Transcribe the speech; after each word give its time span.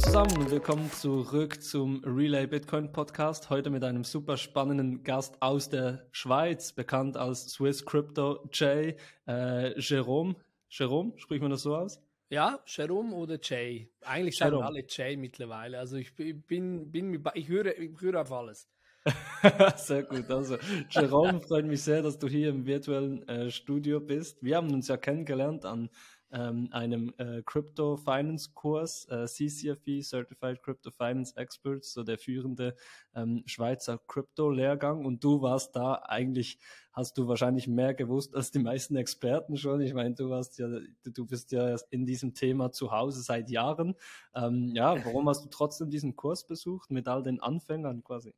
zusammen 0.00 0.38
und 0.38 0.50
willkommen 0.50 0.90
zurück 0.90 1.62
zum 1.62 2.02
Relay 2.04 2.46
Bitcoin 2.46 2.90
Podcast. 2.90 3.50
Heute 3.50 3.68
mit 3.68 3.84
einem 3.84 4.02
super 4.02 4.38
spannenden 4.38 5.02
Gast 5.02 5.36
aus 5.40 5.68
der 5.68 6.06
Schweiz, 6.10 6.72
bekannt 6.72 7.18
als 7.18 7.50
Swiss 7.50 7.84
Crypto 7.84 8.48
J, 8.50 8.96
äh, 9.28 9.78
Jerome. 9.78 10.36
Jerome, 10.70 11.12
spricht 11.16 11.42
man 11.42 11.50
das 11.50 11.62
so 11.62 11.76
aus? 11.76 12.02
Ja, 12.30 12.60
Jerome 12.66 13.14
oder 13.14 13.38
Jay. 13.42 13.90
Eigentlich 14.00 14.38
sagen 14.38 14.62
alle 14.62 14.84
Jay 14.88 15.18
mittlerweile. 15.18 15.78
Also 15.78 15.96
ich 15.96 16.14
bin, 16.14 16.90
bin, 16.90 17.22
ich 17.34 17.48
höre, 17.48 17.78
ich 17.78 18.00
höre 18.00 18.22
auf 18.22 18.32
alles. 18.32 18.68
sehr 19.76 20.02
gut. 20.04 20.30
Also, 20.30 20.56
Jerome, 20.90 21.40
freut 21.46 21.66
mich 21.66 21.82
sehr, 21.82 22.02
dass 22.02 22.18
du 22.18 22.26
hier 22.26 22.48
im 22.48 22.64
virtuellen 22.64 23.28
äh, 23.28 23.50
Studio 23.50 24.00
bist. 24.00 24.42
Wir 24.42 24.56
haben 24.56 24.72
uns 24.72 24.88
ja 24.88 24.96
kennengelernt 24.96 25.66
an 25.66 25.90
ähm, 26.32 26.68
einem 26.72 27.12
äh, 27.18 27.42
Crypto 27.42 27.96
Finance 27.96 28.50
Kurs, 28.54 29.06
äh, 29.08 29.26
CCFE, 29.26 30.02
Certified 30.02 30.62
Crypto 30.62 30.90
Finance 30.90 31.36
Experts, 31.36 31.92
so 31.92 32.02
der 32.02 32.18
führende 32.18 32.76
ähm, 33.14 33.42
Schweizer 33.46 33.98
Crypto-Lehrgang. 34.06 35.04
Und 35.04 35.24
du 35.24 35.42
warst 35.42 35.74
da 35.76 35.94
eigentlich, 36.06 36.58
hast 36.92 37.18
du 37.18 37.28
wahrscheinlich 37.28 37.66
mehr 37.66 37.94
gewusst 37.94 38.34
als 38.34 38.50
die 38.50 38.58
meisten 38.58 38.96
Experten 38.96 39.56
schon. 39.56 39.80
Ich 39.80 39.94
meine, 39.94 40.14
du 40.14 40.30
warst 40.30 40.58
ja, 40.58 40.68
du 41.04 41.26
bist 41.26 41.52
ja 41.52 41.76
in 41.90 42.06
diesem 42.06 42.34
Thema 42.34 42.72
zu 42.72 42.92
Hause 42.92 43.22
seit 43.22 43.50
Jahren. 43.50 43.94
Ähm, 44.34 44.72
ja, 44.74 45.04
warum 45.04 45.28
hast 45.28 45.44
du 45.44 45.48
trotzdem 45.48 45.90
diesen 45.90 46.16
Kurs 46.16 46.46
besucht 46.46 46.90
mit 46.90 47.08
all 47.08 47.22
den 47.22 47.40
Anfängern 47.40 48.04
quasi? 48.04 48.34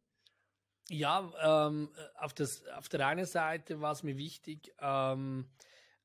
Ja, 0.88 1.68
ähm, 1.68 1.90
auf, 2.16 2.34
das, 2.34 2.66
auf 2.76 2.88
der 2.88 3.06
einen 3.06 3.24
Seite 3.24 3.80
war 3.80 3.92
es 3.92 4.02
mir 4.02 4.16
wichtig, 4.16 4.74
ähm, 4.80 5.48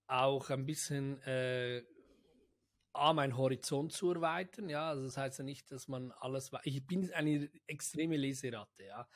auch 0.08 0.50
ein 0.50 0.66
bisschen 0.66 1.22
äh, 1.24 1.84
meinen 2.94 3.38
Horizont 3.38 3.94
zu 3.94 4.12
erweitern. 4.12 4.70
Ja, 4.70 4.90
also 4.90 5.04
das 5.04 5.18
heißt 5.18 5.40
ja 5.40 5.44
nicht, 5.44 5.72
dass 5.72 5.88
man 5.88 6.12
alles. 6.14 6.52
Ich 6.64 6.86
bin 6.86 7.12
eine 7.14 7.50
extreme 7.68 8.18
Leseratte. 8.18 8.86
Ja, 8.86 9.08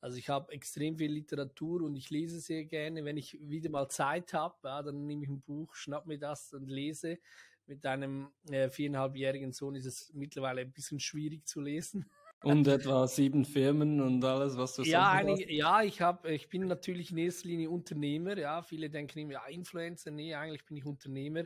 also 0.00 0.16
ich 0.16 0.28
habe 0.28 0.52
extrem 0.52 0.96
viel 0.96 1.12
Literatur 1.12 1.82
und 1.82 1.96
ich 1.96 2.10
lese 2.10 2.40
sehr 2.40 2.64
gerne. 2.64 3.04
Wenn 3.04 3.16
ich 3.16 3.38
wieder 3.40 3.70
mal 3.70 3.88
Zeit 3.88 4.32
habe, 4.32 4.56
ja, 4.64 4.82
dann 4.82 5.06
nehme 5.06 5.24
ich 5.24 5.28
ein 5.28 5.42
Buch, 5.42 5.74
schnapp 5.74 6.06
mir 6.06 6.18
das 6.18 6.52
und 6.54 6.68
lese. 6.68 7.18
Mit 7.66 7.84
einem 7.84 8.30
äh, 8.48 8.70
viereinhalbjährigen 8.70 9.52
Sohn 9.52 9.74
ist 9.74 9.86
es 9.86 10.12
mittlerweile 10.14 10.60
ein 10.60 10.72
bisschen 10.72 11.00
schwierig 11.00 11.46
zu 11.46 11.60
lesen. 11.60 12.08
Und 12.46 12.68
etwa 12.68 13.06
sieben 13.08 13.44
Firmen 13.44 14.00
und 14.00 14.24
alles, 14.24 14.56
was 14.56 14.76
du 14.76 14.82
ja, 14.82 15.10
einige, 15.10 15.52
ja, 15.52 15.82
ich 15.82 16.00
habe, 16.00 16.32
ich 16.32 16.48
bin 16.48 16.66
natürlich 16.66 17.10
in 17.10 17.18
erster 17.18 17.48
Linie 17.48 17.70
Unternehmer. 17.70 18.38
Ja, 18.38 18.62
viele 18.62 18.88
denken 18.88 19.18
immer, 19.18 19.32
ja, 19.32 19.46
Influencer. 19.46 20.10
Nee, 20.10 20.34
eigentlich 20.34 20.64
bin 20.64 20.76
ich 20.76 20.84
Unternehmer. 20.84 21.44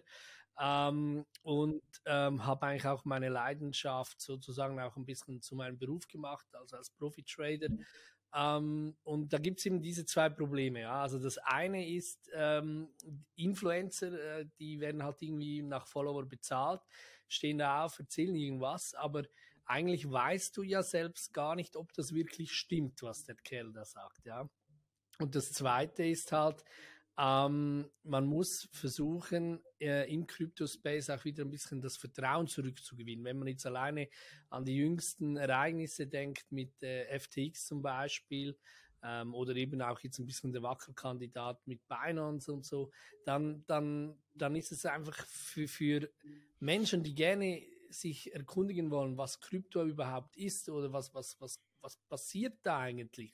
Ähm, 0.60 1.24
und 1.42 1.82
ähm, 2.04 2.44
habe 2.44 2.66
eigentlich 2.66 2.86
auch 2.86 3.04
meine 3.04 3.30
Leidenschaft 3.30 4.20
sozusagen 4.20 4.78
auch 4.78 4.96
ein 4.96 5.06
bisschen 5.06 5.40
zu 5.40 5.56
meinem 5.56 5.78
Beruf 5.78 6.06
gemacht, 6.06 6.46
also 6.52 6.76
als 6.76 6.90
Profi-Trader. 6.90 7.68
Ähm, 8.34 8.94
und 9.02 9.32
da 9.32 9.38
gibt 9.38 9.58
es 9.58 9.66
eben 9.66 9.80
diese 9.82 10.04
zwei 10.04 10.28
Probleme. 10.28 10.82
Ja. 10.82 11.02
Also 11.02 11.18
das 11.18 11.38
eine 11.38 11.88
ist, 11.88 12.30
ähm, 12.34 12.88
Influencer, 13.36 14.12
äh, 14.40 14.46
die 14.58 14.80
werden 14.80 15.02
halt 15.02 15.22
irgendwie 15.22 15.62
nach 15.62 15.86
Follower 15.86 16.26
bezahlt, 16.26 16.82
stehen 17.26 17.58
da 17.58 17.84
auf, 17.84 17.98
erzählen 17.98 18.34
irgendwas, 18.34 18.94
aber 18.94 19.24
eigentlich 19.70 20.10
weißt 20.10 20.56
du 20.56 20.62
ja 20.62 20.82
selbst 20.82 21.32
gar 21.32 21.54
nicht, 21.54 21.76
ob 21.76 21.92
das 21.92 22.12
wirklich 22.12 22.52
stimmt, 22.52 23.02
was 23.02 23.24
der 23.24 23.36
Kerl 23.36 23.72
da 23.72 23.84
sagt, 23.84 24.26
ja. 24.26 24.48
Und 25.18 25.34
das 25.34 25.52
zweite 25.52 26.04
ist 26.04 26.32
halt, 26.32 26.64
ähm, 27.16 27.88
man 28.02 28.26
muss 28.26 28.68
versuchen, 28.72 29.60
äh, 29.78 30.12
im 30.12 30.26
Crypto-Space 30.26 31.10
auch 31.10 31.24
wieder 31.24 31.44
ein 31.44 31.50
bisschen 31.50 31.80
das 31.80 31.96
Vertrauen 31.96 32.48
zurückzugewinnen. 32.48 33.24
Wenn 33.24 33.38
man 33.38 33.48
jetzt 33.48 33.66
alleine 33.66 34.08
an 34.48 34.64
die 34.64 34.76
jüngsten 34.76 35.36
Ereignisse 35.36 36.06
denkt, 36.06 36.50
mit 36.50 36.82
äh, 36.82 37.18
FTX 37.18 37.66
zum 37.66 37.82
Beispiel, 37.82 38.58
ähm, 39.02 39.34
oder 39.34 39.54
eben 39.54 39.80
auch 39.82 40.00
jetzt 40.00 40.18
ein 40.18 40.26
bisschen 40.26 40.52
der 40.52 40.62
Wackelkandidat 40.62 41.66
mit 41.66 41.86
Binance 41.88 42.52
und 42.52 42.64
so, 42.64 42.90
dann, 43.24 43.64
dann, 43.66 44.18
dann 44.34 44.56
ist 44.56 44.72
es 44.72 44.84
einfach 44.84 45.26
für, 45.26 45.68
für 45.68 46.10
Menschen, 46.58 47.02
die 47.02 47.14
gerne 47.14 47.62
sich 47.90 48.34
erkundigen 48.34 48.90
wollen, 48.90 49.16
was 49.16 49.40
Krypto 49.40 49.84
überhaupt 49.84 50.36
ist 50.36 50.68
oder 50.68 50.92
was, 50.92 51.14
was, 51.14 51.40
was, 51.40 51.60
was 51.80 51.96
passiert 52.08 52.58
da 52.62 52.78
eigentlich 52.78 53.32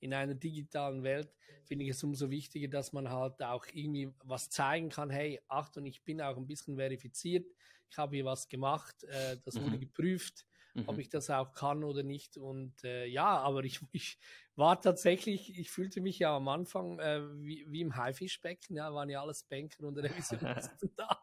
in 0.00 0.14
einer 0.14 0.34
digitalen 0.34 1.02
Welt, 1.02 1.34
finde 1.64 1.84
ich 1.84 1.90
es 1.90 2.02
umso 2.02 2.30
wichtiger, 2.30 2.68
dass 2.68 2.92
man 2.92 3.10
halt 3.10 3.42
auch 3.42 3.66
irgendwie 3.72 4.10
was 4.24 4.48
zeigen 4.48 4.88
kann. 4.88 5.10
Hey, 5.10 5.40
Achtung, 5.46 5.84
ich 5.84 6.02
bin 6.02 6.22
auch 6.22 6.36
ein 6.38 6.46
bisschen 6.46 6.76
verifiziert. 6.76 7.46
Ich 7.90 7.98
habe 7.98 8.16
hier 8.16 8.24
was 8.24 8.48
gemacht. 8.48 9.04
Äh, 9.04 9.36
das 9.44 9.56
mhm. 9.56 9.64
wurde 9.64 9.78
geprüft 9.78 10.46
mhm. 10.74 10.84
ob 10.86 10.98
ich 10.98 11.08
das 11.08 11.30
auch 11.30 11.52
kann 11.52 11.84
oder 11.84 12.02
nicht. 12.02 12.36
Und 12.36 12.84
äh, 12.84 13.06
ja, 13.06 13.38
aber 13.38 13.64
ich, 13.64 13.80
ich 13.92 14.18
war 14.56 14.80
tatsächlich, 14.80 15.58
ich 15.58 15.70
fühlte 15.70 16.00
mich 16.00 16.18
ja 16.18 16.36
am 16.36 16.48
Anfang 16.48 16.98
äh, 16.98 17.22
wie, 17.42 17.64
wie 17.68 17.80
im 17.80 17.96
Haifischbecken, 17.96 18.76
ja, 18.76 18.92
waren 18.92 19.08
ja 19.08 19.22
alles 19.22 19.44
Banker 19.44 19.86
und 19.86 19.98
Revisionisten 19.98 20.92
da. 20.96 21.22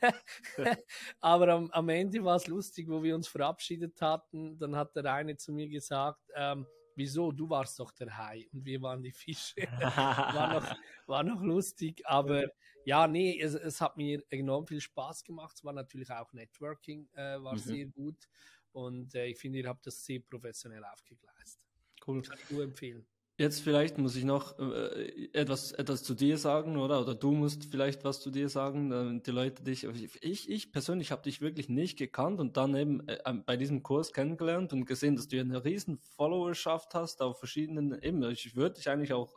aber 1.20 1.48
am, 1.48 1.70
am 1.70 1.88
Ende 1.88 2.22
war 2.24 2.36
es 2.36 2.46
lustig, 2.46 2.88
wo 2.88 3.02
wir 3.02 3.14
uns 3.14 3.28
verabschiedet 3.28 4.00
hatten, 4.00 4.58
dann 4.58 4.76
hat 4.76 4.94
der 4.96 5.12
eine 5.12 5.36
zu 5.36 5.52
mir 5.52 5.68
gesagt, 5.68 6.20
ähm, 6.34 6.66
wieso, 6.94 7.32
du 7.32 7.48
warst 7.48 7.78
doch 7.78 7.90
der 7.92 8.16
Hai 8.16 8.48
und 8.52 8.64
wir 8.64 8.80
waren 8.82 9.02
die 9.02 9.12
Fische. 9.12 9.56
war, 9.80 10.54
noch, 10.54 10.76
war 11.06 11.22
noch 11.22 11.42
lustig, 11.42 12.02
aber 12.04 12.44
ja, 12.84 13.06
nee, 13.06 13.40
es, 13.40 13.54
es 13.54 13.80
hat 13.80 13.96
mir 13.96 14.22
enorm 14.30 14.66
viel 14.66 14.80
Spaß 14.80 15.24
gemacht. 15.24 15.56
Es 15.56 15.64
war 15.64 15.72
natürlich 15.72 16.10
auch 16.10 16.32
Networking, 16.32 17.08
äh, 17.14 17.40
war 17.42 17.54
mhm. 17.54 17.58
sehr 17.58 17.86
gut. 17.86 18.28
Und 18.72 19.14
äh, 19.14 19.26
ich 19.26 19.38
finde, 19.38 19.60
ihr 19.60 19.68
habt 19.68 19.86
das 19.86 20.04
sehr 20.04 20.20
professionell 20.20 20.84
aufgegleist. 20.84 21.60
Cool. 22.06 22.22
Kann 22.22 22.38
ich 22.42 22.50
nur 22.50 22.64
empfehlen. 22.64 23.06
Jetzt 23.38 23.62
vielleicht 23.62 23.96
muss 23.96 24.14
ich 24.14 24.24
noch 24.24 24.58
äh, 24.58 25.28
etwas, 25.32 25.72
etwas 25.72 26.02
zu 26.02 26.14
dir 26.14 26.36
sagen, 26.36 26.76
oder? 26.76 27.00
Oder 27.00 27.14
du 27.14 27.32
musst 27.32 27.64
vielleicht 27.64 28.04
was 28.04 28.20
zu 28.20 28.30
dir 28.30 28.50
sagen, 28.50 28.90
damit 28.90 29.26
die 29.26 29.30
Leute 29.30 29.62
dich. 29.62 29.84
Ich, 30.20 30.50
ich 30.50 30.70
persönlich 30.70 31.10
habe 31.10 31.22
dich 31.22 31.40
wirklich 31.40 31.70
nicht 31.70 31.98
gekannt 31.98 32.40
und 32.40 32.58
dann 32.58 32.76
eben 32.76 33.08
äh, 33.08 33.18
bei 33.46 33.56
diesem 33.56 33.82
Kurs 33.82 34.12
kennengelernt 34.12 34.74
und 34.74 34.84
gesehen, 34.84 35.16
dass 35.16 35.28
du 35.28 35.40
eine 35.40 35.64
riesen 35.64 35.96
Followerschaft 35.96 36.94
hast 36.94 37.22
auf 37.22 37.38
verschiedenen 37.38 37.98
eben. 38.02 38.22
Ich 38.30 38.54
würde 38.54 38.74
dich 38.74 38.90
eigentlich 38.90 39.14
auch 39.14 39.34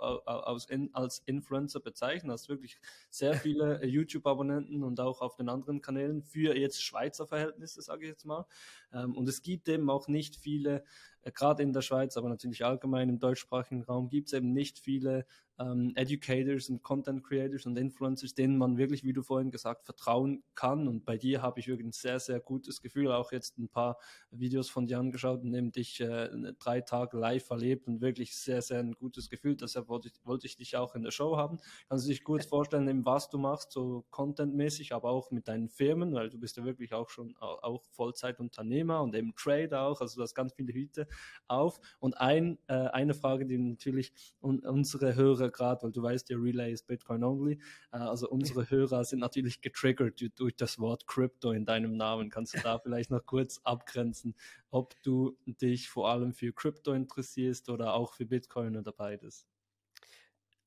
in, 0.67 0.93
als 0.93 1.19
Influencer 1.19 1.79
bezeichnen, 1.79 2.31
hast 2.31 2.49
wirklich 2.49 2.77
sehr 3.09 3.33
viele 3.35 3.81
äh, 3.81 3.87
YouTube-Abonnenten 3.87 4.83
und 4.83 4.99
auch 4.99 5.21
auf 5.21 5.37
den 5.37 5.47
anderen 5.47 5.81
Kanälen 5.81 6.21
für 6.21 6.53
jetzt 6.57 6.83
Schweizer 6.83 7.27
Verhältnisse, 7.27 7.81
sage 7.81 8.03
ich 8.03 8.09
jetzt 8.09 8.25
mal. 8.25 8.45
Ähm, 8.91 9.15
und 9.15 9.29
es 9.29 9.41
gibt 9.41 9.69
eben 9.69 9.89
auch 9.89 10.09
nicht 10.09 10.35
viele 10.35 10.75
äh, 10.77 10.83
gerade 11.31 11.63
in 11.63 11.73
der 11.73 11.81
Schweiz, 11.81 12.17
aber 12.17 12.29
natürlich 12.29 12.63
allgemein 12.65 13.09
im 13.09 13.19
deutschsprachigen 13.19 13.83
Raum 13.83 14.09
gibt 14.09 14.27
es 14.27 14.33
eben 14.33 14.53
nicht 14.53 14.79
viele 14.79 15.25
ähm, 15.59 15.93
Educators 15.95 16.69
und 16.69 16.83
Content 16.83 17.23
Creators 17.23 17.65
und 17.65 17.77
Influencers, 17.77 18.33
denen 18.33 18.57
man 18.57 18.77
wirklich, 18.77 19.03
wie 19.03 19.13
du 19.13 19.23
vorhin 19.23 19.51
gesagt, 19.51 19.85
vertrauen 19.85 20.43
kann. 20.53 20.87
Und 20.87 21.05
bei 21.05 21.17
dir 21.17 21.41
habe 21.41 21.59
ich 21.59 21.67
wirklich 21.67 21.87
ein 21.87 21.91
sehr, 21.91 22.19
sehr 22.19 22.39
gutes 22.39 22.81
Gefühl. 22.81 23.11
Auch 23.11 23.31
jetzt 23.31 23.57
ein 23.57 23.69
paar 23.69 23.97
Videos 24.31 24.69
von 24.69 24.87
dir 24.87 24.99
angeschaut 24.99 25.43
und 25.43 25.53
eben 25.53 25.71
dich 25.71 26.01
äh, 26.01 26.29
drei 26.59 26.81
Tage 26.81 27.17
live 27.17 27.49
erlebt 27.49 27.87
und 27.87 28.01
wirklich 28.01 28.35
sehr, 28.35 28.61
sehr 28.61 28.79
ein 28.79 28.93
gutes 28.93 29.29
Gefühl. 29.29 29.55
Deshalb 29.55 29.87
wollte 29.87 30.09
ich, 30.09 30.13
wollte 30.25 30.47
ich 30.47 30.57
dich 30.57 30.75
auch 30.75 30.95
in 30.95 31.03
der 31.03 31.11
Show 31.11 31.37
haben. 31.37 31.57
Kannst 31.89 32.05
du 32.05 32.09
dich 32.09 32.23
gut 32.23 32.43
vorstellen, 32.45 32.87
eben 32.87 33.05
was 33.05 33.29
du 33.29 33.37
machst, 33.37 33.71
so 33.71 34.05
contentmäßig, 34.09 34.93
aber 34.93 35.09
auch 35.09 35.31
mit 35.31 35.47
deinen 35.47 35.69
Firmen, 35.69 36.13
weil 36.13 36.29
du 36.29 36.39
bist 36.39 36.57
ja 36.57 36.65
wirklich 36.65 36.93
auch 36.93 37.09
schon 37.09 37.35
auch 37.37 37.83
Vollzeitunternehmer 37.91 39.01
und 39.01 39.15
eben 39.15 39.33
Trader 39.35 39.83
auch. 39.83 40.01
Also 40.01 40.17
du 40.17 40.23
hast 40.23 40.35
ganz 40.35 40.53
viele 40.53 40.73
Hüte 40.73 41.07
auf. 41.47 41.79
Und 41.99 42.17
ein, 42.19 42.57
äh, 42.67 42.73
eine 42.73 43.13
Frage, 43.13 43.45
die 43.45 43.57
natürlich 43.57 44.13
un 44.41 44.59
unsere 44.65 45.15
Hörer 45.15 45.44
Hörer 45.45 45.51
gerade, 45.51 45.83
weil 45.83 45.91
du 45.91 46.03
weißt, 46.03 46.29
der 46.29 46.37
Relay 46.37 46.71
ist 46.71 46.87
Bitcoin 46.87 47.23
only. 47.23 47.59
Äh, 47.91 47.97
also 47.97 48.29
unsere 48.29 48.69
Hörer 48.69 49.03
sind 49.03 49.19
natürlich 49.19 49.61
getriggert 49.61 50.21
durch 50.35 50.55
das 50.55 50.79
Wort 50.79 51.07
Crypto 51.07 51.51
in 51.51 51.65
deinem 51.65 51.97
Namen. 51.97 52.29
Kannst 52.29 52.55
du 52.55 52.59
da 52.59 52.79
vielleicht 52.83 53.11
noch 53.11 53.25
kurz 53.25 53.59
abgrenzen, 53.63 54.35
ob 54.69 55.01
du 55.03 55.37
dich 55.45 55.89
vor 55.89 56.09
allem 56.09 56.33
für 56.33 56.53
Crypto 56.53 56.93
interessierst 56.93 57.69
oder 57.69 57.93
auch 57.93 58.13
für 58.13 58.25
Bitcoin 58.25 58.77
oder 58.77 58.91
beides? 58.91 59.47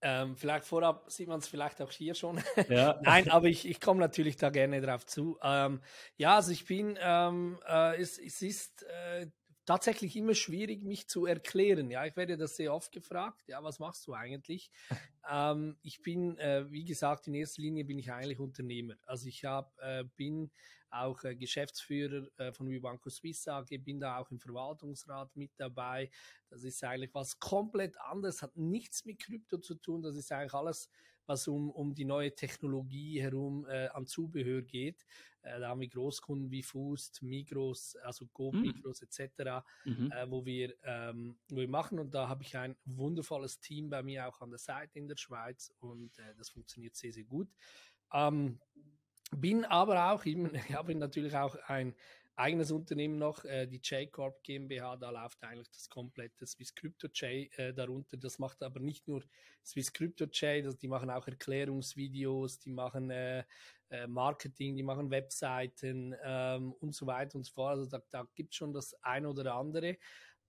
Ähm, 0.01 0.37
vielleicht 0.37 0.65
vorab 0.65 1.11
sieht 1.11 1.27
man 1.27 1.41
es 1.41 1.49
vielleicht 1.49 1.83
auch 1.83 1.91
hier 1.91 2.15
schon. 2.15 2.39
Ja. 2.69 3.01
Nein, 3.03 3.31
aber 3.31 3.49
ich, 3.49 3.67
ich 3.67 3.81
komme 3.81 3.99
natürlich 3.99 4.37
da 4.37 4.51
gerne 4.51 4.81
drauf 4.81 5.07
zu. 5.07 5.39
Ähm, 5.43 5.81
ja, 6.17 6.37
also 6.37 6.53
ich 6.53 6.67
bin, 6.67 6.97
ähm, 7.01 7.59
äh, 7.67 8.01
es, 8.01 8.19
es 8.19 8.43
ist 8.43 8.85
äh, 8.85 9.27
tatsächlich 9.69 10.17
immer 10.17 10.35
schwierig, 10.35 10.83
mich 10.83 11.09
zu 11.09 11.27
erklären. 11.27 11.91
Ja, 11.91 12.07
ich 12.07 12.17
werde 12.17 12.39
das 12.39 12.57
sehr 12.57 12.73
oft 12.73 12.91
gefragt. 12.91 13.47
Ja, 13.49 13.63
was 13.63 13.79
machst 13.79 14.07
du 14.07 14.15
eigentlich? 14.15 14.71
Ähm, 15.31 15.77
ich 15.83 16.01
bin, 16.01 16.39
äh, 16.39 16.65
wie 16.71 16.87
gesagt, 16.87 17.27
in 17.27 17.35
erster 17.35 17.61
Linie 17.61 17.85
bin 17.85 17.99
ich 17.99 18.11
eigentlich 18.11 18.39
Unternehmer. 18.39 18.95
Also 19.05 19.29
ich 19.29 19.45
hab, 19.45 19.79
äh, 19.79 20.05
bin 20.17 20.51
auch 20.89 21.23
äh, 21.23 21.37
Geschäftsführer 21.37 22.29
äh, 22.39 22.51
von 22.51 22.71
Vibanco 22.71 23.11
Swiss 23.11 23.47
AG, 23.47 23.69
bin 23.85 24.01
da 24.01 24.17
auch 24.17 24.31
im 24.31 24.39
Verwaltungsrat 24.39 25.37
mit 25.37 25.51
dabei. 25.59 26.11
Das 26.49 26.65
ist 26.65 26.83
eigentlich 26.83 27.13
was 27.13 27.39
komplett 27.39 28.01
anderes, 28.01 28.41
hat 28.41 28.57
nichts 28.57 29.05
mit 29.05 29.19
Krypto 29.19 29.59
zu 29.59 29.75
tun. 29.75 30.01
Das 30.01 30.17
ist 30.17 30.33
eigentlich 30.33 30.55
alles 30.55 30.89
was 31.29 31.47
um, 31.47 31.71
um 31.71 31.95
die 31.95 32.05
neue 32.05 32.35
Technologie 32.35 33.21
herum 33.21 33.67
äh, 33.69 33.89
an 33.89 34.07
Zubehör 34.07 34.63
geht. 34.63 35.07
Äh, 35.43 35.61
da 35.61 35.69
haben 35.69 35.81
wir 35.81 35.89
Großkunden 35.89 36.51
wie 36.51 36.63
Fust, 36.63 37.23
Migros, 37.23 37.97
also 38.03 38.27
Go, 38.33 38.51
mhm. 38.51 38.63
Migros 38.63 39.03
etc., 39.03 39.63
mhm. 39.85 40.11
äh, 40.11 40.31
wo, 40.31 40.45
wir, 40.45 40.75
ähm, 40.83 41.39
wo 41.51 41.57
wir 41.59 41.69
machen. 41.69 41.99
Und 41.99 42.15
da 42.15 42.29
habe 42.29 42.43
ich 42.43 42.57
ein 42.57 42.77
wundervolles 42.85 43.61
Team 43.61 43.91
bei 43.91 44.03
mir 44.03 44.27
auch 44.27 44.41
an 44.41 44.51
der 44.51 44.59
Seite 44.59 44.99
in 44.99 45.07
der 45.07 45.17
Schweiz 45.17 45.73
und 45.79 46.19
äh, 46.19 46.35
das 46.37 46.49
funktioniert 46.49 46.97
sehr, 46.97 47.13
sehr 47.13 47.25
gut. 47.25 47.49
Ähm, 48.13 48.59
bin 49.37 49.67
aber 49.67 50.13
auch, 50.13 50.25
ich 50.25 50.75
habe 50.75 50.95
natürlich 50.95 51.37
auch 51.37 51.55
ein 51.67 51.95
eigenes 52.39 52.71
Unternehmen 52.71 53.19
noch, 53.19 53.45
äh, 53.45 53.67
die 53.67 53.81
J-Corp 53.83 54.43
GmbH, 54.45 54.97
da 54.97 55.11
läuft 55.11 55.43
eigentlich 55.43 55.71
das 55.71 55.89
komplette 55.89 56.47
Swiss 56.47 56.75
Crypto 56.75 57.09
J 57.09 57.53
äh, 57.59 57.75
darunter. 57.75 58.17
Das 58.17 58.39
macht 58.39 58.63
aber 58.63 58.81
nicht 58.81 59.09
nur 59.09 59.25
Swiss 59.65 59.93
Crypto 59.93 60.25
J, 60.25 60.65
das, 60.65 60.79
die 60.79 60.89
machen 60.89 61.11
auch 61.11 61.27
Erklärungsvideos, 61.27 62.61
die 62.61 62.71
machen 62.71 63.11
äh, 63.11 63.45
äh, 63.91 64.07
Marketing, 64.07 64.77
die 64.77 64.83
machen 64.83 65.11
Webseiten 65.11 66.15
ähm, 66.23 66.73
und 66.75 66.95
so 66.95 67.07
weiter 67.07 67.37
und 67.37 67.45
so 67.45 67.53
fort. 67.53 67.79
Also 67.79 67.87
da, 67.87 68.03
da 68.11 68.29
gibt 68.35 68.55
schon 68.55 68.73
das 68.73 68.95
eine 69.03 69.29
oder 69.29 69.55
andere. 69.55 69.99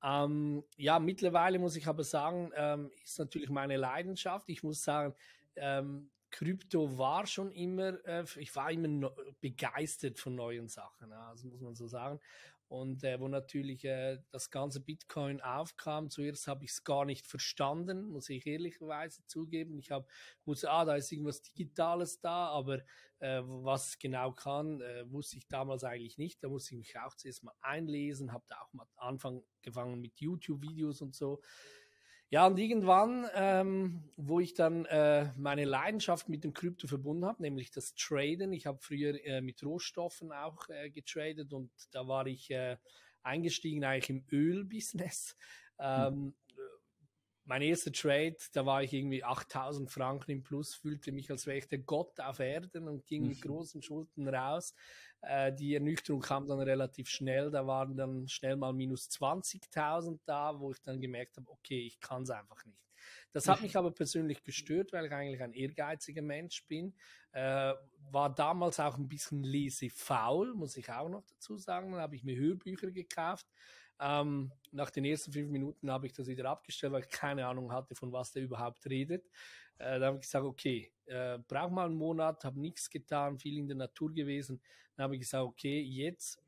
Ähm, 0.04 0.64
ja, 0.78 1.00
mittlerweile 1.00 1.58
muss 1.58 1.76
ich 1.76 1.88
aber 1.88 2.04
sagen, 2.04 2.52
ähm, 2.56 2.92
ist 3.04 3.18
natürlich 3.18 3.50
meine 3.50 3.78
Leidenschaft. 3.78 4.48
Ich 4.48 4.62
muss 4.62 4.84
sagen, 4.84 5.16
ähm, 5.56 6.12
Krypto 6.32 6.98
war 6.98 7.26
schon 7.28 7.52
immer, 7.52 8.04
äh, 8.06 8.26
ich 8.38 8.56
war 8.56 8.72
immer 8.72 8.88
no 8.88 9.12
begeistert 9.42 10.20
von 10.20 10.36
neuen 10.36 10.68
Sachen, 10.68 11.10
ja, 11.10 11.32
das 11.32 11.44
muss 11.44 11.62
man 11.62 11.76
so 11.76 11.88
sagen. 11.88 12.20
Und 12.70 13.04
äh, 13.04 13.20
wo 13.20 13.28
natürlich 13.28 13.84
äh, 13.84 14.20
das 14.30 14.52
ganze 14.52 14.80
Bitcoin 14.80 15.42
aufkam, 15.42 16.12
zuerst 16.12 16.48
habe 16.48 16.66
ich 16.66 16.70
es 16.72 16.84
gar 16.84 17.04
nicht 17.04 17.26
verstanden, 17.26 18.04
muss 18.04 18.30
ich 18.30 18.46
ehrlicherweise 18.46 19.26
zugeben. 19.26 19.80
Ich 19.80 19.90
habe 19.90 20.06
wusste, 20.46 20.70
ah, 20.70 20.86
da 20.86 20.96
ist 20.96 21.12
irgendwas 21.12 21.42
Digitales 21.42 22.22
da, 22.22 22.50
aber 22.50 22.84
äh, 23.18 23.42
was 23.44 23.98
genau 23.98 24.34
kann, 24.34 24.82
äh, 24.82 25.12
wusste 25.12 25.38
ich 25.38 25.48
damals 25.48 25.84
eigentlich 25.84 26.20
nicht. 26.20 26.44
Da 26.44 26.48
musste 26.48 26.76
ich 26.76 26.78
mich 26.78 27.00
auch 27.00 27.16
zuerst 27.16 27.44
mal 27.44 27.56
einlesen, 27.62 28.34
habe 28.34 28.46
da 28.48 28.62
auch 28.62 28.72
mal 28.74 28.86
angefangen 28.98 30.00
mit 30.00 30.20
YouTube-Videos 30.20 31.02
und 31.02 31.16
so. 31.16 31.42
Ja, 32.32 32.46
und 32.46 32.60
irgendwann, 32.60 33.28
ähm, 33.34 34.04
wo 34.16 34.40
ich 34.40 34.54
dann 34.54 34.86
äh, 34.86 35.32
meine 35.36 35.66
Leidenschaft 35.66 36.30
mit 36.30 36.44
dem 36.44 36.54
Krypto 36.54 36.88
verbunden 36.88 37.26
habe, 37.26 37.42
nämlich 37.42 37.72
das 37.72 37.96
Traden. 37.96 38.54
Ich 38.54 38.68
habe 38.68 38.78
früher 38.82 39.16
äh, 39.26 39.42
mit 39.42 39.64
Rohstoffen 39.64 40.32
auch 40.32 40.70
äh, 40.70 40.92
getradet 40.92 41.54
und 41.54 41.72
da 41.92 42.08
war 42.08 42.28
ich 42.28 42.52
äh, 42.52 42.78
eingestiegen 43.24 43.84
eigentlich 43.84 44.10
im 44.12 44.26
Ölbusiness. 44.32 45.36
Ähm, 45.80 46.14
hm 46.14 46.34
mein 47.50 47.64
erster 47.64 47.92
Trade, 47.92 48.38
da 48.54 48.64
war 48.68 48.84
ich 48.84 48.94
irgendwie 48.94 49.24
8000 49.24 49.90
Franken 49.90 50.30
im 50.30 50.44
Plus, 50.44 50.76
fühlte 50.76 51.12
mich 51.12 51.32
als 51.32 51.48
wäre 51.48 51.58
ich 51.58 51.68
der 51.68 51.80
Gott 51.80 52.20
auf 52.20 52.40
Erden 52.40 52.88
und 52.88 53.08
ging 53.08 53.28
mit 53.28 53.44
mhm. 53.44 53.50
großen 53.50 53.82
Schulden 53.82 54.28
raus. 54.28 54.76
Äh, 55.22 55.54
die 55.54 55.74
Ernüchterung 55.74 56.22
kam 56.22 56.48
dann 56.48 56.60
relativ 56.60 57.10
schnell, 57.10 57.52
da 57.52 57.66
waren 57.66 57.96
dann 57.96 58.28
schnell 58.28 58.56
mal 58.56 58.74
minus 58.74 59.10
20.000 59.10 60.20
da, 60.26 60.60
wo 60.60 60.72
ich 60.72 60.82
dann 60.82 61.02
gemerkt 61.02 61.38
habe, 61.38 61.50
okay, 61.50 61.88
ich 61.88 62.00
kann 62.00 62.24
es 62.24 62.30
einfach 62.30 62.64
nicht. 62.66 62.80
Das 63.32 63.48
hat 63.48 63.62
mich 63.62 63.76
aber 63.78 63.92
persönlich 63.92 64.44
gestört, 64.44 64.92
weil 64.92 65.06
ich 65.06 65.12
eigentlich 65.12 65.42
ein 65.42 65.54
ehrgeiziger 65.54 66.22
Mensch 66.22 66.66
bin. 66.68 66.96
Äh, 67.32 67.74
war 68.12 68.34
damals 68.34 68.80
auch 68.80 68.98
ein 68.98 69.08
bisschen 69.08 69.44
lesefaul, 69.44 70.54
muss 70.56 70.76
ich 70.78 70.92
auch 70.92 71.10
noch 71.10 71.24
dazu 71.24 71.58
sagen. 71.58 71.92
Dann 71.92 72.02
habe 72.02 72.16
ich 72.16 72.24
mir 72.24 72.36
Hörbücher 72.36 72.92
gekauft 72.92 73.48
ähm, 74.00 74.52
nach 74.72 74.90
den 74.90 75.06
ersten 75.06 75.32
fünf 75.32 75.50
Minuten 75.50 75.92
habe 75.92 76.08
ich 76.08 76.14
das 76.14 76.28
wieder 76.28 76.50
abgestellt, 76.50 76.94
weil 76.94 77.02
ich 77.02 77.10
keine 77.10 77.46
Ahnung 77.46 77.72
hatte, 77.72 77.96
von 77.96 78.12
was 78.12 78.32
der 78.32 78.44
überhaupt 78.44 78.86
redet. 78.86 79.26
Äh, 79.78 80.00
da 80.00 80.08
habe 80.08 80.18
ich 80.18 80.22
gesagt, 80.22 80.46
okay, 80.46 80.92
äh, 81.06 81.38
brauch 81.48 81.70
mal 81.70 81.86
einen 81.86 81.96
Monat, 81.96 82.44
habe 82.46 82.60
nichts 82.60 82.90
getan, 82.90 83.38
viel 83.38 83.58
in 83.58 83.68
der 83.68 83.78
Natur 83.78 84.14
gewesen. 84.14 84.62
Dann 85.00 85.06
habe 85.06 85.16
ich 85.16 85.22
gesagt, 85.22 85.46
okay, 85.46 85.80
jetzt 85.80 86.44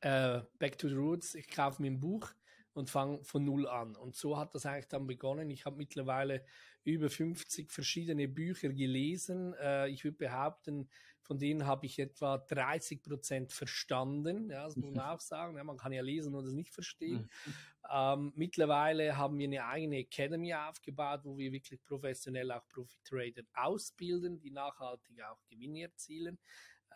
äh, 0.00 0.40
back 0.58 0.78
to 0.78 0.88
the 0.88 0.94
roots, 0.94 1.34
ich 1.34 1.46
kaufe 1.48 1.82
mir 1.82 1.90
ein 1.90 2.00
Buch 2.00 2.30
und 2.72 2.88
fange 2.88 3.22
von 3.24 3.44
null 3.44 3.68
an. 3.68 3.94
Und 3.94 4.16
so 4.16 4.38
hat 4.38 4.54
das 4.54 4.64
eigentlich 4.64 4.88
dann 4.88 5.06
begonnen. 5.06 5.50
Ich 5.50 5.66
habe 5.66 5.76
mittlerweile 5.76 6.46
über 6.84 7.10
50 7.10 7.70
verschiedene 7.70 8.26
Bücher 8.26 8.70
gelesen. 8.70 9.52
Äh, 9.60 9.90
ich 9.90 10.02
würde 10.02 10.16
behaupten, 10.16 10.88
von 11.20 11.38
denen 11.38 11.66
habe 11.66 11.84
ich 11.84 11.98
etwa 11.98 12.38
30 12.38 13.02
Prozent 13.02 13.52
verstanden. 13.52 14.48
Ja, 14.48 14.64
das 14.64 14.76
muss 14.76 14.94
man 14.94 15.04
auch 15.04 15.20
sagen. 15.20 15.58
Ja, 15.58 15.62
man 15.62 15.76
kann 15.76 15.92
ja 15.92 16.00
lesen 16.00 16.34
und 16.34 16.46
es 16.46 16.54
nicht 16.54 16.72
verstehen. 16.72 17.28
Mhm. 17.44 17.54
Ähm, 17.90 18.32
mittlerweile 18.34 19.18
haben 19.18 19.38
wir 19.38 19.46
eine 19.46 19.66
eigene 19.66 19.98
Academy 19.98 20.54
aufgebaut, 20.54 21.20
wo 21.24 21.36
wir 21.36 21.52
wirklich 21.52 21.84
professionell 21.84 22.50
auch 22.50 22.66
Profi-Trader 22.68 23.42
ausbilden, 23.52 24.40
die 24.40 24.52
nachhaltig 24.52 25.22
auch 25.22 25.44
Gewinne 25.50 25.82
erzielen. 25.82 26.38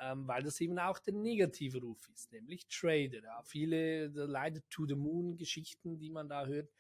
Ähm, 0.01 0.27
weil 0.27 0.43
das 0.43 0.61
eben 0.61 0.79
auch 0.79 0.99
der 0.99 1.15
negative 1.15 1.81
Ruf 1.81 2.09
ist, 2.13 2.33
nämlich 2.33 2.67
Trader. 2.67 3.23
Ja. 3.23 3.43
Viele 3.45 4.07
leider 4.07 4.61
To-the-Moon-Geschichten, 4.71 5.99
die 5.99 6.11
man 6.11 6.29
da 6.29 6.47
hört, 6.47 6.71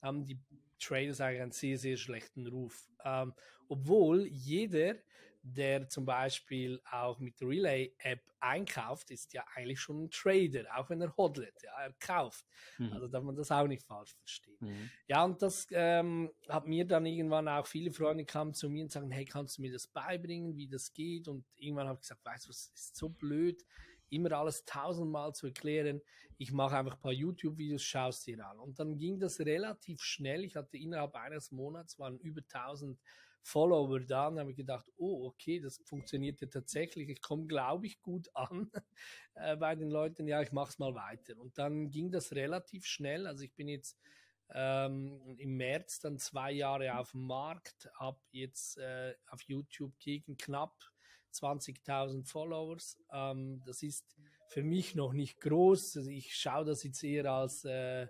haben 0.00 0.26
die 0.26 0.38
Trader 0.78 1.24
eigentlich 1.24 1.42
einen 1.42 1.52
sehr, 1.52 1.78
sehr 1.78 1.96
schlechten 1.96 2.46
Ruf. 2.46 2.88
Ähm, 3.04 3.34
obwohl 3.68 4.26
jeder, 4.26 4.96
der 5.42 5.88
zum 5.88 6.04
Beispiel 6.04 6.80
auch 6.90 7.18
mit 7.18 7.40
der 7.40 7.48
Relay-App 7.48 8.20
einkauft, 8.40 9.10
ist 9.10 9.32
ja 9.32 9.44
eigentlich 9.54 9.80
schon 9.80 10.04
ein 10.04 10.10
Trader, 10.10 10.64
auch 10.76 10.90
wenn 10.90 11.00
er 11.00 11.16
hodlet, 11.16 11.54
ja, 11.62 11.72
er 11.80 11.92
kauft. 11.94 12.44
Mhm. 12.78 12.92
Also 12.92 13.08
darf 13.08 13.22
man 13.22 13.36
das 13.36 13.50
auch 13.50 13.66
nicht 13.66 13.82
falsch 13.82 14.14
verstehen. 14.16 14.58
Mhm. 14.60 14.90
Ja, 15.06 15.24
und 15.24 15.40
das 15.40 15.66
ähm, 15.70 16.30
hat 16.48 16.66
mir 16.66 16.86
dann 16.86 17.06
irgendwann 17.06 17.48
auch 17.48 17.66
viele 17.66 17.90
Freunde 17.92 18.24
kamen 18.24 18.54
zu 18.54 18.68
mir 18.68 18.84
und 18.84 18.92
sagen, 18.92 19.10
hey, 19.10 19.24
kannst 19.24 19.58
du 19.58 19.62
mir 19.62 19.72
das 19.72 19.86
beibringen, 19.86 20.56
wie 20.56 20.68
das 20.68 20.92
geht? 20.92 21.28
Und 21.28 21.44
irgendwann 21.56 21.88
habe 21.88 21.96
ich 21.96 22.02
gesagt, 22.02 22.24
weißt 22.24 22.46
du, 22.46 22.50
es 22.50 22.72
ist 22.74 22.96
so 22.96 23.08
blöd, 23.08 23.64
immer 24.10 24.32
alles 24.32 24.64
tausendmal 24.64 25.32
zu 25.34 25.46
erklären. 25.46 26.00
Ich 26.36 26.52
mache 26.52 26.76
einfach 26.76 26.94
ein 26.94 27.00
paar 27.00 27.12
YouTube-Videos, 27.12 27.82
schaust 27.82 28.26
dir 28.26 28.44
an. 28.44 28.58
Und 28.58 28.78
dann 28.78 28.98
ging 28.98 29.18
das 29.18 29.40
relativ 29.40 30.02
schnell. 30.02 30.44
Ich 30.44 30.56
hatte 30.56 30.76
innerhalb 30.76 31.14
eines 31.14 31.50
Monats 31.50 31.98
waren 31.98 32.18
über 32.18 32.40
1000 32.40 32.98
Follower 33.42 34.00
da 34.00 34.28
und 34.28 34.38
habe 34.38 34.50
ich 34.50 34.56
gedacht, 34.56 34.86
oh, 34.96 35.26
okay, 35.26 35.60
das 35.60 35.78
funktioniert 35.84 36.40
ja 36.40 36.48
tatsächlich. 36.48 37.08
Ich 37.08 37.20
komme, 37.20 37.46
glaube 37.46 37.86
ich, 37.86 38.00
gut 38.02 38.28
an 38.34 38.70
äh, 39.34 39.56
bei 39.56 39.74
den 39.74 39.90
Leuten. 39.90 40.26
Ja, 40.26 40.42
ich 40.42 40.52
mache 40.52 40.70
es 40.70 40.78
mal 40.78 40.94
weiter. 40.94 41.38
Und 41.38 41.58
dann 41.58 41.90
ging 41.90 42.10
das 42.10 42.32
relativ 42.32 42.86
schnell. 42.86 43.26
Also 43.26 43.44
ich 43.44 43.54
bin 43.54 43.68
jetzt 43.68 43.98
ähm, 44.52 45.36
im 45.38 45.56
März 45.56 46.00
dann 46.00 46.18
zwei 46.18 46.52
Jahre 46.52 46.98
auf 46.98 47.12
dem 47.12 47.26
Markt, 47.26 47.88
habe 47.98 48.20
jetzt 48.32 48.78
äh, 48.78 49.14
auf 49.28 49.42
YouTube 49.42 49.98
gegen 49.98 50.36
knapp 50.36 50.76
20.000 51.32 52.26
Followers. 52.26 52.98
Ähm, 53.12 53.62
das 53.64 53.82
ist 53.82 54.16
für 54.48 54.62
mich 54.62 54.94
noch 54.94 55.12
nicht 55.12 55.40
groß. 55.40 55.96
Also 55.98 56.10
ich 56.10 56.34
schaue 56.36 56.64
das 56.64 56.82
jetzt 56.82 57.02
eher 57.04 57.30
als 57.30 57.64
äh, 57.64 58.08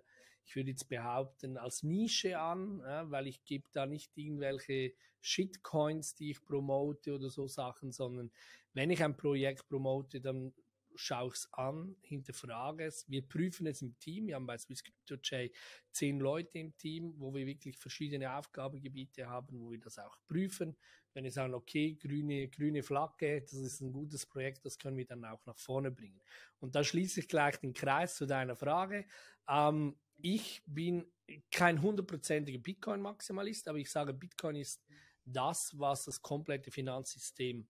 ich 0.50 0.56
würde 0.56 0.70
jetzt 0.70 0.88
behaupten, 0.88 1.56
als 1.56 1.84
Nische 1.84 2.40
an, 2.40 2.80
ja, 2.80 3.08
weil 3.08 3.28
ich 3.28 3.44
gebe 3.44 3.68
da 3.70 3.86
nicht 3.86 4.10
irgendwelche 4.16 4.94
Shitcoins, 5.20 6.16
die 6.16 6.32
ich 6.32 6.44
promote 6.44 7.14
oder 7.14 7.30
so 7.30 7.46
Sachen, 7.46 7.92
sondern 7.92 8.32
wenn 8.72 8.90
ich 8.90 9.04
ein 9.04 9.16
Projekt 9.16 9.68
promote, 9.68 10.20
dann 10.20 10.52
schaue 10.96 11.28
ich 11.28 11.34
es 11.34 11.52
an, 11.52 11.94
hinterfrage 12.02 12.84
es. 12.84 13.08
Wir 13.08 13.22
prüfen 13.22 13.68
es 13.68 13.80
im 13.80 13.96
Team. 14.00 14.26
Wir 14.26 14.34
haben 14.34 14.46
bei 14.46 14.58
Swiss 14.58 14.82
Crypto 14.82 15.14
J 15.14 15.52
zehn 15.92 16.18
Leute 16.18 16.58
im 16.58 16.76
Team, 16.76 17.14
wo 17.18 17.32
wir 17.32 17.46
wirklich 17.46 17.78
verschiedene 17.78 18.34
Aufgabengebiete 18.34 19.28
haben, 19.28 19.60
wo 19.60 19.70
wir 19.70 19.78
das 19.78 20.00
auch 20.00 20.16
prüfen. 20.26 20.76
Wenn 21.14 21.22
wir 21.22 21.30
sagen, 21.30 21.54
okay, 21.54 21.94
grüne, 21.94 22.48
grüne 22.48 22.82
Flagge, 22.82 23.40
das 23.40 23.52
ist 23.52 23.80
ein 23.80 23.92
gutes 23.92 24.26
Projekt, 24.26 24.64
das 24.64 24.80
können 24.80 24.96
wir 24.96 25.06
dann 25.06 25.24
auch 25.24 25.46
nach 25.46 25.58
vorne 25.58 25.92
bringen. 25.92 26.20
Und 26.58 26.74
da 26.74 26.82
schließe 26.82 27.20
ich 27.20 27.28
gleich 27.28 27.56
den 27.58 27.72
Kreis 27.72 28.16
zu 28.16 28.26
deiner 28.26 28.56
Frage. 28.56 29.06
Ähm, 29.48 29.96
ich 30.22 30.62
bin 30.66 31.06
kein 31.50 31.80
hundertprozentiger 31.80 32.58
Bitcoin-Maximalist, 32.58 33.68
aber 33.68 33.78
ich 33.78 33.90
sage, 33.90 34.12
Bitcoin 34.12 34.56
ist 34.56 34.82
das, 35.24 35.78
was 35.78 36.04
das 36.04 36.20
komplette 36.20 36.70
Finanzsystem 36.70 37.68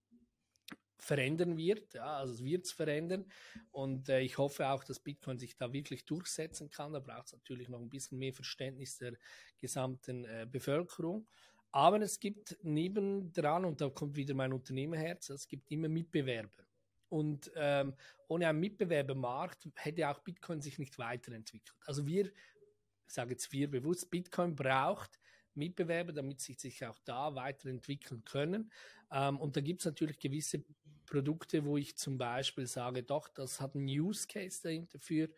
verändern 0.98 1.56
wird. 1.56 1.94
Ja, 1.94 2.18
also 2.18 2.34
es 2.34 2.44
wird 2.44 2.66
es 2.66 2.72
verändern. 2.72 3.24
Und 3.70 4.08
äh, 4.08 4.20
ich 4.20 4.38
hoffe 4.38 4.68
auch, 4.68 4.84
dass 4.84 5.00
Bitcoin 5.00 5.38
sich 5.38 5.56
da 5.56 5.72
wirklich 5.72 6.04
durchsetzen 6.04 6.70
kann. 6.70 6.92
Da 6.92 7.00
braucht 7.00 7.26
es 7.26 7.32
natürlich 7.32 7.68
noch 7.68 7.80
ein 7.80 7.88
bisschen 7.88 8.18
mehr 8.18 8.34
Verständnis 8.34 8.98
der 8.98 9.14
gesamten 9.58 10.24
äh, 10.24 10.46
Bevölkerung. 10.50 11.26
Aber 11.72 12.00
es 12.00 12.18
gibt 12.18 12.58
nebendran, 12.62 13.64
und 13.64 13.80
da 13.80 13.88
kommt 13.88 14.16
wieder 14.16 14.34
mein 14.34 14.52
Unternehmerherz, 14.52 15.30
es 15.30 15.46
gibt 15.46 15.70
immer 15.70 15.88
Mitbewerber. 15.88 16.64
Und 17.10 17.50
ähm, 17.56 17.94
ohne 18.28 18.48
einen 18.48 18.60
Mitbewerbermarkt 18.60 19.68
hätte 19.74 20.08
auch 20.08 20.20
Bitcoin 20.20 20.62
sich 20.62 20.78
nicht 20.78 20.98
weiterentwickelt. 20.98 21.76
Also 21.84 22.06
wir, 22.06 22.26
ich 22.26 23.12
sage 23.12 23.32
jetzt 23.32 23.52
wir 23.52 23.70
bewusst, 23.70 24.10
Bitcoin 24.10 24.56
braucht 24.56 25.20
Mitbewerber, 25.54 26.12
damit 26.12 26.40
sie 26.40 26.54
sich 26.54 26.84
auch 26.86 26.98
da 27.04 27.34
weiterentwickeln 27.34 28.24
können. 28.24 28.70
Ähm, 29.10 29.38
und 29.38 29.56
da 29.56 29.60
gibt 29.60 29.80
es 29.80 29.86
natürlich 29.86 30.18
gewisse 30.18 30.64
Produkte, 31.06 31.64
wo 31.64 31.76
ich 31.76 31.96
zum 31.96 32.16
Beispiel 32.16 32.66
sage, 32.66 33.02
doch, 33.02 33.28
das 33.28 33.60
hat 33.60 33.74
einen 33.74 33.88
Use 33.88 34.26
Case 34.28 34.60
dahinter 34.62 35.00
für 35.00 35.28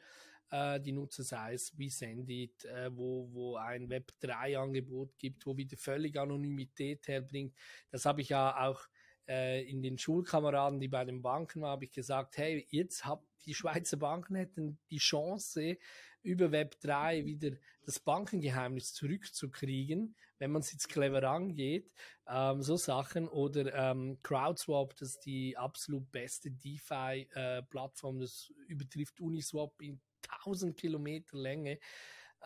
äh, 0.51 0.79
die 0.81 0.93
Nutzer, 0.93 1.25
sei 1.25 1.55
es 1.55 1.77
wie 1.79 1.89
Sendit, 1.89 2.67
äh, 2.67 2.95
wo, 2.95 3.29
wo 3.33 3.57
ein 3.57 3.89
Web3-Angebot 3.89 5.19
gibt, 5.19 5.47
wo 5.47 5.57
wieder 5.57 5.79
völlig 5.79 6.19
Anonymität 6.19 7.09
herbringt. 7.09 7.57
Das 7.91 8.05
habe 8.05 8.21
ich 8.21 8.29
ja 8.29 8.69
auch 8.69 8.87
äh, 9.29 9.63
in 9.63 9.83
den 9.83 9.99
Schulkameraden, 9.99 10.81
die 10.81 10.89
bei 10.89 11.05
den 11.05 11.23
Banken 11.23 11.63
waren, 11.63 11.71
habe 11.71 11.85
ich 11.85 11.93
gesagt, 11.93 12.39
hey, 12.39 12.67
jetzt 12.71 13.05
habt 13.05 13.27
die 13.47 13.55
Schweizer 13.55 13.97
Banken 13.97 14.37
hätten 14.37 14.79
die 14.91 14.99
Chance, 14.99 15.77
über 16.23 16.53
Web 16.53 16.79
3 16.81 17.25
wieder 17.25 17.51
das 17.85 17.99
Bankengeheimnis 17.99 18.95
zurückzukriegen, 18.95 20.15
wenn 20.39 20.53
man 20.53 20.63
es 20.63 20.73
jetzt 20.73 20.89
clever 20.89 21.29
angeht, 21.29 21.91
ähm, 22.29 22.63
so 22.63 22.77
Sachen 22.77 23.29
oder 23.29 23.75
ähm, 23.75 24.19
CrowdSwap, 24.23 24.95
das 24.97 25.11
ist 25.11 25.27
die 25.27 25.57
absolut 25.57 26.11
beste 26.13 26.51
DeFi-Plattform, 26.51 28.17
äh, 28.19 28.21
das 28.21 28.53
übertrifft 28.69 29.21
Uniswap 29.21 29.81
in 29.83 30.01
1000 30.29 30.77
Kilometer 30.77 31.37
Länge. 31.37 31.79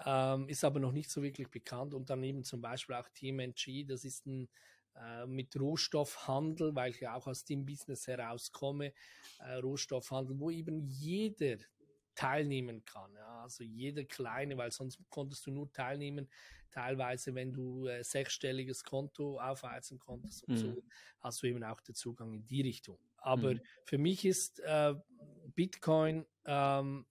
Ähm, 0.04 0.48
ist 0.48 0.62
aber 0.62 0.78
noch 0.78 0.92
nicht 0.92 1.10
so 1.10 1.22
wirklich 1.22 1.48
bekannt 1.48 1.94
und 1.94 2.10
daneben 2.10 2.44
zum 2.44 2.60
Beispiel 2.60 2.96
auch 2.96 3.08
TMNG, 3.08 3.86
das 3.86 4.04
ist 4.04 4.26
ein 4.26 4.46
mit 5.26 5.58
Rohstoffhandel, 5.58 6.74
weil 6.74 6.90
ich 6.90 7.00
ja 7.00 7.14
auch 7.14 7.26
aus 7.26 7.44
dem 7.44 7.64
Business 7.66 8.06
herauskomme, 8.06 8.92
äh, 9.40 9.54
Rohstoffhandel, 9.54 10.38
wo 10.38 10.50
eben 10.50 10.80
jeder 10.86 11.58
teilnehmen 12.14 12.84
kann. 12.84 13.14
Ja, 13.14 13.42
also 13.42 13.62
jeder 13.62 14.04
kleine, 14.04 14.56
weil 14.56 14.72
sonst 14.72 14.98
konntest 15.10 15.46
du 15.46 15.50
nur 15.50 15.70
teilnehmen, 15.72 16.28
teilweise, 16.70 17.34
wenn 17.34 17.52
du 17.52 17.86
äh, 17.86 18.02
sechsstelliges 18.02 18.84
Konto 18.84 19.38
aufweisen 19.38 19.98
konntest 19.98 20.44
und 20.44 20.54
mhm. 20.54 20.58
so 20.58 20.82
hast 21.20 21.42
du 21.42 21.46
eben 21.46 21.62
auch 21.64 21.80
den 21.80 21.94
Zugang 21.94 22.32
in 22.32 22.46
die 22.46 22.62
Richtung. 22.62 22.98
Aber 23.18 23.54
mhm. 23.54 23.60
für 23.84 23.98
mich 23.98 24.24
ist 24.24 24.60
äh, 24.60 24.94
Bitcoin 25.54 26.26
ähm, 26.44 27.06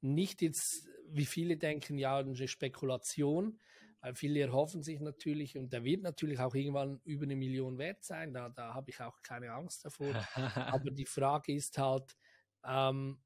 nicht 0.00 0.42
jetzt, 0.42 0.88
wie 1.08 1.26
viele 1.26 1.56
denken, 1.56 1.98
ja, 1.98 2.18
eine 2.18 2.48
Spekulation, 2.48 3.58
weil 4.00 4.14
viele 4.14 4.40
erhoffen 4.40 4.82
sich 4.82 5.00
natürlich, 5.00 5.56
und 5.56 5.72
der 5.72 5.84
wird 5.84 6.02
natürlich 6.02 6.38
auch 6.38 6.54
irgendwann 6.54 7.00
über 7.04 7.24
eine 7.24 7.36
Million 7.36 7.78
wert 7.78 8.04
sein, 8.04 8.32
da, 8.32 8.48
da 8.48 8.74
habe 8.74 8.90
ich 8.90 9.00
auch 9.00 9.20
keine 9.22 9.52
Angst 9.52 9.84
davor. 9.84 10.14
Aber 10.80 10.90
die 10.90 11.06
Frage 11.06 11.54
ist 11.54 11.78
halt, 11.78 12.16
ähm, 12.64 13.18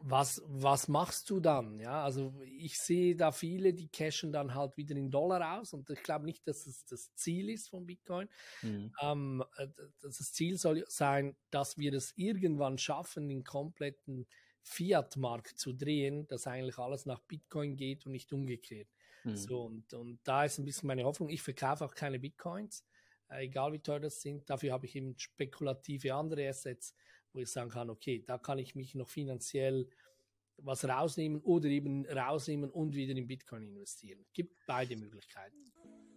was, 0.00 0.42
was 0.46 0.88
machst 0.88 1.30
du 1.30 1.40
dann? 1.40 1.78
Ja, 1.78 2.02
also 2.02 2.34
ich 2.58 2.78
sehe 2.78 3.16
da 3.16 3.32
viele, 3.32 3.74
die 3.74 3.88
cashen 3.88 4.32
dann 4.32 4.54
halt 4.54 4.76
wieder 4.76 4.96
in 4.96 5.10
Dollar 5.10 5.60
aus 5.60 5.72
und 5.72 5.88
ich 5.90 6.02
glaube 6.02 6.24
nicht, 6.24 6.46
dass 6.46 6.66
es 6.66 6.84
das 6.84 7.14
Ziel 7.14 7.50
ist 7.50 7.68
von 7.68 7.86
Bitcoin. 7.86 8.28
Mhm. 8.62 8.92
Ähm, 9.00 9.44
äh, 9.56 9.68
das 10.02 10.32
Ziel 10.32 10.58
soll 10.58 10.84
sein, 10.88 11.36
dass 11.50 11.78
wir 11.78 11.92
es 11.94 12.12
irgendwann 12.16 12.78
schaffen, 12.78 13.28
den 13.28 13.44
kompletten 13.44 14.26
Fiat-Markt 14.62 15.58
zu 15.58 15.72
drehen, 15.72 16.26
dass 16.26 16.46
eigentlich 16.46 16.78
alles 16.78 17.06
nach 17.06 17.20
Bitcoin 17.20 17.76
geht 17.76 18.06
und 18.06 18.12
nicht 18.12 18.32
umgekehrt. 18.32 18.88
Mhm. 19.24 19.36
So, 19.36 19.62
und, 19.62 19.92
und 19.94 20.20
da 20.24 20.44
ist 20.44 20.58
ein 20.58 20.64
bisschen 20.64 20.86
meine 20.86 21.04
Hoffnung. 21.04 21.28
Ich 21.28 21.42
verkaufe 21.42 21.84
auch 21.84 21.94
keine 21.94 22.18
Bitcoins, 22.18 22.84
äh, 23.30 23.44
egal 23.44 23.72
wie 23.72 23.78
teuer 23.78 24.00
das 24.00 24.20
sind. 24.20 24.48
Dafür 24.48 24.72
habe 24.72 24.86
ich 24.86 24.94
eben 24.96 25.18
spekulative 25.18 26.14
andere 26.14 26.48
Assets, 26.48 26.94
wo 27.32 27.40
ich 27.40 27.50
sagen 27.50 27.70
kann, 27.70 27.90
okay, 27.90 28.22
da 28.26 28.38
kann 28.38 28.58
ich 28.58 28.74
mich 28.74 28.94
noch 28.94 29.08
finanziell 29.08 29.88
was 30.58 30.84
rausnehmen 30.88 31.40
oder 31.42 31.68
eben 31.68 32.06
rausnehmen 32.06 32.70
und 32.70 32.94
wieder 32.94 33.16
in 33.16 33.26
Bitcoin 33.26 33.64
investieren. 33.64 34.24
Gibt 34.32 34.56
beide 34.66 34.96
Möglichkeiten. 34.96 35.56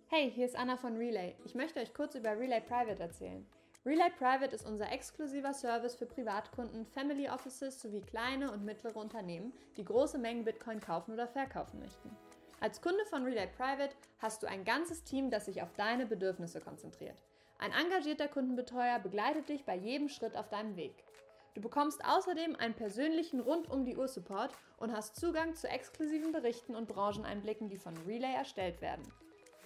Hey, 0.09 0.31
hier 0.31 0.45
ist 0.45 0.55
Anna 0.55 0.77
von 0.77 0.95
Relay. 0.95 1.35
Ich 1.43 1.55
möchte 1.55 1.79
euch 1.79 1.93
kurz 1.93 2.15
über 2.15 2.37
Relay 2.37 2.61
Private 2.61 3.01
erzählen. 3.01 3.45
Relay 3.85 4.09
Private 4.17 4.53
ist 4.53 4.65
unser 4.65 4.91
exklusiver 4.91 5.53
Service 5.53 5.95
für 5.95 6.05
Privatkunden, 6.05 6.85
Family 6.85 7.29
Offices 7.29 7.79
sowie 7.79 8.01
kleine 8.01 8.51
und 8.51 8.63
mittlere 8.63 8.97
Unternehmen, 8.97 9.53
die 9.77 9.85
große 9.85 10.17
Mengen 10.17 10.43
Bitcoin 10.43 10.79
kaufen 10.79 11.13
oder 11.13 11.27
verkaufen 11.27 11.79
möchten. 11.79 12.09
Als 12.59 12.81
Kunde 12.81 13.05
von 13.05 13.23
Relay 13.23 13.47
Private 13.47 13.95
hast 14.17 14.41
du 14.41 14.47
ein 14.47 14.65
ganzes 14.65 15.03
Team, 15.03 15.29
das 15.29 15.45
sich 15.45 15.61
auf 15.61 15.71
deine 15.73 16.07
Bedürfnisse 16.07 16.59
konzentriert. 16.59 17.21
Ein 17.59 17.71
engagierter 17.71 18.27
Kundenbetreuer 18.27 18.97
begleitet 18.97 19.49
dich 19.49 19.63
bei 19.63 19.75
jedem 19.75 20.09
Schritt 20.09 20.35
auf 20.35 20.49
deinem 20.49 20.75
Weg. 20.75 21.03
Du 21.53 21.61
bekommst 21.61 22.03
außerdem 22.03 22.55
einen 22.55 22.73
persönlichen 22.73 23.41
rund 23.41 23.69
um 23.69 23.85
die 23.85 23.95
Uhr 23.95 24.07
Support 24.07 24.53
und 24.77 24.91
hast 24.91 25.15
Zugang 25.15 25.53
zu 25.53 25.67
exklusiven 25.67 26.31
Berichten 26.31 26.75
und 26.75 26.87
Brancheneinblicken, 26.87 27.69
die 27.69 27.77
von 27.77 27.95
Relay 28.07 28.33
erstellt 28.33 28.81
werden. 28.81 29.03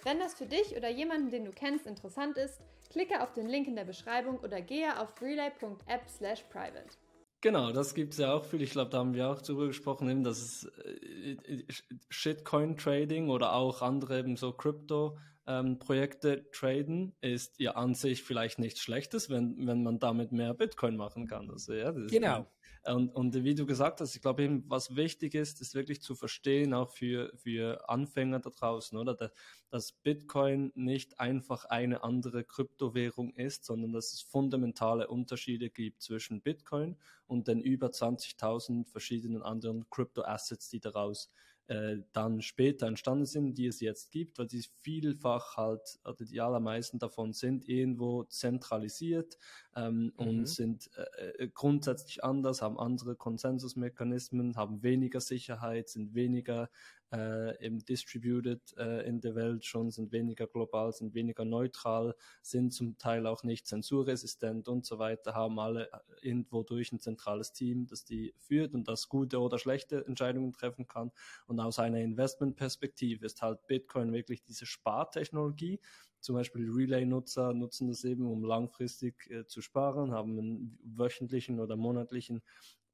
Wenn 0.04 0.18
das 0.18 0.34
für 0.34 0.46
dich 0.46 0.76
oder 0.76 0.90
jemanden, 0.90 1.30
den 1.30 1.44
du 1.46 1.52
kennst, 1.52 1.86
interessant 1.86 2.36
ist, 2.36 2.60
Klicke 2.90 3.22
auf 3.22 3.32
den 3.32 3.46
Link 3.46 3.68
in 3.68 3.76
der 3.76 3.84
Beschreibung 3.84 4.38
oder 4.40 4.60
gehe 4.60 4.98
auf 4.98 5.20
relay.app/private. 5.22 6.98
Genau, 7.42 7.72
das 7.72 7.94
gibt 7.94 8.12
es 8.12 8.18
ja 8.20 8.32
auch 8.32 8.44
viel. 8.44 8.62
Ich 8.62 8.70
glaube, 8.70 8.90
da 8.90 8.98
haben 8.98 9.14
wir 9.14 9.28
auch 9.28 9.42
drüber 9.42 9.66
gesprochen, 9.66 10.08
eben, 10.08 10.22
dass 10.22 10.40
es 10.40 10.64
äh, 10.64 11.64
Shitcoin 12.08 12.76
Trading 12.76 13.28
oder 13.28 13.54
auch 13.54 13.82
andere 13.82 14.20
eben 14.20 14.36
so 14.36 14.52
Krypto 14.52 15.18
ähm, 15.48 15.80
Projekte 15.80 16.48
traden, 16.52 17.16
ist 17.20 17.58
ja 17.58 17.72
an 17.72 17.94
sich 17.94 18.22
vielleicht 18.22 18.60
nichts 18.60 18.80
Schlechtes, 18.80 19.28
wenn, 19.28 19.66
wenn 19.66 19.82
man 19.82 19.98
damit 19.98 20.30
mehr 20.30 20.54
Bitcoin 20.54 20.96
machen 20.96 21.26
kann. 21.26 21.50
Also, 21.50 21.74
ja, 21.74 21.90
genau. 21.90 22.46
Und, 22.84 23.10
und 23.10 23.44
wie 23.44 23.54
du 23.54 23.64
gesagt 23.64 24.00
hast, 24.00 24.16
ich 24.16 24.22
glaube 24.22 24.42
eben, 24.42 24.64
was 24.68 24.96
wichtig 24.96 25.34
ist, 25.34 25.60
ist 25.60 25.74
wirklich 25.74 26.02
zu 26.02 26.16
verstehen, 26.16 26.74
auch 26.74 26.90
für, 26.90 27.32
für 27.36 27.88
Anfänger 27.88 28.40
da 28.40 28.50
draußen, 28.50 28.98
oder? 28.98 29.30
Dass 29.70 29.92
Bitcoin 29.92 30.72
nicht 30.74 31.20
einfach 31.20 31.64
eine 31.66 32.02
andere 32.02 32.42
Kryptowährung 32.42 33.34
ist, 33.34 33.64
sondern 33.64 33.92
dass 33.92 34.12
es 34.12 34.22
fundamentale 34.22 35.06
Unterschiede 35.06 35.70
gibt 35.70 36.02
zwischen 36.02 36.42
Bitcoin 36.42 36.96
und 37.28 37.46
den 37.46 37.60
über 37.60 37.88
20.000 37.88 38.84
verschiedenen 38.86 39.42
anderen 39.42 39.88
Crypto-Assets, 39.88 40.68
die 40.68 40.80
daraus 40.80 41.30
äh, 41.68 41.98
dann 42.12 42.42
später 42.42 42.86
entstanden 42.86 43.26
sind, 43.26 43.56
die 43.56 43.66
es 43.66 43.80
jetzt 43.80 44.10
gibt, 44.10 44.38
weil 44.38 44.50
sie 44.50 44.64
vielfach 44.82 45.56
halt, 45.56 46.00
oder 46.04 46.24
die 46.24 46.40
allermeisten 46.40 46.98
davon 46.98 47.32
sind 47.32 47.68
irgendwo 47.68 48.24
zentralisiert 48.24 49.38
ähm, 49.76 50.04
mhm. 50.04 50.12
und 50.16 50.46
sind 50.46 50.90
äh, 50.96 51.44
äh, 51.44 51.48
grundsätzlich 51.48 52.24
anders, 52.24 52.62
haben 52.62 52.78
andere 52.78 53.14
Konsensusmechanismen, 53.16 54.56
haben 54.56 54.82
weniger 54.82 55.20
Sicherheit, 55.20 55.88
sind 55.88 56.14
weniger 56.14 56.68
äh, 57.12 57.64
eben 57.64 57.84
distributed 57.84 58.60
äh, 58.76 59.06
in 59.06 59.20
der 59.20 59.34
Welt 59.34 59.64
schon, 59.64 59.90
sind 59.90 60.12
weniger 60.12 60.46
global, 60.46 60.92
sind 60.92 61.14
weniger 61.14 61.44
neutral, 61.44 62.14
sind 62.42 62.72
zum 62.72 62.98
Teil 62.98 63.26
auch 63.26 63.42
nicht 63.42 63.66
zensurresistent 63.66 64.68
und 64.68 64.86
so 64.86 64.98
weiter, 64.98 65.34
haben 65.34 65.58
alle 65.58 65.92
äh, 65.92 65.98
irgendwo 66.22 66.62
durch 66.62 66.92
ein 66.92 67.00
zentrales 67.00 67.52
Team, 67.52 67.86
das 67.86 68.04
die 68.04 68.34
führt 68.38 68.74
und 68.74 68.88
das 68.88 69.08
gute 69.08 69.40
oder 69.40 69.58
schlechte 69.58 70.06
Entscheidungen 70.06 70.52
treffen 70.52 70.86
kann. 70.88 71.12
Und 71.46 71.60
aus 71.60 71.78
einer 71.78 72.00
Investmentperspektive 72.00 73.26
ist 73.26 73.42
halt 73.42 73.66
Bitcoin 73.66 74.12
wirklich 74.12 74.42
diese 74.42 74.66
Spartechnologie, 74.66 75.80
zum 76.22 76.36
Beispiel 76.36 76.70
Relay-Nutzer 76.70 77.52
nutzen 77.52 77.88
das 77.88 78.04
eben, 78.04 78.30
um 78.30 78.44
langfristig 78.44 79.28
äh, 79.28 79.44
zu 79.44 79.60
sparen, 79.60 80.12
haben 80.12 80.38
einen 80.38 80.78
wöchentlichen 80.84 81.58
oder 81.58 81.76
monatlichen 81.76 82.42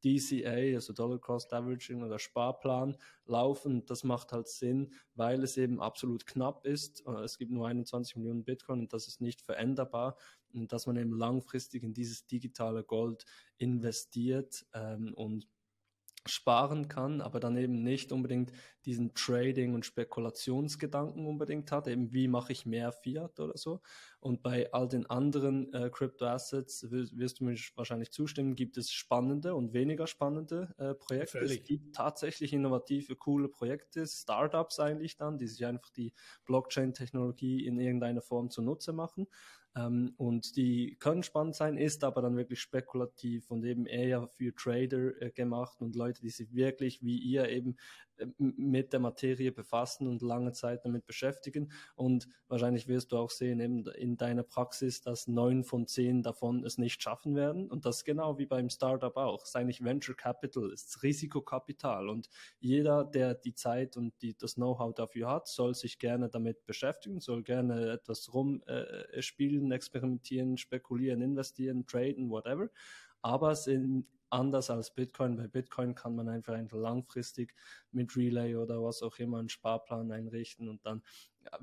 DCA, 0.04 0.74
also 0.74 0.92
Dollar 0.92 1.18
Cost 1.18 1.52
Averaging 1.52 2.02
oder 2.02 2.18
Sparplan 2.18 2.96
laufen. 3.26 3.84
Das 3.86 4.04
macht 4.04 4.32
halt 4.32 4.48
Sinn, 4.48 4.92
weil 5.14 5.42
es 5.42 5.56
eben 5.56 5.80
absolut 5.80 6.26
knapp 6.26 6.64
ist. 6.64 7.04
Äh, 7.06 7.22
es 7.22 7.38
gibt 7.38 7.50
nur 7.50 7.66
21 7.66 8.16
Millionen 8.16 8.44
Bitcoin 8.44 8.80
und 8.80 8.92
das 8.92 9.08
ist 9.08 9.20
nicht 9.20 9.40
veränderbar. 9.40 10.16
Und 10.52 10.72
dass 10.72 10.86
man 10.86 10.96
eben 10.96 11.12
langfristig 11.12 11.82
in 11.82 11.94
dieses 11.94 12.26
digitale 12.26 12.84
Gold 12.84 13.24
investiert 13.58 14.64
ähm, 14.72 15.12
und 15.14 15.46
sparen 16.28 16.88
kann, 16.88 17.20
aber 17.20 17.40
dann 17.40 17.56
eben 17.56 17.82
nicht 17.82 18.12
unbedingt 18.12 18.52
diesen 18.84 19.14
Trading- 19.14 19.74
und 19.74 19.84
Spekulationsgedanken 19.84 21.26
unbedingt 21.26 21.70
hat, 21.72 21.88
eben 21.88 22.12
wie 22.12 22.28
mache 22.28 22.52
ich 22.52 22.64
mehr 22.64 22.92
Fiat 22.92 23.38
oder 23.40 23.56
so. 23.56 23.80
Und 24.20 24.42
bei 24.42 24.72
all 24.72 24.88
den 24.88 25.06
anderen 25.06 25.72
äh, 25.72 25.90
Crypto-Assets 25.90 26.90
wirst 26.90 27.40
du 27.40 27.44
mir 27.44 27.56
wahrscheinlich 27.74 28.10
zustimmen, 28.10 28.54
gibt 28.54 28.78
es 28.78 28.90
spannende 28.90 29.54
und 29.54 29.72
weniger 29.72 30.06
spannende 30.06 30.74
äh, 30.78 30.94
Projekte. 30.94 31.38
Völlig. 31.38 31.60
Es 31.60 31.64
gibt 31.66 31.94
tatsächlich 31.94 32.52
innovative, 32.52 33.16
coole 33.16 33.48
Projekte, 33.48 34.06
Startups 34.06 34.80
eigentlich 34.80 35.16
dann, 35.16 35.38
die 35.38 35.48
sich 35.48 35.66
einfach 35.66 35.90
die 35.90 36.12
Blockchain-Technologie 36.46 37.66
in 37.66 37.78
irgendeiner 37.78 38.22
Form 38.22 38.50
zunutze 38.50 38.92
machen. 38.92 39.26
Ähm, 39.78 40.14
und 40.16 40.56
die 40.56 40.96
können 40.98 41.22
spannend 41.22 41.54
sein, 41.54 41.76
ist 41.76 42.04
aber 42.04 42.22
dann 42.22 42.36
wirklich 42.36 42.60
spekulativ 42.60 43.50
und 43.50 43.64
eben 43.64 43.86
eher 43.86 44.26
für 44.28 44.54
Trader 44.54 45.20
äh, 45.20 45.30
gemacht 45.30 45.80
und 45.80 45.94
Leute, 45.94 46.20
die 46.20 46.30
sich 46.30 46.54
wirklich 46.54 47.02
wie 47.02 47.18
ihr 47.18 47.48
eben 47.48 47.76
äh, 48.18 48.26
mit 48.38 48.92
der 48.92 49.00
Materie 49.00 49.52
befassen 49.52 50.06
und 50.06 50.22
lange 50.22 50.52
Zeit 50.52 50.84
damit 50.84 51.06
beschäftigen. 51.06 51.72
Und 51.94 52.28
wahrscheinlich 52.48 52.88
wirst 52.88 53.12
du 53.12 53.18
auch 53.18 53.30
sehen 53.30 53.60
eben 53.60 53.86
in 53.86 54.16
deiner 54.16 54.42
Praxis, 54.42 55.00
dass 55.00 55.26
neun 55.28 55.64
von 55.64 55.86
zehn 55.86 56.22
davon 56.22 56.64
es 56.64 56.78
nicht 56.78 57.02
schaffen 57.02 57.34
werden. 57.34 57.70
Und 57.70 57.84
das 57.84 58.04
genau 58.04 58.38
wie 58.38 58.46
beim 58.46 58.70
Startup 58.70 59.16
auch. 59.16 59.42
Es 59.42 59.50
ist 59.50 59.56
eigentlich 59.56 59.84
Venture 59.84 60.16
Capital, 60.16 60.70
ist 60.72 61.02
Risikokapital. 61.02 62.08
Und 62.08 62.28
jeder, 62.58 63.04
der 63.04 63.34
die 63.34 63.54
Zeit 63.54 63.96
und 63.96 64.14
die, 64.22 64.36
das 64.36 64.54
Know-how 64.54 64.94
dafür 64.94 65.28
hat, 65.28 65.48
soll 65.48 65.74
sich 65.74 65.98
gerne 65.98 66.28
damit 66.28 66.64
beschäftigen, 66.66 67.20
soll 67.20 67.42
gerne 67.42 67.92
etwas 67.92 68.32
rumspielen, 68.32 69.67
äh, 69.67 69.67
experimentieren, 69.72 70.56
spekulieren, 70.56 71.22
investieren, 71.22 71.86
traden, 71.86 72.30
whatever. 72.30 72.70
Aber 73.22 73.54
sind 73.54 74.06
anders 74.30 74.70
als 74.70 74.94
Bitcoin. 74.94 75.36
Bei 75.36 75.48
Bitcoin 75.48 75.94
kann 75.94 76.14
man 76.14 76.28
einfach, 76.28 76.54
langfristig 76.72 77.54
mit 77.92 78.16
Relay 78.16 78.56
oder 78.56 78.82
was 78.82 79.02
auch 79.02 79.18
immer 79.18 79.38
einen 79.38 79.48
Sparplan 79.48 80.12
einrichten 80.12 80.68
und 80.68 80.84
dann 80.84 81.02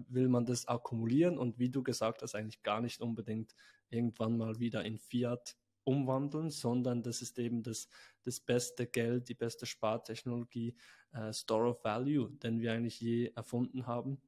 will 0.08 0.28
man 0.28 0.46
das 0.46 0.68
akkumulieren 0.68 1.38
und 1.38 1.60
wie 1.60 1.70
du 1.70 1.84
gesagt 1.84 2.22
hast, 2.22 2.36
eigentlich 2.36 2.64
gar 2.64 2.82
nicht 2.82 3.02
unbedingt 3.02 3.56
irgendwann 3.90 4.38
mal 4.38 4.60
wieder 4.60 4.84
in 4.84 4.98
Fiat 4.98 5.56
umwandeln, 5.84 6.50
sondern 6.50 7.04
das 7.04 7.22
ist 7.22 7.38
eben 7.38 7.62
das, 7.62 7.88
das 8.24 8.40
beste 8.40 8.88
Geld, 8.88 9.30
die 9.30 9.36
beste 9.36 9.68
Spartechnologie, 9.68 10.76
äh, 11.14 11.32
Store 11.32 11.70
of 11.70 11.84
Value, 11.84 12.32
den 12.32 12.60
wir 12.60 12.74
eigentlich 12.74 13.00
je 13.00 13.32
erfunden 13.36 13.86
haben. 13.86 14.20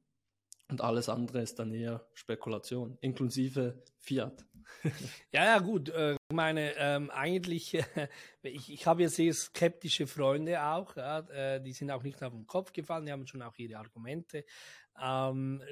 Und 0.70 0.82
alles 0.82 1.08
andere 1.08 1.40
ist 1.40 1.58
dann 1.58 1.72
eher 1.72 2.06
Spekulation, 2.12 2.98
inklusive 3.00 3.82
Fiat. 3.96 4.44
ja, 5.32 5.44
ja, 5.44 5.58
gut. 5.60 5.88
Äh, 5.88 6.12
ich 6.12 6.34
meine, 6.34 6.74
ähm, 6.76 7.10
eigentlich, 7.10 7.74
äh, 7.96 8.08
ich, 8.42 8.70
ich 8.70 8.86
habe 8.86 9.02
ja 9.02 9.08
sehr 9.08 9.32
skeptische 9.32 10.06
Freunde 10.06 10.62
auch, 10.62 10.94
ja, 10.96 11.20
äh, 11.20 11.62
die 11.62 11.72
sind 11.72 11.90
auch 11.90 12.02
nicht 12.02 12.22
auf 12.22 12.34
den 12.34 12.46
Kopf 12.46 12.72
gefallen, 12.74 13.06
die 13.06 13.12
haben 13.12 13.26
schon 13.26 13.40
auch 13.40 13.56
ihre 13.56 13.78
Argumente. 13.78 14.44
Ähm, 15.00 15.62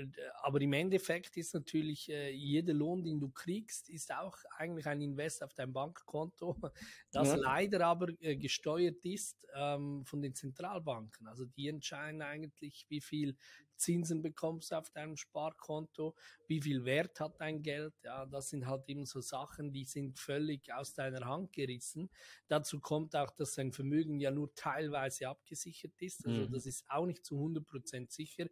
aber 0.43 0.61
im 0.61 0.73
Endeffekt 0.73 1.37
ist 1.37 1.53
natürlich 1.53 2.09
äh, 2.09 2.31
jeder 2.31 2.73
Lohn, 2.73 3.03
den 3.03 3.19
du 3.19 3.29
kriegst, 3.29 3.91
ist 3.91 4.15
auch 4.15 4.39
eigentlich 4.57 4.87
ein 4.87 5.01
Invest 5.01 5.43
auf 5.43 5.53
dein 5.53 5.73
Bankkonto, 5.73 6.57
das 7.11 7.29
ja. 7.29 7.35
leider 7.37 7.85
aber 7.87 8.09
äh, 8.21 8.37
gesteuert 8.37 9.05
ist 9.05 9.47
ähm, 9.55 10.05
von 10.05 10.23
den 10.23 10.35
Zentralbanken. 10.35 11.27
Also 11.27 11.45
die 11.45 11.69
entscheiden 11.69 12.23
eigentlich, 12.23 12.87
wie 12.89 13.01
viel 13.01 13.37
Zinsen 13.77 14.23
bekommst 14.23 14.73
du 14.73 14.77
auf 14.77 14.91
deinem 14.91 15.17
Sparkonto, 15.17 16.15
wie 16.49 16.61
viel 16.61 16.85
Wert 16.85 17.21
hat 17.21 17.41
dein 17.41 17.63
Geld. 17.63 17.95
Ja, 18.03 18.27
das 18.27 18.51
sind 18.51 18.67
halt 18.67 18.89
eben 18.89 19.07
so 19.07 19.21
Sachen, 19.21 19.73
die 19.73 19.85
sind 19.85 20.19
völlig 20.19 20.73
aus 20.73 20.95
deiner 20.95 21.27
Hand 21.27 21.53
gerissen. 21.53 22.11
Dazu 22.49 22.81
kommt 22.81 23.15
auch, 23.17 23.31
dass 23.31 23.55
dein 23.55 23.73
Vermögen 23.73 24.21
ja 24.21 24.31
nur 24.31 24.55
teilweise 24.55 25.29
abgesichert 25.29 26.01
ist. 26.01 26.27
Also 26.27 26.43
mhm. 26.43 26.53
das 26.53 26.67
ist 26.67 26.85
auch 26.89 27.07
nicht 27.07 27.25
zu 27.25 27.37
100 27.37 27.67
Prozent 27.67 28.11
sicher. 28.13 28.47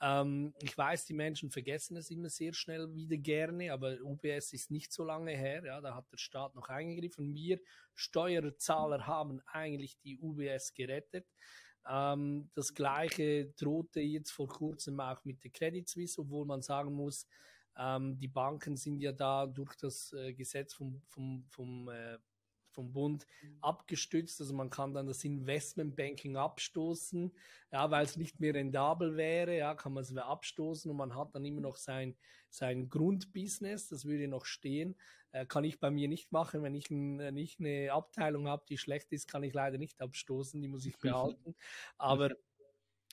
Ähm, 0.00 0.54
ich 0.60 0.76
weiß, 0.76 1.06
die 1.06 1.14
Menschen 1.14 1.50
vergessen 1.50 1.96
es 1.96 2.10
immer 2.10 2.28
sehr 2.28 2.52
schnell 2.52 2.94
wieder 2.94 3.16
gerne, 3.16 3.72
aber 3.72 3.96
UBS 4.02 4.52
ist 4.52 4.70
nicht 4.70 4.92
so 4.92 5.04
lange 5.04 5.32
her. 5.32 5.64
Ja, 5.64 5.80
da 5.80 5.94
hat 5.94 6.10
der 6.12 6.18
Staat 6.18 6.54
noch 6.54 6.68
eingegriffen. 6.68 7.34
Wir 7.34 7.60
Steuerzahler 7.94 9.06
haben 9.06 9.40
eigentlich 9.46 9.98
die 10.00 10.18
UBS 10.18 10.74
gerettet. 10.74 11.26
Ähm, 11.88 12.50
das 12.54 12.74
gleiche 12.74 13.46
drohte 13.56 14.00
jetzt 14.00 14.30
vor 14.30 14.48
kurzem 14.48 15.00
auch 15.00 15.24
mit 15.24 15.42
der 15.44 15.50
Credit 15.50 15.88
Suisse, 15.88 16.20
obwohl 16.20 16.46
man 16.46 16.62
sagen 16.62 16.92
muss, 16.92 17.26
ähm, 17.76 18.18
die 18.18 18.28
Banken 18.28 18.76
sind 18.76 19.00
ja 19.00 19.12
da 19.12 19.46
durch 19.46 19.74
das 19.76 20.12
äh, 20.12 20.32
Gesetz 20.32 20.74
vom, 20.74 21.02
vom, 21.08 21.44
vom 21.48 21.88
äh, 21.88 22.18
vom 22.74 22.92
Bund 22.92 23.26
abgestützt. 23.60 24.40
Also 24.40 24.54
man 24.54 24.70
kann 24.70 24.92
dann 24.92 25.06
das 25.06 25.24
Investmentbanking 25.24 26.36
abstoßen, 26.36 27.32
ja, 27.72 27.90
weil 27.90 28.04
es 28.04 28.16
nicht 28.16 28.40
mehr 28.40 28.54
rentabel 28.54 29.16
wäre, 29.16 29.56
ja, 29.56 29.74
kann 29.74 29.92
man 29.92 30.02
es 30.02 30.10
wieder 30.10 30.26
abstoßen 30.26 30.90
und 30.90 30.96
man 30.96 31.14
hat 31.14 31.34
dann 31.34 31.44
immer 31.44 31.60
noch 31.60 31.76
sein, 31.76 32.16
sein 32.50 32.88
Grundbusiness, 32.88 33.88
das 33.88 34.04
würde 34.04 34.28
noch 34.28 34.44
stehen. 34.44 34.96
Äh, 35.32 35.46
kann 35.46 35.64
ich 35.64 35.80
bei 35.80 35.90
mir 35.90 36.08
nicht 36.08 36.30
machen, 36.30 36.62
wenn 36.62 36.74
ich 36.74 36.90
ein, 36.90 37.18
äh, 37.18 37.32
nicht 37.32 37.58
eine 37.58 37.92
Abteilung 37.92 38.46
habe, 38.46 38.64
die 38.68 38.78
schlecht 38.78 39.12
ist, 39.12 39.26
kann 39.26 39.42
ich 39.42 39.52
leider 39.52 39.78
nicht 39.78 40.00
abstoßen, 40.00 40.62
die 40.62 40.68
muss 40.68 40.86
ich 40.86 40.96
behalten. 40.98 41.56
Aber 41.98 42.30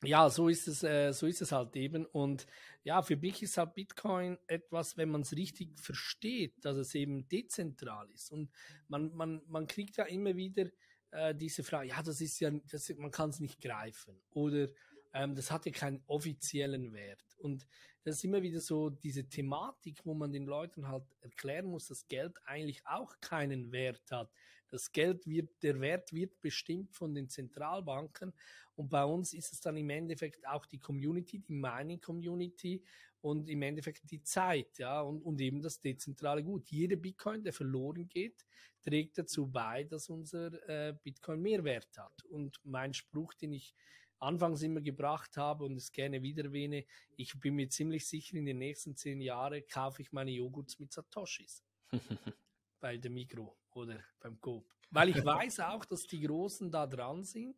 ja, 0.04 0.30
so 0.30 0.50
ist 0.50 0.68
es, 0.68 0.84
äh, 0.84 1.12
so 1.14 1.28
ist 1.28 1.42
es 1.42 1.52
halt 1.52 1.76
eben. 1.76 2.06
Und 2.06 2.48
ja, 2.84 3.02
für 3.02 3.16
mich 3.16 3.44
ist 3.44 3.58
halt 3.58 3.76
Bitcoin 3.76 4.38
etwas, 4.48 4.98
wenn 4.98 5.10
man 5.10 5.22
es 5.22 5.36
richtig 5.36 5.80
versteht, 5.80 6.54
dass 6.66 6.78
es 6.78 6.96
eben 6.96 7.28
dezentral 7.28 8.10
ist. 8.12 8.32
Und 8.32 8.50
man, 8.88 9.14
man, 9.14 9.42
man 9.48 9.68
kriegt 9.68 9.98
ja 9.98 10.06
immer 10.06 10.36
wieder 10.36 10.66
äh, 11.12 11.36
diese 11.36 11.64
Frage, 11.64 11.90
ja, 11.90 12.02
das 12.02 12.22
ist 12.22 12.40
ja, 12.40 12.52
das, 12.72 12.90
man 12.98 13.12
kann 13.12 13.30
es 13.30 13.40
nicht 13.40 13.62
greifen. 13.62 14.20
Oder 14.32 14.70
ähm, 15.14 15.36
das 15.36 15.52
hat 15.52 15.66
ja 15.66 15.72
keinen 15.72 16.02
offiziellen 16.08 16.94
Wert. 16.94 17.36
Und 17.38 17.68
das 18.04 18.16
ist 18.16 18.24
immer 18.24 18.42
wieder 18.42 18.60
so 18.60 18.90
diese 18.90 19.28
Thematik, 19.28 20.00
wo 20.06 20.14
man 20.16 20.32
den 20.32 20.46
Leuten 20.46 20.88
halt 20.88 21.04
erklären 21.22 21.68
muss, 21.68 21.88
dass 21.88 22.08
Geld 22.08 22.36
eigentlich 22.46 22.86
auch 22.88 23.14
keinen 23.22 23.72
Wert 23.72 24.10
hat. 24.12 24.32
Das 24.72 24.92
Geld 24.92 25.28
wird, 25.28 25.62
der 25.62 25.80
Wert 25.82 26.14
wird 26.14 26.40
bestimmt 26.40 26.96
von 26.96 27.14
den 27.14 27.30
Zentralbanken 27.30 28.34
und 28.76 28.90
bei 28.90 29.04
uns 29.04 29.34
ist 29.34 29.52
es 29.52 29.60
dann 29.60 29.76
im 29.78 29.90
Endeffekt 29.90 30.48
auch 30.48 30.66
die 30.66 30.80
Community, 30.80 31.40
die 31.40 31.54
Mining 31.54 32.00
Community 32.00 32.82
und 33.20 33.50
im 33.50 33.62
Endeffekt 33.62 34.10
die 34.10 34.24
Zeit, 34.24 34.80
ja, 34.80 35.02
und, 35.02 35.22
und 35.22 35.40
eben 35.42 35.62
das 35.62 35.80
dezentrale 35.80 36.44
Gut. 36.44 36.70
Jeder 36.72 36.96
Bitcoin, 36.96 37.44
der 37.44 37.54
verloren 37.54 38.08
geht, 38.08 38.46
trägt 38.82 39.18
dazu 39.18 39.46
bei, 39.46 39.84
dass 39.84 40.10
unser 40.10 40.68
äh, 40.68 40.96
Bitcoin 41.04 41.42
mehr 41.42 41.64
Wert 41.64 41.96
hat. 41.98 42.24
Und 42.26 42.60
mein 42.64 42.94
Spruch, 42.94 43.34
den 43.36 43.54
ich 43.54 43.76
anfangs 44.20 44.64
immer 44.64 44.82
gebracht 44.82 45.38
habe 45.38 45.66
und 45.66 45.76
es 45.76 45.92
gerne 45.92 46.22
wieder 46.24 46.46
erwähne, 46.46 46.86
ich 47.16 47.40
bin 47.40 47.56
mir 47.56 47.70
ziemlich 47.70 48.08
sicher, 48.08 48.38
in 48.38 48.46
den 48.46 48.58
nächsten 48.58 48.96
zehn 48.96 49.22
Jahren 49.22 49.62
kaufe 49.68 50.02
ich 50.02 50.12
meine 50.12 50.32
Joghurts 50.32 50.80
mit 50.80 50.92
Satoshis. 50.92 51.64
bei 52.80 52.98
der 52.98 53.12
Mikro 53.12 53.61
oder 53.76 54.00
beim 54.20 54.40
Coop. 54.40 54.66
Weil 54.90 55.10
ich 55.10 55.24
weiß 55.24 55.62
auch, 55.62 55.86
dass 55.86 56.06
die 56.08 56.22
Großen 56.22 56.70
da 56.70 56.86
dran 56.86 57.24
sind, 57.24 57.56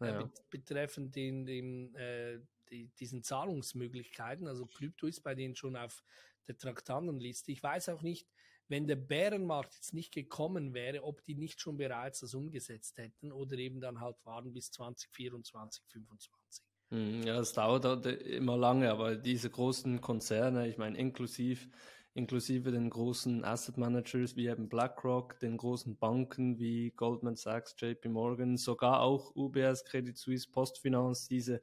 äh, 0.00 0.06
ja. 0.06 0.20
äh, 0.20 0.28
betreffend 0.50 1.14
den, 1.16 1.46
den, 1.46 1.94
äh, 1.94 2.40
die, 2.70 2.88
diesen 2.98 3.22
Zahlungsmöglichkeiten. 3.22 4.46
Also 4.46 4.66
Krypto 4.66 5.06
ist 5.06 5.22
bei 5.22 5.34
denen 5.34 5.56
schon 5.56 5.76
auf 5.76 6.02
der 6.46 6.58
Traktandenliste. 6.58 7.52
Ich 7.52 7.62
weiß 7.62 7.88
auch 7.88 8.02
nicht, 8.02 8.28
wenn 8.68 8.86
der 8.86 8.96
Bärenmarkt 8.96 9.74
jetzt 9.74 9.94
nicht 9.94 10.12
gekommen 10.12 10.74
wäre, 10.74 11.04
ob 11.04 11.24
die 11.24 11.34
nicht 11.34 11.60
schon 11.60 11.76
bereits 11.76 12.20
das 12.20 12.34
umgesetzt 12.34 12.98
hätten 12.98 13.32
oder 13.32 13.56
eben 13.58 13.80
dann 13.80 14.00
halt 14.00 14.16
warten 14.24 14.52
bis 14.52 14.72
2024, 14.72 15.82
2025. 15.88 16.64
Hm, 16.90 17.22
ja, 17.22 17.40
es 17.40 17.52
dauert 17.52 18.06
immer 18.06 18.56
lange, 18.56 18.90
aber 18.90 19.16
diese 19.16 19.50
großen 19.50 20.00
Konzerne, 20.00 20.68
ich 20.68 20.78
meine, 20.78 20.98
inklusive 20.98 21.68
inklusive 22.16 22.70
den 22.70 22.88
großen 22.88 23.44
Asset 23.44 23.76
Managers 23.76 24.36
wie 24.36 24.46
eben 24.46 24.70
BlackRock, 24.70 25.38
den 25.38 25.58
großen 25.58 25.98
Banken 25.98 26.58
wie 26.58 26.90
Goldman 26.92 27.36
Sachs, 27.36 27.76
JP 27.78 28.08
Morgan, 28.08 28.56
sogar 28.56 29.00
auch 29.02 29.36
UBS, 29.36 29.84
Credit 29.84 30.16
Suisse, 30.16 30.48
Postfinance, 30.50 31.28
diese 31.28 31.60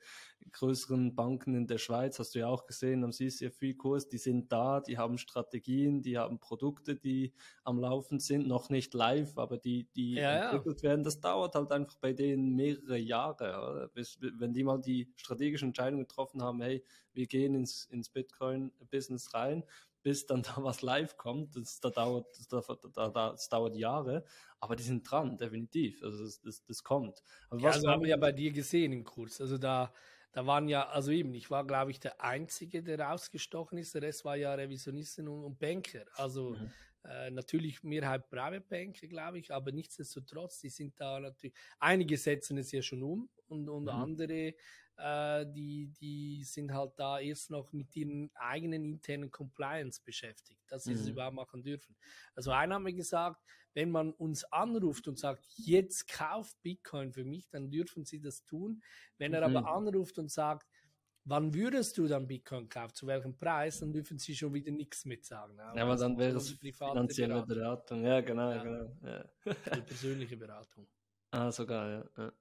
größeren 0.51 1.15
Banken 1.15 1.55
in 1.55 1.65
der 1.65 1.79
Schweiz, 1.79 2.19
hast 2.19 2.35
du 2.35 2.39
ja 2.39 2.47
auch 2.47 2.67
gesehen 2.67 3.03
am 3.03 3.11
CCFI-Kurs, 3.11 4.09
die 4.09 4.19
sind 4.19 4.51
da, 4.51 4.79
die 4.79 4.99
haben 4.99 5.17
Strategien, 5.17 6.03
die 6.03 6.19
haben 6.19 6.39
Produkte, 6.39 6.95
die 6.95 7.33
am 7.63 7.79
Laufen 7.79 8.19
sind, 8.19 8.47
noch 8.47 8.69
nicht 8.69 8.93
live, 8.93 9.35
aber 9.39 9.57
die, 9.57 9.87
die 9.95 10.15
ja, 10.15 10.51
entwickelt 10.51 10.83
ja. 10.83 10.89
werden. 10.89 11.03
Das 11.03 11.19
dauert 11.19 11.55
halt 11.55 11.71
einfach 11.71 11.97
bei 11.97 12.13
denen 12.13 12.55
mehrere 12.55 12.99
Jahre, 12.99 13.89
Bis, 13.95 14.19
wenn 14.21 14.53
die 14.53 14.63
mal 14.63 14.79
die 14.79 15.11
strategische 15.15 15.65
Entscheidung 15.65 16.01
getroffen 16.01 16.43
haben, 16.43 16.61
hey, 16.61 16.83
wir 17.13 17.25
gehen 17.25 17.55
ins, 17.55 17.85
ins 17.85 18.09
Bitcoin-Business 18.09 19.33
rein, 19.33 19.63
bis 20.03 20.25
dann 20.25 20.43
da 20.43 20.55
was 20.57 20.81
live 20.81 21.17
kommt. 21.17 21.55
Das, 21.55 21.79
da 21.79 21.89
dauert, 21.89 22.27
das, 22.37 22.67
da, 22.93 23.09
da, 23.09 23.31
das 23.31 23.49
dauert 23.49 23.75
Jahre, 23.75 24.25
aber 24.59 24.75
die 24.75 24.83
sind 24.83 25.09
dran, 25.09 25.37
definitiv. 25.37 26.03
Also 26.03 26.23
das, 26.23 26.41
das, 26.41 26.63
das 26.63 26.83
kommt. 26.83 27.23
Aber 27.49 27.61
ja, 27.61 27.69
was 27.69 27.75
also 27.77 27.89
haben 27.89 28.01
wir 28.03 28.09
ja 28.09 28.17
bei 28.17 28.31
dir 28.31 28.51
gesehen 28.51 28.91
im 28.91 29.03
Kurs. 29.03 29.41
Also 29.41 29.57
da, 29.57 29.93
da 30.33 30.45
waren 30.45 30.67
ja, 30.67 30.87
also 30.89 31.11
eben, 31.11 31.33
ich 31.33 31.49
war, 31.49 31.65
glaube 31.65 31.91
ich, 31.91 31.99
der 31.99 32.21
Einzige, 32.21 32.83
der 32.83 32.99
rausgestochen 32.99 33.77
ist. 33.77 33.95
Der 33.95 34.01
Rest 34.01 34.25
war 34.25 34.35
ja 34.35 34.53
Revisionisten 34.53 35.27
und, 35.27 35.43
und 35.43 35.59
Banker. 35.59 36.05
Also 36.15 36.51
mhm. 36.51 36.71
äh, 37.05 37.31
natürlich 37.31 37.83
Mehrheit 37.83 38.29
Private 38.29 38.65
Banker, 38.67 39.07
glaube 39.07 39.39
ich, 39.39 39.53
aber 39.53 39.71
nichtsdestotrotz, 39.71 40.59
die 40.59 40.69
sind 40.69 40.99
da 40.99 41.19
natürlich, 41.19 41.55
einige 41.79 42.17
setzen 42.17 42.57
es 42.57 42.71
ja 42.71 42.81
schon 42.81 43.03
um 43.03 43.29
und, 43.47 43.69
und 43.69 43.83
mhm. 43.83 43.89
andere 43.89 44.55
äh, 44.97 45.45
die, 45.51 45.91
die 45.99 46.43
sind 46.43 46.73
halt 46.73 46.93
da 46.97 47.19
erst 47.19 47.49
noch 47.49 47.71
mit 47.73 47.95
ihren 47.95 48.32
eigenen 48.36 48.86
internen 48.86 49.32
Compliance 49.32 50.01
beschäftigt, 50.03 50.62
dass 50.67 50.84
sie 50.84 50.93
mhm. 50.93 50.99
es 50.99 51.08
überhaupt 51.08 51.36
machen 51.36 51.63
dürfen. 51.63 51.95
Also 52.36 52.51
einer 52.51 52.75
hat 52.75 52.82
mir 52.82 52.93
gesagt, 52.93 53.41
wenn 53.73 53.89
man 53.89 54.12
uns 54.13 54.43
anruft 54.45 55.08
und 55.08 55.17
sagt, 55.17 55.45
jetzt 55.58 56.08
kauft 56.08 56.62
Bitcoin 56.62 57.12
für 57.12 57.23
mich, 57.23 57.49
dann 57.49 57.71
dürfen 57.71 58.06
sie 58.06 58.19
das 58.19 58.45
tun. 58.45 58.84
Wenn 59.17 59.34
er 59.34 59.47
mhm. 59.47 59.58
aber 59.58 59.73
anruft 59.73 60.19
und 60.19 60.32
sagt, 60.32 60.67
wann 61.25 61.53
würdest 61.53 61.97
du 61.97 62.08
dann 62.08 62.27
Bitcoin 62.27 62.69
kaufen, 62.69 62.93
zu 62.93 63.08
welchem 63.08 63.36
Preis, 63.36 63.79
dann 63.79 63.93
dürfen 63.93 64.19
sie 64.19 64.36
schon 64.36 64.53
wieder 64.53 64.71
nichts 64.71 65.06
mitsagen. 65.06 65.58
Ja, 65.58 65.73
aber 65.84 65.95
dann 65.95 66.17
wäre 66.17 66.38
es 66.38 66.51
finanzielle 66.51 67.43
Beratung. 67.45 68.01
Beratung. 68.01 68.03
Ja, 68.03 68.21
genau, 68.21 68.51
ja. 68.51 68.63
genau. 68.63 68.97
Ja. 69.03 69.25
Also 69.69 69.84
persönliche 69.84 70.38
Beratung. 70.38 70.88
Ah, 71.34 71.52
sogar, 71.52 72.06
ja. 72.15 72.32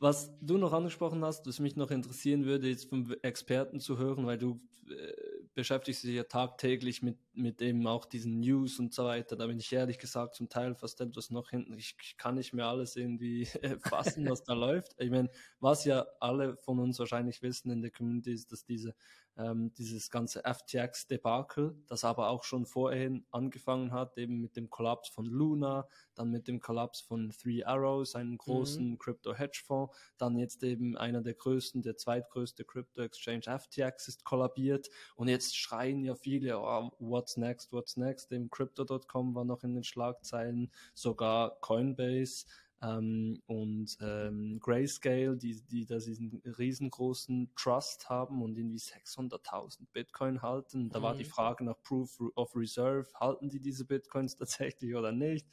Was 0.00 0.36
du 0.40 0.58
noch 0.58 0.72
angesprochen 0.72 1.24
hast, 1.24 1.46
was 1.46 1.60
mich 1.60 1.76
noch 1.76 1.92
interessieren 1.92 2.44
würde, 2.44 2.68
jetzt 2.68 2.88
vom 2.88 3.14
Experten 3.22 3.78
zu 3.78 3.98
hören, 3.98 4.26
weil 4.26 4.36
du 4.36 4.60
äh, 4.90 5.12
beschäftigst 5.54 6.02
dich 6.02 6.16
ja 6.16 6.24
tagtäglich 6.24 7.02
mit, 7.02 7.18
mit 7.34 7.62
eben 7.62 7.86
auch 7.86 8.04
diesen 8.04 8.40
News 8.40 8.80
und 8.80 8.92
so 8.92 9.04
weiter. 9.04 9.36
Da 9.36 9.46
bin 9.46 9.60
ich 9.60 9.72
ehrlich 9.72 9.98
gesagt 10.00 10.34
zum 10.34 10.48
Teil 10.48 10.74
fast 10.74 11.00
etwas 11.00 11.30
noch 11.30 11.50
hinten. 11.50 11.78
Ich, 11.78 11.94
ich 12.02 12.16
kann 12.16 12.34
nicht 12.34 12.52
mehr 12.52 12.66
alles 12.66 12.96
irgendwie 12.96 13.44
fassen, 13.80 14.28
was 14.28 14.42
da 14.42 14.54
läuft. 14.54 14.96
Ich 14.98 15.10
meine, 15.10 15.30
was 15.60 15.84
ja 15.84 16.04
alle 16.18 16.56
von 16.56 16.80
uns 16.80 16.98
wahrscheinlich 16.98 17.42
wissen 17.42 17.70
in 17.70 17.80
der 17.82 17.92
Community 17.92 18.32
ist, 18.32 18.50
dass 18.50 18.64
diese 18.64 18.92
ähm, 19.36 19.72
dieses 19.74 20.10
ganze 20.10 20.42
FTX-Debakel, 20.44 21.76
das 21.86 22.04
aber 22.04 22.28
auch 22.28 22.44
schon 22.44 22.66
vorhin 22.66 23.24
angefangen 23.30 23.92
hat, 23.92 24.18
eben 24.18 24.40
mit 24.40 24.56
dem 24.56 24.70
Kollaps 24.70 25.08
von 25.08 25.26
Luna, 25.26 25.88
dann 26.14 26.30
mit 26.30 26.48
dem 26.48 26.60
Kollaps 26.60 27.00
von 27.00 27.30
Three 27.30 27.64
Arrows, 27.64 28.14
einem 28.14 28.36
großen 28.36 28.90
mhm. 28.90 28.98
Crypto-Hedgefonds, 28.98 29.96
dann 30.18 30.36
jetzt 30.36 30.62
eben 30.62 30.96
einer 30.96 31.22
der 31.22 31.34
größten, 31.34 31.82
der 31.82 31.96
zweitgrößte 31.96 32.64
Crypto-Exchange 32.64 33.58
FTX 33.58 34.08
ist 34.08 34.24
kollabiert. 34.24 34.88
Und 35.16 35.28
jetzt 35.28 35.56
schreien 35.56 36.04
ja 36.04 36.14
viele, 36.14 36.58
oh, 36.58 36.90
what's 36.98 37.36
next, 37.36 37.72
what's 37.72 37.96
next, 37.96 38.32
eben 38.32 38.50
Crypto.com 38.50 39.34
war 39.34 39.44
noch 39.44 39.64
in 39.64 39.74
den 39.74 39.84
Schlagzeilen, 39.84 40.70
sogar 40.94 41.58
Coinbase, 41.60 42.44
ähm, 42.82 43.40
und 43.46 43.96
ähm, 44.00 44.58
Grayscale, 44.60 45.36
die, 45.36 45.62
die 45.62 45.86
da 45.86 45.98
diesen 45.98 46.42
riesengroßen 46.44 47.52
Trust 47.54 48.08
haben 48.08 48.42
und 48.42 48.58
irgendwie 48.58 48.78
600.000 48.78 49.86
Bitcoin 49.92 50.42
halten. 50.42 50.90
Da 50.90 50.98
mhm. 50.98 51.02
war 51.02 51.14
die 51.14 51.24
mhm. 51.24 51.28
Frage 51.28 51.64
nach 51.64 51.80
Proof 51.82 52.20
of 52.34 52.56
Reserve, 52.56 53.06
halten 53.14 53.48
die 53.48 53.60
diese 53.60 53.84
Bitcoins 53.84 54.36
tatsächlich 54.36 54.94
oder 54.94 55.12
nicht? 55.12 55.46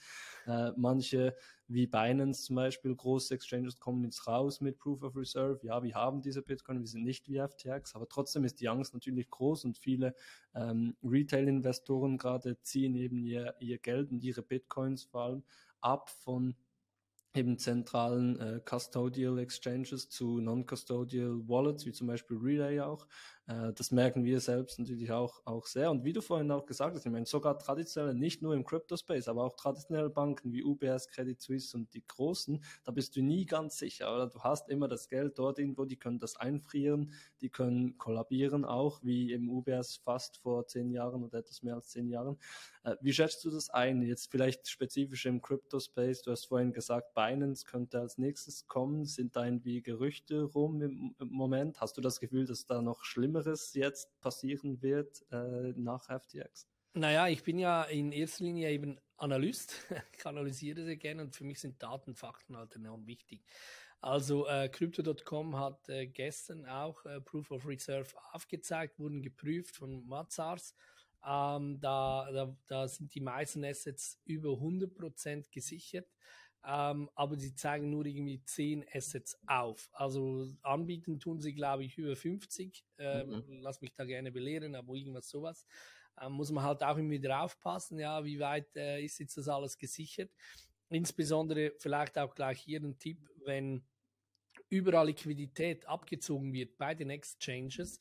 Äh, 0.47 0.71
manche 0.75 1.35
wie 1.67 1.85
Binance 1.85 2.45
zum 2.45 2.55
Beispiel, 2.55 2.95
große 2.95 3.35
Exchanges 3.35 3.79
kommen 3.79 4.03
jetzt 4.03 4.25
raus 4.25 4.59
mit 4.59 4.79
Proof 4.79 5.03
of 5.03 5.15
Reserve. 5.15 5.59
Ja, 5.61 5.83
wir 5.83 5.93
haben 5.93 6.23
diese 6.23 6.41
Bitcoin, 6.41 6.79
wir 6.79 6.87
sind 6.87 7.03
nicht 7.03 7.29
wie 7.29 7.39
FTX, 7.39 7.95
aber 7.95 8.09
trotzdem 8.09 8.43
ist 8.43 8.59
die 8.59 8.69
Angst 8.69 8.95
natürlich 8.95 9.29
groß 9.29 9.65
und 9.65 9.77
viele 9.77 10.15
ähm, 10.55 10.97
Retail-Investoren 11.03 12.17
gerade 12.17 12.59
ziehen 12.63 12.95
eben 12.95 13.23
ihr, 13.23 13.53
ihr 13.59 13.77
Geld 13.77 14.09
und 14.09 14.23
ihre 14.23 14.41
Bitcoins 14.41 15.03
vor 15.03 15.21
allem 15.21 15.43
ab 15.79 16.09
von 16.09 16.55
eben 17.33 17.57
zentralen 17.57 18.39
äh, 18.39 18.61
Custodial 18.63 19.37
Exchanges 19.39 20.09
zu 20.09 20.39
Non-Custodial 20.39 21.47
Wallets, 21.47 21.85
wie 21.85 21.91
zum 21.91 22.07
Beispiel 22.07 22.37
Relay 22.37 22.79
auch. 22.81 23.07
Äh, 23.49 23.73
das 23.73 23.91
merken 23.91 24.23
wir 24.23 24.39
selbst 24.39 24.79
natürlich 24.79 25.11
auch, 25.11 25.41
auch 25.45 25.65
sehr. 25.65 25.89
Und 25.89 26.03
wie 26.05 26.13
du 26.13 26.21
vorhin 26.21 26.51
auch 26.51 26.65
gesagt 26.65 26.95
hast, 26.95 27.05
ich 27.05 27.11
meine, 27.11 27.25
sogar 27.25 27.57
traditionell, 27.57 28.13
nicht 28.13 28.41
nur 28.41 28.53
im 28.53 28.63
Crypto-Space, 28.63 29.27
aber 29.27 29.43
auch 29.43 29.55
traditionelle 29.55 30.09
Banken 30.09 30.53
wie 30.53 30.63
UBS, 30.63 31.07
Credit 31.07 31.41
Suisse 31.41 31.75
und 31.75 31.93
die 31.93 32.03
großen, 32.07 32.63
da 32.83 32.91
bist 32.91 33.15
du 33.15 33.21
nie 33.21 33.45
ganz 33.45 33.77
sicher. 33.77 34.13
Oder 34.13 34.27
du 34.27 34.39
hast 34.41 34.69
immer 34.69 34.87
das 34.87 35.07
Geld 35.09 35.39
dort 35.39 35.57
irgendwo, 35.57 35.85
die 35.85 35.97
können 35.97 36.19
das 36.19 36.35
einfrieren, 36.35 37.13
die 37.41 37.49
können 37.49 37.97
kollabieren 37.97 38.65
auch, 38.65 39.03
wie 39.03 39.33
im 39.33 39.49
UBS 39.49 39.97
fast 39.97 40.37
vor 40.37 40.67
zehn 40.67 40.91
Jahren 40.91 41.23
oder 41.23 41.39
etwas 41.39 41.63
mehr 41.63 41.75
als 41.75 41.89
zehn 41.89 42.07
Jahren. 42.07 42.37
Äh, 42.83 42.95
wie 43.01 43.13
schätzt 43.13 43.43
du 43.43 43.49
das 43.49 43.69
ein? 43.69 44.01
Jetzt 44.01 44.31
vielleicht 44.31 44.67
spezifisch 44.67 45.25
im 45.25 45.41
Crypto-Space. 45.41 46.21
Du 46.21 46.31
hast 46.31 46.45
vorhin 46.45 46.71
gesagt, 46.71 47.13
Binance 47.13 47.65
könnte 47.65 47.99
als 47.99 48.17
nächstes 48.17 48.67
kommen. 48.67 49.05
Sind 49.05 49.35
da 49.35 49.45
irgendwie 49.45 49.81
Gerüchte 49.81 50.43
rum 50.43 50.81
im, 50.81 51.15
Moment? 51.19 51.81
Hast 51.81 51.97
du 51.97 52.01
das 52.01 52.19
Gefühl, 52.19 52.45
dass 52.45 52.65
da 52.65 52.81
noch 52.81 53.03
Schlimmeres 53.39 53.73
jetzt 53.73 54.19
passieren 54.19 54.81
wird 54.81 55.23
äh, 55.31 55.73
nach 55.75 56.05
FTX? 56.05 56.67
Naja, 56.93 57.27
ich 57.27 57.43
bin 57.43 57.59
ja 57.59 57.83
in 57.83 58.11
erster 58.11 58.43
Linie 58.43 58.71
eben 58.71 58.99
Analyst. 59.17 59.73
ich 60.17 60.25
analysiere 60.25 60.83
sehr 60.83 60.97
gerne 60.97 61.23
und 61.23 61.35
für 61.35 61.43
mich 61.43 61.59
sind 61.59 61.81
Daten, 61.81 62.15
Fakten 62.15 62.57
halt 62.57 62.75
enorm 62.75 63.05
wichtig. 63.07 63.43
Also 64.01 64.47
äh, 64.47 64.69
Crypto.com 64.69 65.57
hat 65.57 65.89
äh, 65.89 66.07
gestern 66.07 66.65
auch 66.65 67.05
äh, 67.05 67.19
Proof 67.19 67.51
of 67.51 67.65
Reserve 67.65 68.09
aufgezeigt, 68.31 68.97
wurden 68.97 69.21
geprüft 69.21 69.75
von 69.75 70.05
Mazars 70.07 70.73
ähm, 71.25 71.79
da, 71.81 72.29
da, 72.31 72.57
da 72.67 72.87
sind 72.87 73.13
die 73.13 73.19
meisten 73.19 73.65
Assets 73.65 74.21
über 74.25 74.51
100% 74.51 75.51
gesichert. 75.51 76.07
Ähm, 76.65 77.09
aber 77.15 77.37
sie 77.37 77.55
zeigen 77.55 77.89
nur 77.89 78.05
irgendwie 78.05 78.43
10 78.43 78.85
Assets 78.93 79.39
auf. 79.47 79.89
Also 79.93 80.51
anbieten 80.61 81.19
tun 81.19 81.39
sie, 81.39 81.53
glaube 81.53 81.85
ich, 81.85 81.97
über 81.97 82.15
50. 82.15 82.85
Ähm, 82.97 83.29
mhm. 83.29 83.61
Lass 83.61 83.81
mich 83.81 83.93
da 83.93 84.03
gerne 84.03 84.31
belehren, 84.31 84.75
aber 84.75 84.93
irgendwas 84.93 85.29
sowas. 85.29 85.65
Ähm, 86.21 86.33
muss 86.33 86.51
man 86.51 86.63
halt 86.63 86.83
auch 86.83 86.97
immer 86.97 87.11
wieder 87.11 87.41
aufpassen, 87.41 87.99
ja, 87.99 88.23
wie 88.25 88.39
weit 88.39 88.75
äh, 88.75 89.03
ist 89.03 89.19
jetzt 89.19 89.37
das 89.37 89.47
alles 89.47 89.77
gesichert. 89.77 90.31
Insbesondere 90.89 91.73
vielleicht 91.77 92.17
auch 92.17 92.35
gleich 92.35 92.59
hier 92.59 92.81
ein 92.81 92.97
Tipp, 92.99 93.29
wenn 93.45 93.85
überall 94.69 95.07
Liquidität 95.07 95.85
abgezogen 95.85 96.51
wird 96.51 96.77
bei 96.77 96.93
den 96.93 97.09
Exchanges, 97.09 97.99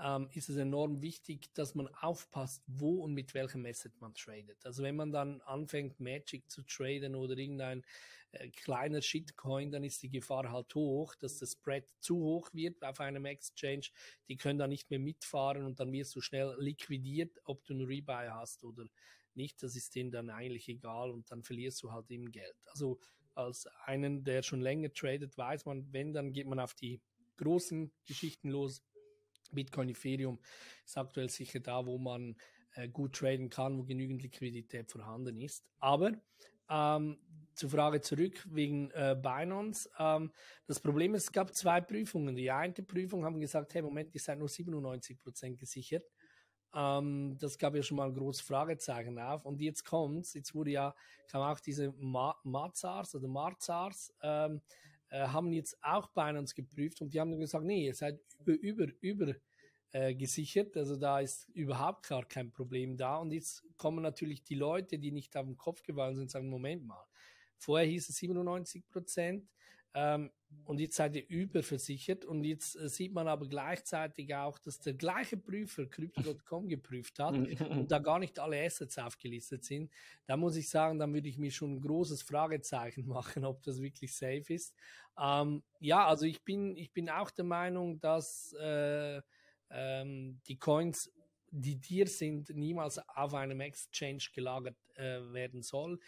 ähm, 0.00 0.28
ist 0.32 0.48
es 0.48 0.56
enorm 0.56 1.02
wichtig, 1.02 1.52
dass 1.54 1.74
man 1.74 1.88
aufpasst, 1.88 2.62
wo 2.66 3.02
und 3.02 3.14
mit 3.14 3.34
welchem 3.34 3.66
Asset 3.66 3.92
man 4.00 4.14
tradet. 4.14 4.64
Also 4.64 4.82
wenn 4.82 4.96
man 4.96 5.12
dann 5.12 5.40
anfängt, 5.42 5.98
Magic 5.98 6.50
zu 6.50 6.62
traden 6.62 7.14
oder 7.14 7.36
irgendein 7.36 7.84
äh, 8.32 8.48
kleiner 8.50 9.02
Shitcoin, 9.02 9.72
dann 9.72 9.82
ist 9.82 10.02
die 10.02 10.10
Gefahr 10.10 10.52
halt 10.52 10.74
hoch, 10.74 11.14
dass 11.16 11.38
das 11.38 11.52
Spread 11.52 11.88
zu 12.00 12.16
hoch 12.16 12.48
wird 12.52 12.84
auf 12.84 13.00
einem 13.00 13.24
Exchange. 13.24 13.86
Die 14.28 14.36
können 14.36 14.58
da 14.58 14.68
nicht 14.68 14.90
mehr 14.90 15.00
mitfahren 15.00 15.64
und 15.64 15.80
dann 15.80 15.92
wirst 15.92 16.14
du 16.14 16.20
schnell 16.20 16.54
liquidiert, 16.58 17.36
ob 17.44 17.64
du 17.64 17.74
ein 17.74 17.80
Rebuy 17.80 18.28
hast 18.28 18.64
oder 18.64 18.84
nicht. 19.34 19.62
Das 19.62 19.74
ist 19.74 19.94
denen 19.94 20.10
dann 20.12 20.30
eigentlich 20.30 20.68
egal 20.68 21.10
und 21.10 21.30
dann 21.30 21.42
verlierst 21.42 21.82
du 21.82 21.90
halt 21.90 22.10
eben 22.10 22.30
Geld. 22.30 22.56
Also 22.66 23.00
als 23.34 23.66
einen, 23.84 24.24
der 24.24 24.42
schon 24.42 24.60
länger 24.60 24.92
tradet, 24.92 25.36
weiß 25.38 25.64
man, 25.64 25.92
wenn, 25.92 26.12
dann 26.12 26.32
geht 26.32 26.46
man 26.46 26.60
auf 26.60 26.74
die 26.74 27.00
großen 27.36 27.90
Geschichten 28.04 28.50
los, 28.50 28.82
Bitcoin, 29.50 29.88
Ethereum 29.88 30.38
ist 30.84 30.98
aktuell 30.98 31.28
sicher 31.28 31.60
da, 31.60 31.84
wo 31.84 31.98
man 31.98 32.36
äh, 32.74 32.88
gut 32.88 33.16
traden 33.16 33.50
kann, 33.50 33.78
wo 33.78 33.82
genügend 33.84 34.22
Liquidität 34.22 34.90
vorhanden 34.90 35.36
ist. 35.36 35.64
Aber 35.78 36.12
ähm, 36.70 37.18
zur 37.54 37.70
Frage 37.70 38.00
zurück 38.00 38.46
wegen 38.50 38.90
äh, 38.92 39.16
Binance. 39.20 39.90
Ähm, 39.98 40.30
das 40.66 40.78
Problem 40.78 41.14
ist, 41.14 41.24
es 41.24 41.32
gab 41.32 41.54
zwei 41.54 41.80
Prüfungen. 41.80 42.36
Die 42.36 42.50
eine 42.50 42.72
Prüfung 42.72 43.24
haben 43.24 43.40
gesagt, 43.40 43.74
hey, 43.74 43.82
Moment, 43.82 44.14
ihr 44.14 44.20
seid 44.20 44.38
nur 44.38 44.48
97 44.48 45.18
Prozent 45.18 45.58
gesichert. 45.58 46.04
Ähm, 46.74 47.36
das 47.38 47.58
gab 47.58 47.74
ja 47.74 47.82
schon 47.82 47.96
mal 47.96 48.06
ein 48.06 48.14
großes 48.14 48.42
Fragezeichen 48.42 49.18
auf. 49.18 49.44
Und 49.44 49.60
jetzt 49.60 49.84
kommt's, 49.84 50.34
jetzt 50.34 50.54
wurde 50.54 50.70
ja, 50.70 50.94
kam 51.26 51.42
auch 51.42 51.58
diese 51.60 51.92
Ma 51.98 52.36
Mazars 52.44 53.14
oder 53.14 53.26
Marzars, 53.26 54.14
ähm, 54.22 54.60
äh, 55.10 55.26
haben 55.28 55.52
jetzt 55.52 55.76
auch 55.82 56.08
Binance 56.08 56.54
geprüft 56.54 57.00
und 57.00 57.14
die 57.14 57.20
haben 57.20 57.38
gesagt, 57.38 57.64
nee, 57.64 57.86
ihr 57.86 57.94
seid 57.94 58.20
über, 58.44 58.52
über, 58.60 58.86
über 59.00 59.34
äh, 59.92 60.14
gesichert. 60.14 60.76
Also 60.76 60.96
da 60.96 61.20
ist 61.20 61.48
überhaupt 61.54 62.06
gar 62.06 62.24
kein 62.26 62.52
Problem 62.52 62.96
da. 62.96 63.16
Und 63.16 63.32
jetzt 63.32 63.64
kommen 63.78 64.02
natürlich 64.02 64.42
die 64.42 64.54
Leute, 64.54 64.98
die 64.98 65.12
nicht 65.12 65.36
auf 65.36 65.46
den 65.46 65.56
Kopf 65.56 65.82
gefallen 65.82 66.16
sind, 66.16 66.30
sagen, 66.30 66.50
Moment 66.50 66.84
mal, 66.84 67.06
vorher 67.56 67.88
hieß 67.88 68.08
es 68.10 68.16
97 68.16 68.86
Prozent, 68.88 69.48
ähm, 69.94 70.30
und 70.64 70.80
jetzt 70.80 70.96
seid 70.96 71.16
ihr 71.16 71.26
überversichert 71.28 72.24
und 72.24 72.44
jetzt 72.44 72.76
äh, 72.76 72.88
sieht 72.88 73.12
man 73.12 73.28
aber 73.28 73.46
gleichzeitig 73.48 74.34
auch, 74.34 74.58
dass 74.58 74.80
der 74.80 74.94
gleiche 74.94 75.36
Prüfer 75.36 75.86
Crypto.com 75.86 76.68
geprüft 76.68 77.18
hat 77.18 77.34
und 77.34 77.90
da 77.90 77.98
gar 77.98 78.18
nicht 78.18 78.38
alle 78.38 78.64
Assets 78.64 78.98
aufgelistet 78.98 79.64
sind. 79.64 79.90
Da 80.26 80.36
muss 80.36 80.56
ich 80.56 80.68
sagen, 80.68 80.98
dann 80.98 81.12
würde 81.12 81.28
ich 81.28 81.38
mir 81.38 81.50
schon 81.50 81.74
ein 81.74 81.80
großes 81.80 82.22
Fragezeichen 82.22 83.06
machen, 83.08 83.44
ob 83.44 83.62
das 83.62 83.80
wirklich 83.80 84.14
safe 84.14 84.52
ist. 84.52 84.74
Ähm, 85.18 85.62
ja, 85.80 86.06
also 86.06 86.24
ich 86.24 86.42
bin, 86.42 86.76
ich 86.76 86.92
bin 86.92 87.10
auch 87.10 87.30
der 87.30 87.44
Meinung, 87.44 88.00
dass 88.00 88.54
äh, 88.60 89.20
ähm, 89.70 90.40
die 90.46 90.58
Coins 90.58 91.10
die 91.50 91.76
dir 91.76 92.06
sind, 92.06 92.50
niemals 92.50 92.98
auf 93.08 93.34
einem 93.34 93.60
Exchange 93.60 94.22
gelagert 94.34 94.76
äh, 94.96 95.20
werden 95.32 95.62
soll. 95.62 95.98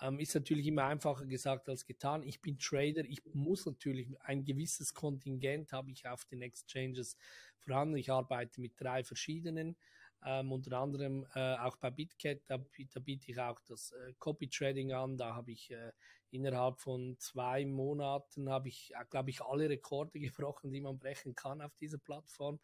Ähm, 0.00 0.18
ist 0.18 0.34
natürlich 0.34 0.66
immer 0.66 0.84
einfacher 0.84 1.26
gesagt 1.26 1.68
als 1.68 1.86
getan. 1.86 2.22
Ich 2.22 2.40
bin 2.40 2.58
Trader, 2.58 3.04
ich 3.04 3.22
muss 3.32 3.66
natürlich 3.66 4.08
ein 4.20 4.44
gewisses 4.44 4.94
Kontingent 4.94 5.72
habe 5.72 5.90
ich 5.90 6.06
auf 6.06 6.24
den 6.24 6.42
Exchanges 6.42 7.16
vorhanden. 7.58 7.96
Ich 7.96 8.10
arbeite 8.10 8.60
mit 8.60 8.72
drei 8.76 9.04
verschiedenen, 9.04 9.76
ähm, 10.24 10.52
unter 10.52 10.78
anderem 10.78 11.26
äh, 11.34 11.56
auch 11.56 11.76
bei 11.76 11.90
BitCat, 11.90 12.40
da, 12.46 12.58
da, 12.58 13.00
biete 13.00 13.30
ich 13.30 13.38
auch 13.38 13.60
das 13.60 13.92
äh, 13.92 14.12
Copy 14.18 14.48
Trading 14.48 14.92
an. 14.92 15.16
Da 15.16 15.34
habe 15.34 15.52
ich 15.52 15.70
äh, 15.70 15.92
innerhalb 16.30 16.80
von 16.80 17.16
zwei 17.18 17.64
Monaten 17.64 18.50
habe 18.50 18.68
ich, 18.68 18.92
äh, 18.94 19.04
glaube 19.08 19.30
ich, 19.30 19.42
alle 19.42 19.68
Rekorde 19.68 20.18
gebrochen, 20.20 20.72
die 20.72 20.80
man 20.80 20.98
brechen 20.98 21.34
kann 21.34 21.62
auf 21.62 21.74
dieser 21.76 21.98
Plattform. 21.98 22.58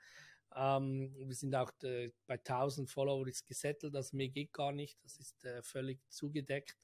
Ähm, 0.55 1.15
wir 1.19 1.35
sind 1.35 1.55
auch 1.55 1.73
äh, 1.83 2.11
bei 2.27 2.35
1000 2.35 2.91
Followers 2.91 3.45
gesettelt, 3.45 3.95
das 3.95 4.13
mir 4.13 4.29
geht 4.29 4.53
gar 4.53 4.73
nicht, 4.73 5.03
das 5.03 5.19
ist 5.19 5.45
äh, 5.45 5.63
völlig 5.63 6.01
zugedeckt. 6.11 6.77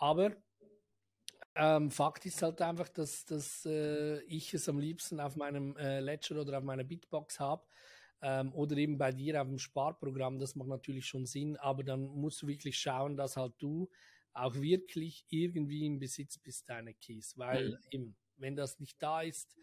Aber 0.00 0.32
Ähm, 1.56 1.90
Fakt 1.90 2.26
ist 2.26 2.42
halt 2.42 2.62
einfach, 2.62 2.88
dass, 2.88 3.24
dass 3.26 3.66
äh, 3.66 4.20
ich 4.22 4.54
es 4.54 4.68
am 4.68 4.78
liebsten 4.78 5.20
auf 5.20 5.36
meinem 5.36 5.76
äh, 5.76 6.00
Ledger 6.00 6.40
oder 6.40 6.58
auf 6.58 6.64
meiner 6.64 6.84
Bitbox 6.84 7.40
habe 7.40 7.66
ähm, 8.22 8.54
oder 8.54 8.76
eben 8.76 8.98
bei 8.98 9.12
dir 9.12 9.42
auf 9.42 9.48
dem 9.48 9.58
Sparprogramm. 9.58 10.38
Das 10.38 10.54
macht 10.54 10.68
natürlich 10.68 11.06
schon 11.06 11.26
Sinn, 11.26 11.56
aber 11.56 11.82
dann 11.84 12.02
musst 12.02 12.42
du 12.42 12.46
wirklich 12.46 12.78
schauen, 12.78 13.16
dass 13.16 13.36
halt 13.36 13.54
du 13.58 13.90
auch 14.32 14.54
wirklich 14.54 15.26
irgendwie 15.28 15.86
im 15.86 15.98
Besitz 15.98 16.38
bist 16.38 16.68
deiner 16.68 16.94
Keys, 16.94 17.36
weil 17.36 17.70
mhm. 17.70 17.78
eben, 17.90 18.16
wenn 18.36 18.56
das 18.56 18.78
nicht 18.78 19.02
da 19.02 19.22
ist, 19.22 19.56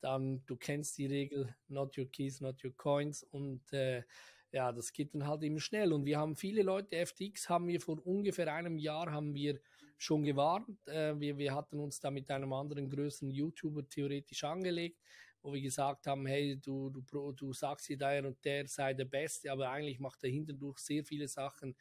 dann 0.00 0.44
du 0.46 0.56
kennst 0.56 0.96
die 0.98 1.06
Regel, 1.06 1.54
not 1.68 1.96
your 1.98 2.06
keys, 2.10 2.40
not 2.40 2.64
your 2.64 2.74
coins 2.76 3.22
und 3.22 3.72
äh, 3.72 4.02
ja, 4.50 4.72
das 4.72 4.92
geht 4.92 5.14
dann 5.14 5.26
halt 5.26 5.42
eben 5.42 5.60
schnell. 5.60 5.92
Und 5.92 6.04
wir 6.06 6.18
haben 6.18 6.36
viele 6.36 6.62
Leute, 6.62 6.96
FTX 7.06 7.48
haben 7.48 7.66
wir 7.66 7.80
vor 7.80 8.04
ungefähr 8.06 8.52
einem 8.54 8.78
Jahr 8.78 9.10
haben 9.10 9.34
wir 9.34 9.60
schon 9.98 10.24
gewarnt. 10.24 10.86
Äh, 10.86 11.18
wir, 11.18 11.38
wir 11.38 11.54
hatten 11.54 11.78
uns 11.78 12.00
da 12.00 12.10
mit 12.10 12.30
einem 12.30 12.52
anderen 12.52 12.88
größeren 12.88 13.30
YouTuber 13.30 13.88
theoretisch 13.88 14.44
angelegt, 14.44 15.00
wo 15.42 15.52
wir 15.52 15.60
gesagt 15.60 16.06
haben, 16.06 16.26
hey, 16.26 16.56
du, 16.56 16.90
du, 16.90 17.32
du 17.32 17.52
sagst 17.52 17.86
hier 17.86 17.98
der 17.98 18.26
und 18.26 18.44
der 18.44 18.66
sei 18.66 18.94
der 18.94 19.04
Beste, 19.04 19.52
aber 19.52 19.70
eigentlich 19.70 20.00
macht 20.00 20.24
er 20.24 20.30
hinterdurch 20.30 20.78
sehr 20.78 21.04
viele 21.04 21.28
Sachen, 21.28 21.76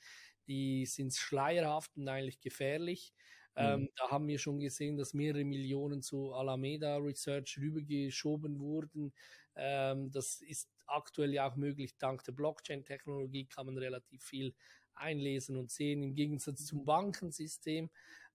die 0.48 0.86
sind 0.86 1.14
schleierhaft 1.14 1.96
und 1.96 2.08
eigentlich 2.08 2.40
gefährlich. 2.40 3.14
Mhm. 3.56 3.62
Ähm, 3.62 3.90
da 3.96 4.10
haben 4.10 4.28
wir 4.28 4.40
schon 4.40 4.60
gesehen, 4.60 4.98
dass 4.98 5.14
mehrere 5.14 5.44
Millionen 5.44 6.02
zu 6.02 6.34
Alameda 6.34 6.98
Research 6.98 7.58
rübergeschoben 7.60 8.60
wurden. 8.60 9.14
Ähm, 9.56 10.12
das 10.12 10.42
ist 10.42 10.70
aktuell 10.88 11.34
ja 11.34 11.50
auch 11.50 11.56
möglich. 11.56 11.98
Dank 11.98 12.24
der 12.24 12.32
Blockchain-Technologie 12.34 13.46
kann 13.46 13.68
man 13.68 13.78
relativ 13.78 14.24
viel 14.24 14.54
einlesen 14.96 15.58
und 15.58 15.72
sehen, 15.72 16.04
im 16.04 16.16
Gegensatz 16.16 16.66
zum 16.66 16.86
Bankensystem. 16.86 17.90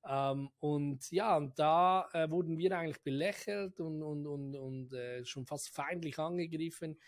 Ähm, 0.07 0.51
und 0.61 1.11
ja, 1.11 1.37
und 1.37 1.59
da 1.59 2.09
äh, 2.13 2.31
wurden 2.31 2.57
wir 2.59 2.77
eigentlich 2.77 3.03
belächelt 3.03 3.81
und, 3.81 4.03
und, 4.03 4.27
und, 4.27 4.57
und 4.57 4.93
äh, 4.93 5.25
schon 5.25 5.47
fast 5.47 5.71
feindlich 5.71 6.19
angegriffen. 6.19 6.99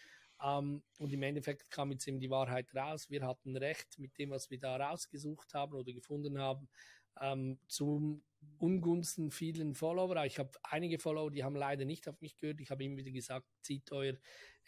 Ähm, 0.42 0.82
und 0.98 1.12
im 1.12 1.22
Endeffekt 1.22 1.70
kam 1.70 1.92
jetzt 1.92 2.06
eben 2.08 2.20
die 2.20 2.30
Wahrheit 2.30 2.74
raus. 2.74 3.10
Wir 3.10 3.26
hatten 3.26 3.56
recht 3.56 3.98
mit 3.98 4.16
dem, 4.18 4.30
was 4.30 4.50
wir 4.50 4.58
da 4.58 4.76
rausgesucht 4.76 5.54
haben 5.54 5.74
oder 5.74 5.92
gefunden 5.92 6.38
haben. 6.38 6.68
Ähm, 7.20 7.58
zum 7.68 8.22
Ungunsten 8.58 9.30
vielen 9.30 9.74
Follower. 9.74 10.24
Ich 10.24 10.38
habe 10.38 10.50
einige 10.62 10.98
Follower, 10.98 11.30
die 11.30 11.44
haben 11.44 11.56
leider 11.56 11.84
nicht 11.84 12.08
auf 12.08 12.20
mich 12.20 12.36
gehört. 12.36 12.60
Ich 12.60 12.70
habe 12.70 12.84
immer 12.84 12.96
wieder 12.96 13.10
gesagt, 13.10 13.46
zieht 13.62 13.92
euer 13.92 14.14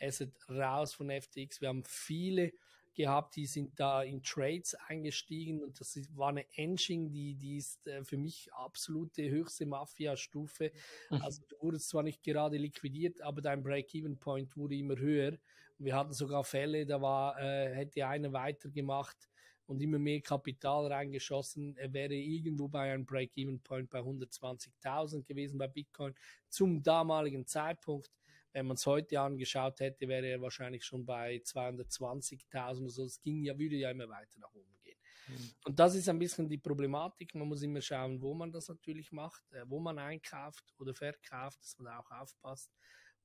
Asset 0.01 0.33
raus 0.49 0.92
von 0.95 1.11
FTX. 1.11 1.61
Wir 1.61 1.68
haben 1.68 1.85
viele 1.85 2.53
gehabt, 2.95 3.37
die 3.37 3.47
sind 3.47 3.79
da 3.79 4.03
in 4.03 4.23
Trades 4.23 4.75
eingestiegen 4.87 5.63
und 5.63 5.81
das 5.81 5.97
war 6.15 6.29
eine 6.29 6.45
Engine, 6.57 7.11
die, 7.11 7.35
die 7.35 7.57
ist 7.57 7.87
äh, 7.87 8.05
für 8.05 8.17
mich 8.17 8.53
absolute 8.53 9.29
höchste 9.29 9.67
Mafia-Stufe. 9.67 10.73
Mhm. 11.11 11.23
Also 11.23 11.43
du 11.49 11.57
wurdest 11.61 11.89
zwar 11.89 12.03
nicht 12.03 12.23
gerade 12.23 12.57
liquidiert, 12.57 13.21
aber 13.23 13.41
dein 13.41 13.63
Break-Even-Point 13.63 14.57
wurde 14.57 14.77
immer 14.77 14.97
höher. 14.97 15.39
Und 15.79 15.87
wir 15.87 15.97
hatten 15.97 16.13
sogar 16.13 16.45
Fälle, 16.45 16.87
da 16.87 17.01
war, 17.01 17.41
äh, 17.41 17.75
hätte 17.75 18.07
einer 18.07 18.33
weitergemacht 18.33 19.29
und 19.67 19.81
immer 19.81 19.99
mehr 19.99 20.21
Kapital 20.21 20.87
reingeschossen, 20.87 21.77
er 21.77 21.93
wäre 21.93 22.15
irgendwo 22.15 22.69
bei 22.69 22.93
einem 22.93 23.07
Break-Even-Point 23.07 23.91
bei 23.91 24.01
120.000 24.01 25.25
gewesen 25.25 25.59
bei 25.59 25.69
Bitcoin 25.69 26.15
zum 26.49 26.83
damaligen 26.83 27.47
Zeitpunkt. 27.47 28.11
Wenn 28.53 28.67
man 28.67 28.75
es 28.75 28.87
heute 28.87 29.21
angeschaut 29.21 29.81
hätte, 29.81 30.09
wäre 30.09 30.27
er 30.27 30.41
wahrscheinlich 30.41 30.85
schon 30.85 31.07
bei 31.07 31.37
220.000 31.37 32.81
oder 32.81 32.88
so. 32.91 33.05
Es 33.05 33.21
ging 33.21 33.43
ja, 33.43 33.59
würde 33.59 33.77
ja 33.77 33.91
immer 33.91 34.09
weiter 34.09 34.38
nach 34.38 34.53
oben 34.53 34.79
gehen. 34.83 34.99
Mhm. 35.29 35.51
Und 35.65 35.79
das 35.79 35.95
ist 35.95 36.09
ein 36.09 36.19
bisschen 36.19 36.49
die 36.49 36.59
Problematik. 36.59 37.35
Man 37.35 37.49
muss 37.49 37.62
immer 37.62 37.81
schauen, 37.81 38.21
wo 38.21 38.35
man 38.35 38.53
das 38.53 38.69
natürlich 38.69 39.12
macht, 39.12 39.43
äh, 39.53 39.65
wo 39.67 39.81
man 39.81 39.99
einkauft 39.99 40.65
oder 40.79 40.95
verkauft, 40.95 41.62
dass 41.62 41.79
man 41.79 41.87
da 41.87 41.99
auch 41.99 42.11
aufpasst. 42.11 42.71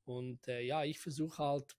Und 0.06 0.48
äh, 0.48 0.62
ja, 0.62 0.84
ich 0.84 1.00
versuche 1.00 1.44
halt 1.44 1.76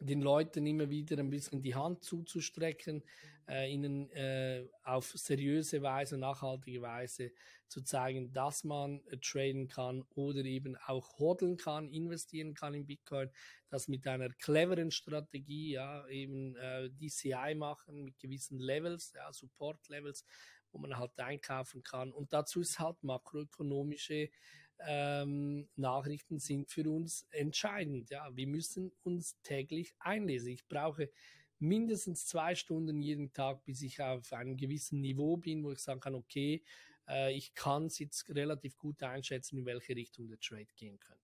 den 0.00 0.22
Leuten 0.22 0.66
immer 0.66 0.88
wieder 0.88 1.18
ein 1.18 1.30
bisschen 1.30 1.62
die 1.62 1.74
Hand 1.74 2.02
zuzustrecken, 2.02 3.02
äh, 3.48 3.70
ihnen 3.70 4.10
äh, 4.10 4.66
auf 4.82 5.12
seriöse 5.14 5.82
Weise, 5.82 6.16
nachhaltige 6.16 6.80
Weise 6.80 7.32
zu 7.68 7.82
zeigen, 7.82 8.32
dass 8.32 8.64
man 8.64 9.04
äh, 9.06 9.18
traden 9.18 9.68
kann 9.68 10.02
oder 10.14 10.44
eben 10.44 10.76
auch 10.76 11.18
hodeln 11.18 11.56
kann, 11.56 11.90
investieren 11.90 12.54
kann 12.54 12.74
in 12.74 12.86
Bitcoin, 12.86 13.30
das 13.68 13.88
mit 13.88 14.06
einer 14.06 14.30
cleveren 14.30 14.90
Strategie, 14.90 15.72
ja, 15.72 16.06
eben 16.08 16.56
äh, 16.56 16.90
DCI 16.90 17.54
machen 17.56 18.04
mit 18.04 18.18
gewissen 18.18 18.58
Levels, 18.58 19.12
ja, 19.14 19.30
Support 19.32 19.88
Levels, 19.88 20.24
wo 20.72 20.78
man 20.78 20.96
halt 20.96 21.18
einkaufen 21.18 21.82
kann. 21.82 22.12
Und 22.12 22.32
dazu 22.32 22.60
ist 22.60 22.78
halt 22.78 23.02
makroökonomische 23.02 24.30
ähm, 24.86 25.68
Nachrichten 25.76 26.38
sind 26.38 26.70
für 26.70 26.88
uns 26.90 27.26
entscheidend. 27.30 28.10
Ja, 28.10 28.28
wir 28.34 28.46
müssen 28.46 28.92
uns 29.02 29.40
täglich 29.42 29.94
einlesen. 29.98 30.52
Ich 30.52 30.66
brauche 30.66 31.10
mindestens 31.58 32.26
zwei 32.26 32.54
Stunden 32.54 33.00
jeden 33.02 33.32
Tag, 33.32 33.64
bis 33.64 33.82
ich 33.82 34.00
auf 34.00 34.32
einem 34.32 34.56
gewissen 34.56 35.00
Niveau 35.00 35.36
bin, 35.36 35.62
wo 35.62 35.72
ich 35.72 35.80
sagen 35.80 36.00
kann, 36.00 36.14
okay, 36.14 36.62
äh, 37.08 37.32
ich 37.34 37.54
kann 37.54 37.86
es 37.86 37.98
jetzt 37.98 38.28
relativ 38.30 38.76
gut 38.76 39.02
einschätzen, 39.02 39.58
in 39.58 39.66
welche 39.66 39.94
Richtung 39.94 40.28
der 40.28 40.40
Trade 40.40 40.68
gehen 40.76 40.98
könnte. 40.98 41.20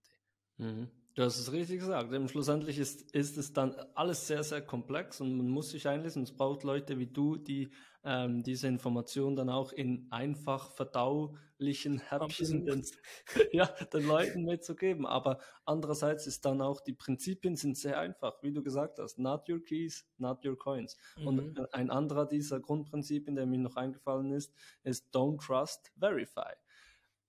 Mhm. 0.59 0.91
Du 1.15 1.23
hast 1.23 1.39
es 1.39 1.51
richtig 1.51 1.81
gesagt. 1.81 2.13
Eben 2.13 2.29
schlussendlich 2.29 2.79
ist, 2.79 3.11
ist 3.13 3.39
es 3.39 3.55
dann 3.55 3.75
alles 3.95 4.27
sehr, 4.27 4.43
sehr 4.43 4.61
komplex 4.61 5.21
und 5.23 5.35
man 5.39 5.49
muss 5.49 5.71
sich 5.71 5.89
einlesen. 5.89 6.25
Es 6.25 6.37
braucht 6.37 6.63
Leute 6.63 6.99
wie 6.99 7.07
du, 7.07 7.37
die 7.37 7.71
ähm, 8.07 8.45
diese 8.45 8.69
Information 8.69 9.35
dann 9.35 9.51
auch 9.51 9.73
in 9.73 10.07
einfach 10.11 10.71
verdaulichen 10.71 11.99
Häppchen 11.99 12.65
den, 12.65 12.87
ja, 13.53 13.67
den 13.67 14.07
Leuten 14.07 14.45
mitzugeben. 14.45 15.05
Aber 15.07 15.41
andererseits 15.65 16.29
ist 16.29 16.45
dann 16.45 16.63
auch, 16.63 16.81
die 16.81 16.93
Prinzipien 16.93 17.57
sind 17.57 17.77
sehr 17.77 17.99
einfach, 17.99 18.41
wie 18.43 18.53
du 18.53 18.63
gesagt 18.63 19.01
hast. 19.01 19.19
Not 19.19 19.49
your 19.49 19.63
keys, 19.63 20.07
not 20.19 20.47
your 20.47 20.57
coins. 20.57 20.97
Mhm. 21.19 21.27
Und 21.27 21.75
ein 21.75 21.91
anderer 21.91 22.27
dieser 22.27 22.61
Grundprinzipien, 22.61 23.35
der 23.35 23.45
mir 23.45 23.59
noch 23.59 23.75
eingefallen 23.75 24.31
ist, 24.31 24.55
ist 24.85 25.13
don't 25.13 25.45
trust, 25.45 25.91
verify. 25.99 26.53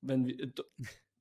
Wenn 0.01 0.27
wir, 0.27 0.53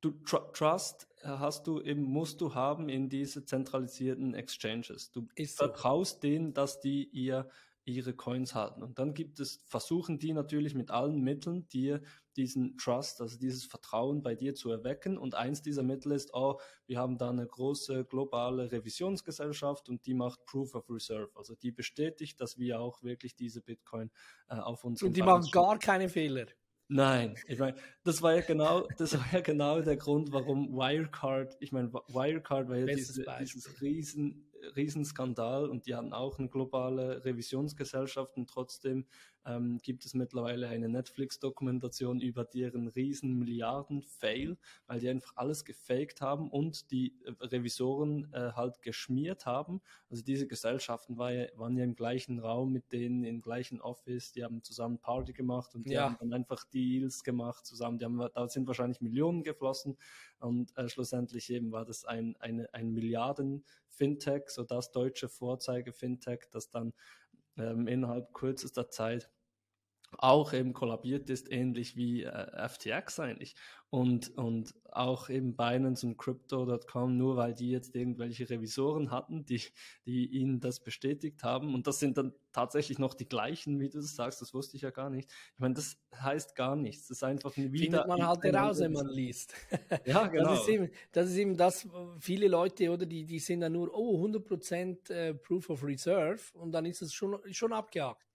du 0.03 0.11
Tr 0.27 0.53
Trust 0.53 1.09
hast 1.23 1.67
du 1.67 1.81
eben, 1.81 2.03
musst 2.03 2.43
du 2.43 2.55
haben 2.55 2.91
in 2.91 3.09
diese 3.09 3.45
zentralisierten 3.45 4.35
Exchanges. 4.35 5.11
Du 5.13 5.27
Ist 5.35 5.57
vertraust 5.57 6.17
so. 6.17 6.29
denen, 6.29 6.53
dass 6.53 6.79
die 6.79 7.09
ihr 7.09 7.49
ihre 7.87 8.15
Coins 8.15 8.55
halten. 8.55 8.83
Und 8.83 8.99
dann 8.99 9.15
gibt 9.15 9.39
es, 9.39 9.63
versuchen 9.67 10.19
die 10.19 10.33
natürlich 10.33 10.75
mit 10.75 10.91
allen 10.91 11.23
Mitteln, 11.23 11.69
dir 11.69 12.03
diesen 12.37 12.77
Trust, 12.77 13.21
also 13.21 13.39
dieses 13.39 13.65
Vertrauen 13.65 14.23
bei 14.23 14.35
dir 14.35 14.55
zu 14.55 14.71
erwecken. 14.71 15.17
Und 15.17 15.35
eins 15.35 15.63
dieser 15.63 15.85
Mittel 15.85 16.13
ist, 16.13 16.35
oh, 16.35 16.61
wir 16.87 16.99
haben 16.99 17.17
da 17.17 17.31
eine 17.31 17.47
große 17.47 18.05
globale 18.05 18.71
Revisionsgesellschaft 18.73 19.89
und 19.89 20.05
die 20.05 20.15
macht 20.15 20.45
Proof 20.47 20.75
of 20.75 20.91
Reserve. 20.91 21.31
Also 21.37 21.55
die 21.55 21.71
bestätigt, 21.71 22.41
dass 22.41 22.59
wir 22.59 22.81
auch 22.81 23.03
wirklich 23.03 23.37
diese 23.37 23.63
Bitcoin 23.63 24.11
äh, 24.49 24.57
auf 24.57 24.85
uns 24.85 25.03
Und 25.03 25.17
die 25.17 25.23
machen 25.23 25.49
gar 25.53 25.79
keine 25.79 26.09
Fehler. 26.09 26.47
Nein, 26.89 27.37
ich 27.49 27.59
meine, 27.59 27.77
das 28.05 28.23
war 28.23 28.35
ja 28.35 28.43
genau, 28.43 28.87
das 28.97 29.19
war 29.19 29.27
ja 29.33 29.41
genau 29.41 29.81
der 29.81 29.97
Grund, 29.97 30.31
warum 30.31 30.73
Wirecard, 30.73 31.57
ich 31.59 31.73
meine, 31.73 31.93
Wirecard 31.93 32.69
war 32.69 32.77
ja 32.77 32.87
diese, 32.87 33.25
dieses 33.41 33.81
riesen 33.81 34.46
Riesenskandal 34.77 35.69
und 35.69 35.87
die 35.87 35.95
hatten 35.95 36.13
auch 36.13 36.39
eine 36.39 36.49
globale 36.49 37.25
Revisionsgesellschaft 37.25 38.37
und 38.37 38.49
trotzdem 38.49 39.07
ähm, 39.47 39.79
gibt 39.83 40.05
es 40.05 40.15
mittlerweile 40.15 40.69
eine 40.69 40.89
Netflix-Dokumentation 40.89 42.21
über 42.21 42.45
deren 42.45 42.89
riesen 42.89 43.39
Milliarden-Fail, 43.39 44.57
weil 44.87 45.01
die 45.01 45.09
einfach 45.09 45.33
alles 45.37 45.65
gefaked 45.65 46.21
haben 46.21 46.51
und 46.51 46.91
die 46.91 47.15
äh, 47.25 47.33
Revisoren 47.45 48.33
äh, 48.33 48.53
halt 48.53 48.83
geschmiert 48.83 49.47
haben. 49.47 49.81
Also 50.11 50.23
diese 50.23 50.47
Gesellschaften 50.47 51.17
war 51.17 51.33
ja, 51.33 51.47
waren 51.57 51.77
ja 51.77 51.85
im 51.85 51.95
gleichen 51.95 52.41
Raum 52.41 52.73
mit 52.73 52.93
denen, 52.93 53.25
im 53.25 53.41
gleichen 53.41 53.81
Office, 53.81 54.33
die 54.33 54.45
haben 54.45 54.63
zusammen 54.63 54.99
Party 54.99 55.33
gemacht 55.33 55.75
und 55.75 55.89
die 55.89 55.95
ja. 55.95 56.05
haben 56.05 56.17
dann 56.19 56.33
einfach 56.33 56.65
Deals 56.65 57.23
gemacht 57.23 57.65
zusammen. 57.67 57.99
Die 57.99 58.05
haben, 58.05 58.19
da 58.35 58.49
sind 58.49 58.67
wahrscheinlich 58.67 59.01
Millionen 59.01 59.45
geflossen 59.45 59.97
und 60.41 60.77
äh, 60.77 60.89
schlussendlich 60.89 61.51
eben 61.51 61.71
war 61.73 61.85
das 61.85 62.05
ein, 62.05 62.37
eine, 62.41 62.73
ein 62.75 62.93
Milliarden 62.93 63.65
Fintech, 63.97 64.49
so 64.49 64.63
das 64.65 64.93
deutsche 64.93 65.29
Vorzeige-Fintech, 65.29 66.49
das 66.51 66.71
dann 66.71 66.93
ähm, 67.57 67.87
innerhalb 67.89 68.33
kürzester 68.35 68.91
Zeit 68.91 69.31
auch 70.19 70.53
eben 70.53 70.73
kollabiert 70.73 71.31
ist, 71.31 71.51
ähnlich 71.51 71.97
wie 71.97 72.25
äh, 72.25 72.69
FTX 72.69 73.21
eigentlich. 73.21 73.55
Und, 73.89 74.37
und 74.37 74.75
auch 74.91 75.29
eben 75.29 75.57
Binance 75.57 76.07
und 76.07 76.19
Crypto.com, 76.19 77.17
nur 77.17 77.37
weil 77.37 77.55
die 77.55 77.71
jetzt 77.71 77.95
irgendwelche 77.95 78.49
Revisoren 78.51 79.11
hatten, 79.11 79.45
die, 79.45 79.63
die 80.07 80.27
ihnen 80.27 80.61
das 80.61 80.81
bestätigt 80.81 81.45
haben. 81.45 81.73
Und 81.75 81.87
das 81.87 82.01
sind 82.01 82.19
dann 82.19 82.33
tatsächlich 82.53 82.99
noch 82.99 83.15
die 83.15 83.29
gleichen, 83.29 83.79
wie 83.79 83.89
du 83.89 83.99
das 83.99 84.17
sagst, 84.17 84.43
das 84.43 84.53
wusste 84.55 84.77
ich 84.77 84.83
ja 84.83 84.91
gar 84.91 85.09
nicht. 85.09 85.31
Ich 85.31 85.59
meine, 85.59 85.75
das 85.75 85.99
heißt 86.15 86.57
gar 86.57 86.75
nichts. 86.75 87.09
Das 87.09 87.19
ist 87.19 87.23
einfach 87.23 87.57
ein 87.57 87.73
wieder. 87.73 87.85
Findet 87.85 88.09
man 88.09 88.27
halt 88.27 88.43
heraus, 88.43 88.81
wenn 88.81 88.93
man 88.93 89.09
liest. 89.09 89.55
Ja, 90.05 90.27
genau. 90.27 90.51
Das 90.51 90.63
ist 90.63 90.69
eben 90.69 90.91
das, 91.13 91.31
ist 91.31 91.37
eben 91.37 91.57
das 91.57 91.89
viele 92.19 92.49
Leute, 92.49 92.91
oder, 92.91 93.07
die, 93.07 93.25
die 93.25 93.39
sind 93.39 93.61
dann 93.61 93.73
nur, 93.73 93.93
oh, 93.95 94.25
100% 94.27 95.11
äh, 95.11 95.35
Proof 95.35 95.71
of 95.71 95.85
Reserve 95.85 96.41
und 96.55 96.73
dann 96.73 96.87
ist 96.87 97.03
es 97.03 97.13
schon, 97.13 97.39
schon 97.53 97.73
abgehakt. 97.73 98.27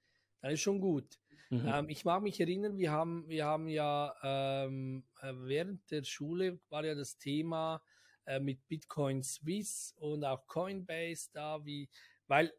Dann 0.42 0.52
ist 0.52 0.62
schon 0.62 0.80
gut. 0.80 1.21
Mhm. 1.52 1.68
Ähm, 1.68 1.90
ich 1.90 2.06
mag 2.06 2.24
mich 2.24 2.40
erinnern, 2.40 2.78
wir 2.78 2.92
haben, 2.92 3.28
wir 3.28 3.46
haben 3.46 3.68
ja 3.68 4.16
ähm, 4.24 5.04
äh, 5.22 5.34
während 5.36 5.92
der 5.92 6.04
Schule 6.04 6.60
war 6.70 6.86
ja 6.86 6.96
das 6.96 7.18
Thema 7.18 7.84
äh, 8.26 8.40
mit 8.40 8.66
Bitcoin 8.70 9.22
Swiss 9.22 9.94
und 9.98 10.24
auch 10.24 10.48
Coinbase 10.48 11.30
da, 11.34 11.64
wie, 11.66 11.90
weil 12.28 12.54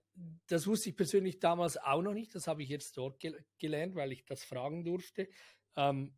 das 0.47 0.67
wusste 0.67 0.91
ich 0.91 0.97
persönlich 0.97 1.41
damals 1.41 1.79
auch 1.79 2.03
noch 2.03 2.13
nicht, 2.13 2.35
das 2.35 2.47
habe 2.47 2.63
ich 2.63 2.69
jetzt 2.69 2.99
dort 2.99 3.19
gel 3.19 3.43
gelernt, 3.59 3.95
weil 3.95 4.13
ich 4.13 4.27
das 4.27 4.45
fragen 4.45 4.85
durfte. 4.85 5.27
Ähm, 5.75 6.15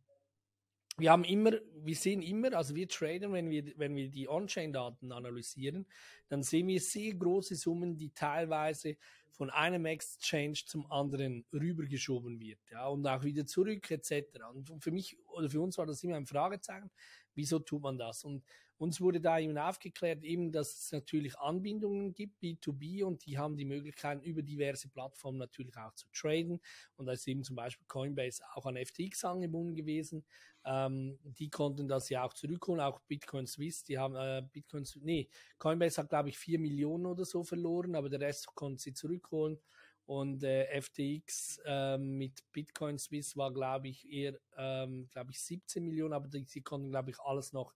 wir 0.97 1.11
haben 1.11 1.23
immer, 1.25 1.51
wir 1.83 1.95
sehen 1.95 2.21
immer, 2.21 2.53
also 2.53 2.75
wir 2.75 2.87
traden, 2.87 3.33
wenn 3.33 3.49
wir, 3.49 3.73
wenn 3.77 3.95
wir 3.95 4.09
die 4.09 4.29
On-Chain-Daten 4.29 5.11
analysieren, 5.11 5.85
dann 6.29 6.41
sehen 6.41 6.67
wir 6.67 6.79
sehr 6.79 7.13
große 7.13 7.55
Summen, 7.55 7.97
die 7.97 8.11
teilweise 8.11 8.95
von 9.31 9.49
einem 9.49 9.85
Exchange 9.85 10.59
zum 10.65 10.89
anderen 10.89 11.45
rübergeschoben 11.51 12.39
wird, 12.39 12.59
ja, 12.71 12.87
und 12.87 13.05
auch 13.05 13.23
wieder 13.23 13.45
zurück, 13.45 13.91
etc. 13.91 14.39
Und 14.53 14.81
für 14.81 14.91
mich 14.91 15.17
oder 15.27 15.49
für 15.49 15.59
uns 15.59 15.77
war 15.77 15.85
das 15.85 16.01
immer 16.03 16.15
ein 16.15 16.25
Fragezeichen, 16.25 16.89
wieso 17.33 17.59
tut 17.59 17.81
man 17.81 17.97
das? 17.97 18.23
Und 18.23 18.43
uns 18.77 18.99
wurde 18.99 19.21
da 19.21 19.39
eben 19.39 19.57
aufgeklärt, 19.57 20.23
eben, 20.23 20.51
dass 20.51 20.77
es 20.77 20.91
natürlich 20.91 21.37
Anbindungen 21.39 22.13
gibt, 22.13 22.41
B2B, 22.41 23.03
und 23.03 23.25
die 23.25 23.37
haben 23.37 23.55
die 23.55 23.65
Möglichkeit, 23.65 24.23
über 24.23 24.41
diverse 24.41 24.89
Plattformen 24.89 25.37
natürlich 25.37 25.77
auch 25.77 25.93
zu 25.93 26.07
traden. 26.13 26.59
Und 26.97 27.05
da 27.05 27.13
ist 27.13 27.27
eben 27.27 27.43
zum 27.43 27.55
Beispiel 27.55 27.85
Coinbase 27.87 28.43
auch 28.53 28.65
an 28.65 28.77
FTX 28.77 29.23
angebunden 29.23 29.75
gewesen. 29.75 30.25
Ähm, 30.65 31.19
die 31.23 31.49
konnten 31.49 31.87
das 31.87 32.09
ja 32.09 32.23
auch 32.23 32.33
zurückholen, 32.33 32.81
auch 32.81 32.99
Bitcoin 33.01 33.45
Swiss, 33.45 33.83
die 33.83 33.99
haben 33.99 34.15
äh, 34.15 34.41
Bitcoin, 34.51 34.83
nee, 35.01 35.29
Coinbase 35.59 36.01
hat 36.01 36.09
glaube 36.09 36.29
ich 36.29 36.37
vier 36.39 36.57
Millionen 36.57 37.05
oder 37.05 37.23
so 37.23 37.43
verloren, 37.43 37.95
aber 37.95 38.09
der 38.09 38.19
Rest 38.19 38.47
konnten 38.55 38.79
sie 38.79 38.93
zurückholen. 38.93 39.59
Und 40.07 40.43
äh, 40.43 40.81
FTX 40.81 41.61
ähm, 41.65 42.17
mit 42.17 42.43
Bitcoin 42.51 42.99
Swiss 42.99 43.35
war, 43.37 43.51
glaube 43.51 43.87
ich, 43.87 44.07
eher, 44.07 44.39
ähm, 44.55 45.07
glaube 45.09 45.31
ich, 45.31 45.41
17 45.41 45.83
Millionen, 45.83 46.13
aber 46.13 46.27
die, 46.27 46.45
sie 46.45 46.61
konnten, 46.61 46.91
glaube 46.91 47.09
ich, 47.09 47.19
alles 47.19 47.53
noch 47.53 47.73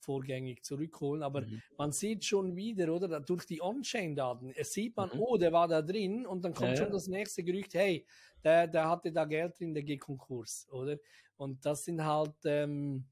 vorgängig 0.00 0.64
zurückholen. 0.64 1.22
Aber 1.22 1.42
mhm. 1.42 1.62
man 1.76 1.92
sieht 1.92 2.24
schon 2.24 2.56
wieder, 2.56 2.92
oder 2.92 3.20
durch 3.20 3.46
die 3.46 3.62
On-Chain-Daten, 3.62 4.52
es 4.56 4.72
sieht 4.72 4.96
man, 4.96 5.10
mhm. 5.12 5.20
oh, 5.20 5.36
der 5.36 5.52
war 5.52 5.68
da 5.68 5.82
drin 5.82 6.26
und 6.26 6.44
dann 6.44 6.54
kommt 6.54 6.70
ja, 6.70 6.76
schon 6.76 6.92
das 6.92 7.06
nächste 7.06 7.42
Gerücht, 7.42 7.74
hey, 7.74 8.04
der, 8.42 8.66
der 8.66 8.88
hatte 8.88 9.12
da 9.12 9.24
Geld 9.24 9.58
drin, 9.58 9.74
der 9.74 9.82
geht 9.82 10.00
Konkurs, 10.00 10.66
oder? 10.70 10.96
Und 11.36 11.64
das 11.64 11.84
sind 11.84 12.04
halt, 12.04 12.34
ähm, 12.44 13.04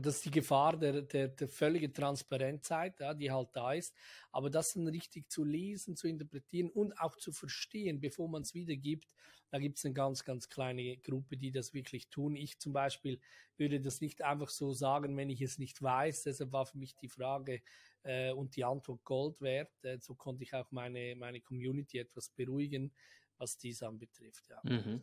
das 0.00 0.16
ist 0.16 0.24
die 0.24 0.30
Gefahr 0.30 0.76
der, 0.76 1.02
der, 1.02 1.28
der 1.28 1.48
völligen 1.48 1.92
Transparenzzeit, 1.92 3.00
ja, 3.00 3.14
die 3.14 3.30
halt 3.30 3.48
da 3.52 3.72
ist. 3.72 3.94
Aber 4.32 4.50
das 4.50 4.74
dann 4.74 4.88
richtig 4.88 5.30
zu 5.30 5.44
lesen, 5.44 5.96
zu 5.96 6.08
interpretieren 6.08 6.70
und 6.70 6.98
auch 6.98 7.16
zu 7.16 7.32
verstehen, 7.32 8.00
bevor 8.00 8.28
man 8.28 8.42
es 8.42 8.54
wiedergibt, 8.54 9.08
da 9.50 9.58
gibt 9.58 9.78
es 9.78 9.84
eine 9.84 9.94
ganz, 9.94 10.24
ganz 10.24 10.48
kleine 10.48 10.98
Gruppe, 10.98 11.36
die 11.36 11.50
das 11.50 11.72
wirklich 11.72 12.08
tun. 12.08 12.36
Ich 12.36 12.58
zum 12.58 12.72
Beispiel 12.72 13.18
würde 13.56 13.80
das 13.80 14.00
nicht 14.00 14.22
einfach 14.22 14.50
so 14.50 14.72
sagen, 14.72 15.16
wenn 15.16 15.30
ich 15.30 15.40
es 15.40 15.58
nicht 15.58 15.82
weiß. 15.82 16.24
Deshalb 16.24 16.52
war 16.52 16.66
für 16.66 16.78
mich 16.78 16.94
die 16.96 17.08
Frage 17.08 17.62
äh, 18.02 18.32
und 18.32 18.56
die 18.56 18.64
Antwort 18.64 19.04
Gold 19.04 19.40
wert. 19.40 19.72
Äh, 19.84 19.98
so 20.00 20.14
konnte 20.14 20.42
ich 20.42 20.54
auch 20.54 20.70
meine, 20.70 21.16
meine 21.16 21.40
Community 21.40 21.98
etwas 21.98 22.28
beruhigen, 22.28 22.92
was 23.38 23.56
dies 23.56 23.82
anbetrifft. 23.82 24.48
Ja. 24.50 24.60
Mhm. 24.64 25.00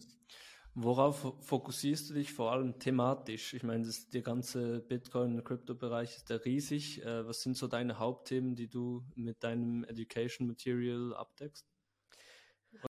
Worauf 0.77 1.33
fokussierst 1.39 2.09
du 2.09 2.15
dich 2.15 2.33
vor 2.33 2.51
allem 2.51 2.77
thematisch? 2.79 3.53
Ich 3.53 3.63
meine, 3.63 3.85
das, 3.85 4.09
der 4.09 4.21
ganze 4.21 4.81
Bitcoin- 4.81 5.35
und 5.35 5.45
Crypto-Bereich 5.45 6.17
ist 6.17 6.29
ja 6.29 6.35
riesig. 6.35 7.01
Äh, 7.01 7.25
was 7.25 7.41
sind 7.41 7.55
so 7.55 7.67
deine 7.67 7.97
Hauptthemen, 7.97 8.55
die 8.55 8.67
du 8.67 9.05
mit 9.15 9.41
deinem 9.41 9.85
Education 9.85 10.47
Material 10.47 11.15
abdeckst? 11.15 11.65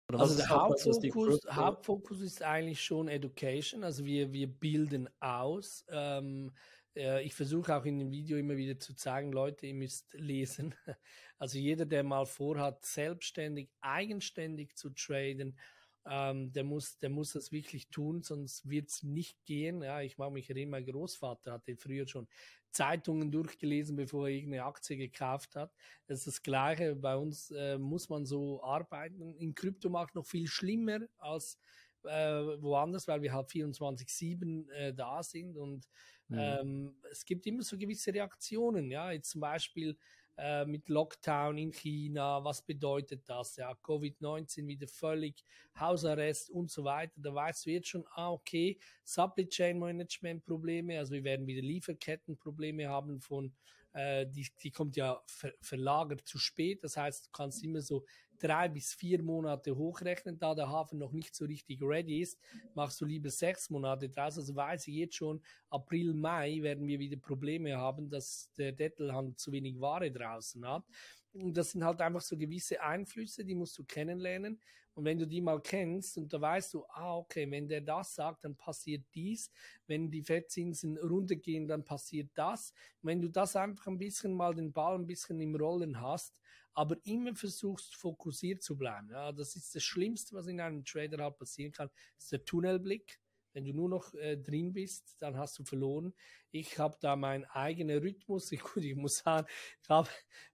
Oder 0.08 0.20
also 0.20 0.36
der 0.36 0.48
Hauptfokus, 0.48 1.40
Hauptfokus 1.50 2.20
ist 2.22 2.42
eigentlich 2.42 2.82
schon 2.82 3.08
Education. 3.08 3.84
Also 3.84 4.06
wir, 4.06 4.32
wir 4.32 4.48
bilden 4.48 5.10
aus. 5.20 5.84
Ähm, 5.90 6.52
äh, 6.96 7.22
ich 7.22 7.34
versuche 7.34 7.76
auch 7.76 7.84
in 7.84 7.98
dem 7.98 8.10
Video 8.10 8.38
immer 8.38 8.56
wieder 8.56 8.78
zu 8.78 8.94
zeigen, 8.94 9.30
Leute, 9.30 9.66
ihr 9.66 9.74
müsst 9.74 10.12
lesen. 10.14 10.74
Also 11.36 11.58
jeder, 11.58 11.84
der 11.84 12.04
mal 12.04 12.24
vorhat, 12.24 12.86
selbstständig, 12.86 13.68
eigenständig 13.80 14.76
zu 14.76 14.90
traden, 14.90 15.58
ähm, 16.06 16.52
der, 16.52 16.64
muss, 16.64 16.98
der 16.98 17.10
muss 17.10 17.32
das 17.32 17.50
wirklich 17.52 17.88
tun, 17.88 18.22
sonst 18.22 18.68
wird 18.68 18.90
es 18.90 19.02
nicht 19.02 19.44
gehen. 19.44 19.82
Ja, 19.82 20.00
ich 20.00 20.18
mag 20.18 20.32
mich 20.32 20.50
erinnern, 20.50 20.70
mein 20.70 20.86
Großvater 20.86 21.52
hatte 21.52 21.76
früher 21.76 22.06
schon 22.06 22.28
Zeitungen 22.70 23.30
durchgelesen, 23.30 23.96
bevor 23.96 24.28
er 24.28 24.34
irgendeine 24.34 24.64
Aktie 24.64 24.96
gekauft 24.96 25.56
hat. 25.56 25.72
Das 26.06 26.18
ist 26.18 26.26
das 26.26 26.42
Gleiche. 26.42 26.96
Bei 26.96 27.16
uns 27.16 27.50
äh, 27.52 27.78
muss 27.78 28.08
man 28.08 28.26
so 28.26 28.62
arbeiten. 28.62 29.34
Im 29.36 29.54
Kryptomarkt 29.54 30.14
noch 30.14 30.26
viel 30.26 30.46
schlimmer 30.46 31.00
als 31.18 31.58
äh, 32.02 32.60
woanders, 32.60 33.08
weil 33.08 33.22
wir 33.22 33.32
halt 33.32 33.48
24-7 33.48 34.70
äh, 34.70 34.92
da 34.92 35.22
sind 35.22 35.56
und 35.56 35.88
mhm. 36.28 36.38
ähm, 36.38 36.96
es 37.10 37.24
gibt 37.24 37.46
immer 37.46 37.62
so 37.62 37.78
gewisse 37.78 38.12
Reaktionen. 38.12 38.90
Ja, 38.90 39.10
jetzt 39.12 39.30
zum 39.30 39.40
Beispiel 39.40 39.96
äh, 40.36 40.64
mit 40.64 40.88
Lockdown 40.88 41.58
in 41.58 41.72
China, 41.72 42.42
was 42.42 42.62
bedeutet 42.62 43.22
das? 43.26 43.56
Ja, 43.56 43.72
Covid-19 43.72 44.66
wieder 44.66 44.88
völlig, 44.88 45.44
Hausarrest 45.78 46.50
und 46.50 46.70
so 46.70 46.84
weiter. 46.84 47.14
Da 47.16 47.34
weißt 47.34 47.66
du 47.66 47.70
jetzt 47.70 47.88
schon, 47.88 48.04
ah, 48.14 48.30
okay, 48.30 48.78
Supply 49.04 49.48
Chain 49.48 49.78
Management 49.78 50.44
Probleme, 50.44 50.98
also 50.98 51.12
wir 51.12 51.24
werden 51.24 51.46
wieder 51.46 51.62
Lieferkettenprobleme 51.62 52.88
haben 52.88 53.20
von 53.20 53.52
äh, 53.94 54.26
die, 54.26 54.46
die 54.62 54.70
kommt 54.70 54.96
ja 54.96 55.20
ver 55.26 55.52
verlagert 55.60 56.26
zu 56.26 56.38
spät. 56.38 56.82
Das 56.82 56.96
heißt, 56.96 57.26
du 57.26 57.30
kannst 57.32 57.62
immer 57.62 57.80
so 57.80 58.04
drei 58.38 58.68
bis 58.68 58.92
vier 58.92 59.22
Monate 59.22 59.76
hochrechnen, 59.76 60.38
da 60.38 60.54
der 60.54 60.68
Hafen 60.68 60.98
noch 60.98 61.12
nicht 61.12 61.34
so 61.34 61.44
richtig 61.44 61.80
ready 61.82 62.20
ist, 62.20 62.38
machst 62.74 63.00
du 63.00 63.04
lieber 63.04 63.30
sechs 63.30 63.70
Monate 63.70 64.08
draus. 64.08 64.38
Also 64.38 64.54
weiß 64.54 64.88
ich 64.88 64.94
jetzt 64.94 65.16
schon, 65.16 65.40
April, 65.70 66.14
Mai 66.14 66.60
werden 66.62 66.86
wir 66.86 66.98
wieder 66.98 67.16
Probleme 67.16 67.76
haben, 67.76 68.08
dass 68.10 68.50
der 68.56 68.72
Dettelhandel 68.72 69.36
zu 69.36 69.52
wenig 69.52 69.80
Ware 69.80 70.10
draußen 70.10 70.66
hat. 70.66 70.84
Und 71.32 71.56
das 71.56 71.72
sind 71.72 71.84
halt 71.84 72.00
einfach 72.00 72.20
so 72.20 72.36
gewisse 72.36 72.80
Einflüsse, 72.80 73.44
die 73.44 73.54
musst 73.54 73.76
du 73.78 73.84
kennenlernen. 73.84 74.60
Und 74.94 75.04
wenn 75.04 75.18
du 75.18 75.26
die 75.26 75.40
mal 75.40 75.60
kennst 75.60 76.16
und 76.16 76.32
da 76.32 76.40
weißt 76.40 76.74
du, 76.74 76.84
ah, 76.90 77.16
okay, 77.16 77.50
wenn 77.50 77.66
der 77.66 77.80
das 77.80 78.14
sagt, 78.14 78.44
dann 78.44 78.56
passiert 78.56 79.04
dies. 79.12 79.50
Wenn 79.88 80.08
die 80.08 80.22
Fettzinsen 80.22 80.96
runtergehen, 80.98 81.66
dann 81.66 81.84
passiert 81.84 82.30
das. 82.34 82.72
Und 83.02 83.08
wenn 83.08 83.20
du 83.20 83.28
das 83.28 83.56
einfach 83.56 83.88
ein 83.88 83.98
bisschen 83.98 84.32
mal 84.32 84.54
den 84.54 84.72
Ball 84.72 84.94
ein 84.94 85.06
bisschen 85.06 85.40
im 85.40 85.56
Rollen 85.56 86.00
hast, 86.00 86.40
aber 86.74 86.96
immer 87.04 87.34
versuchst, 87.34 87.94
fokussiert 87.94 88.62
zu 88.62 88.76
bleiben. 88.76 89.08
Ja, 89.10 89.32
das 89.32 89.56
ist 89.56 89.74
das 89.74 89.82
Schlimmste, 89.82 90.34
was 90.34 90.46
in 90.46 90.60
einem 90.60 90.84
Trader 90.84 91.22
halt 91.22 91.38
passieren 91.38 91.72
kann, 91.72 91.88
ist 92.18 92.32
der 92.32 92.44
Tunnelblick. 92.44 93.20
Wenn 93.54 93.64
du 93.64 93.72
nur 93.72 93.88
noch 93.88 94.12
äh, 94.14 94.36
drin 94.36 94.72
bist, 94.72 95.14
dann 95.20 95.38
hast 95.38 95.56
du 95.60 95.64
verloren. 95.64 96.12
Ich 96.50 96.76
habe 96.80 96.96
da 97.00 97.14
meinen 97.14 97.44
eigenen 97.44 98.00
Rhythmus. 98.00 98.50
Ich, 98.52 98.60
gut, 98.60 98.82
ich 98.82 98.96
muss 98.96 99.18
sagen, 99.18 99.46
ich 99.80 99.88
habe 99.88 100.08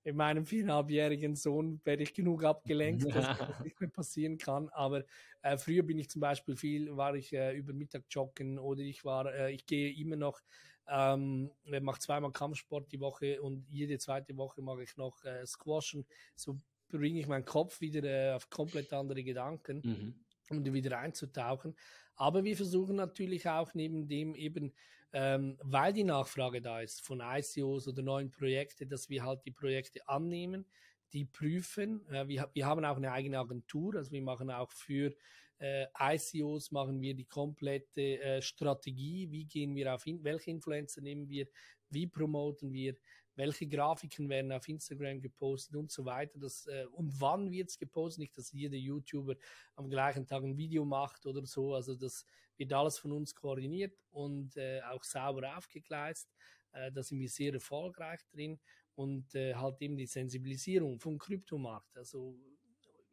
mit 0.04 0.14
meinem 0.16 0.44
viereinhalbjährigen 0.44 1.34
Sohn 1.34 1.80
werde 1.84 2.02
ich 2.02 2.12
genug 2.12 2.44
abgelenkt, 2.44 3.06
dass 3.14 3.38
das 3.38 3.60
nicht 3.64 3.80
mehr 3.80 3.88
passieren 3.88 4.36
kann. 4.36 4.68
Aber 4.68 5.04
äh, 5.40 5.56
früher 5.56 5.82
bin 5.82 5.98
ich 5.98 6.10
zum 6.10 6.20
Beispiel 6.20 6.56
viel, 6.56 6.94
war 6.94 7.14
ich 7.14 7.32
äh, 7.32 7.56
über 7.56 7.72
Mittag 7.72 8.04
joggen 8.10 8.58
oder 8.58 8.82
ich 8.82 9.02
war, 9.02 9.32
äh, 9.32 9.50
ich 9.50 9.64
gehe 9.64 9.90
immer 9.94 10.16
noch 10.16 10.42
ähm, 10.90 11.50
mache 11.64 12.00
zweimal 12.00 12.32
Kampfsport 12.32 12.90
die 12.90 13.00
Woche 13.00 13.40
und 13.40 13.66
jede 13.68 13.98
zweite 13.98 14.36
Woche 14.36 14.60
mache 14.60 14.82
ich 14.82 14.96
noch 14.96 15.24
äh, 15.24 15.46
Squashen. 15.46 16.04
So 16.34 16.60
bringe 16.88 17.20
ich 17.20 17.28
meinen 17.28 17.44
Kopf 17.44 17.80
wieder 17.80 18.02
äh, 18.04 18.34
auf 18.34 18.50
komplett 18.50 18.92
andere 18.92 19.22
Gedanken, 19.22 19.80
mhm. 19.84 20.14
um 20.50 20.64
wieder 20.72 20.98
einzutauchen. 20.98 21.76
Aber 22.16 22.44
wir 22.44 22.56
versuchen 22.56 22.96
natürlich 22.96 23.48
auch 23.48 23.72
neben 23.74 24.08
dem 24.08 24.34
eben, 24.34 24.74
ähm, 25.12 25.56
weil 25.62 25.92
die 25.92 26.04
Nachfrage 26.04 26.60
da 26.60 26.80
ist 26.80 27.00
von 27.00 27.20
ICOs 27.20 27.88
oder 27.88 28.02
neuen 28.02 28.30
Projekten, 28.30 28.88
dass 28.88 29.08
wir 29.08 29.24
halt 29.24 29.44
die 29.44 29.52
Projekte 29.52 30.06
annehmen, 30.08 30.66
die 31.12 31.24
prüfen. 31.24 32.06
Äh, 32.10 32.28
wir, 32.28 32.50
wir 32.52 32.66
haben 32.66 32.84
auch 32.84 32.96
eine 32.96 33.12
eigene 33.12 33.38
Agentur, 33.38 33.94
also 33.94 34.10
wir 34.10 34.22
machen 34.22 34.50
auch 34.50 34.72
für 34.72 35.14
äh, 35.60 35.86
ICOs 35.98 36.70
machen 36.70 37.00
wir 37.00 37.14
die 37.14 37.26
komplette 37.26 38.20
äh, 38.20 38.42
Strategie, 38.42 39.30
wie 39.30 39.44
gehen 39.44 39.74
wir 39.74 39.94
auf, 39.94 40.06
in, 40.06 40.24
welche 40.24 40.50
Influencer 40.50 41.02
nehmen 41.02 41.28
wir, 41.28 41.46
wie 41.90 42.06
promoten 42.06 42.72
wir, 42.72 42.96
welche 43.36 43.66
Grafiken 43.66 44.28
werden 44.28 44.52
auf 44.52 44.68
Instagram 44.68 45.20
gepostet 45.20 45.76
und 45.76 45.90
so 45.90 46.04
weiter. 46.04 46.38
Das, 46.38 46.66
äh, 46.66 46.86
und 46.92 47.20
wann 47.20 47.50
wird 47.50 47.68
es 47.68 47.78
gepostet? 47.78 48.20
Nicht, 48.20 48.36
dass 48.36 48.52
jeder 48.52 48.76
YouTuber 48.76 49.36
am 49.76 49.88
gleichen 49.88 50.26
Tag 50.26 50.42
ein 50.42 50.56
Video 50.56 50.84
macht 50.84 51.26
oder 51.26 51.44
so. 51.46 51.74
Also 51.74 51.94
das 51.94 52.24
wird 52.56 52.72
alles 52.72 52.98
von 52.98 53.12
uns 53.12 53.34
koordiniert 53.34 53.98
und 54.10 54.56
äh, 54.56 54.80
auch 54.82 55.04
sauber 55.04 55.56
aufgegleist. 55.56 56.28
Äh, 56.72 56.92
da 56.92 57.02
sind 57.02 57.18
wir 57.20 57.28
sehr 57.28 57.54
erfolgreich 57.54 58.20
drin 58.32 58.58
und 58.94 59.34
äh, 59.34 59.54
halt 59.54 59.80
eben 59.80 59.96
die 59.96 60.06
Sensibilisierung 60.06 60.98
vom 60.98 61.18
Kryptomarkt. 61.18 61.96
Also 61.96 62.38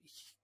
ich 0.01 0.36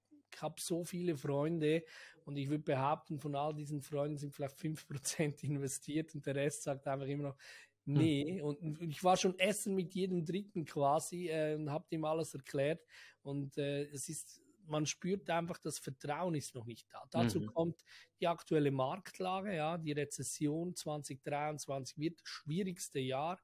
habe 0.43 0.61
so 0.61 0.83
viele 0.83 1.17
Freunde 1.17 1.83
und 2.25 2.37
ich 2.37 2.49
würde 2.49 2.63
behaupten, 2.63 3.19
von 3.19 3.35
all 3.35 3.53
diesen 3.53 3.81
Freunden 3.81 4.17
sind 4.17 4.33
vielleicht 4.33 4.57
5% 4.57 5.43
investiert 5.43 6.13
und 6.13 6.25
der 6.25 6.35
Rest 6.35 6.63
sagt 6.63 6.87
einfach 6.87 7.07
immer 7.07 7.23
noch, 7.29 7.37
hm. 7.85 7.93
Nee, 7.95 8.41
und, 8.41 8.81
ich 8.81 9.03
war 9.03 9.17
schon 9.17 9.37
essen 9.39 9.75
mit 9.75 9.93
jedem 9.93 10.23
Dritten 10.23 10.63
quasi 10.63 11.27
äh, 11.27 11.55
und 11.55 11.69
habe 11.69 11.85
ihm 11.89 12.05
alles 12.05 12.33
erklärt. 12.33 12.81
Und 13.23 13.57
äh, 13.57 13.83
es 13.87 14.07
ist 14.07 14.41
man 14.67 14.85
spürt 14.85 15.29
einfach, 15.29 15.57
das 15.57 15.79
Vertrauen 15.79 16.35
ist 16.35 16.55
noch 16.55 16.65
nicht 16.65 16.87
da. 16.91 17.03
Dazu 17.11 17.41
mhm. 17.41 17.47
kommt 17.47 17.83
die 18.19 18.27
aktuelle 18.27 18.71
Marktlage, 18.71 19.55
ja, 19.55 19.77
die 19.77 19.91
Rezession 19.91 20.75
2023 20.75 21.97
wird 21.97 22.21
das 22.21 22.29
schwierigste 22.29 22.99
Jahr 22.99 23.41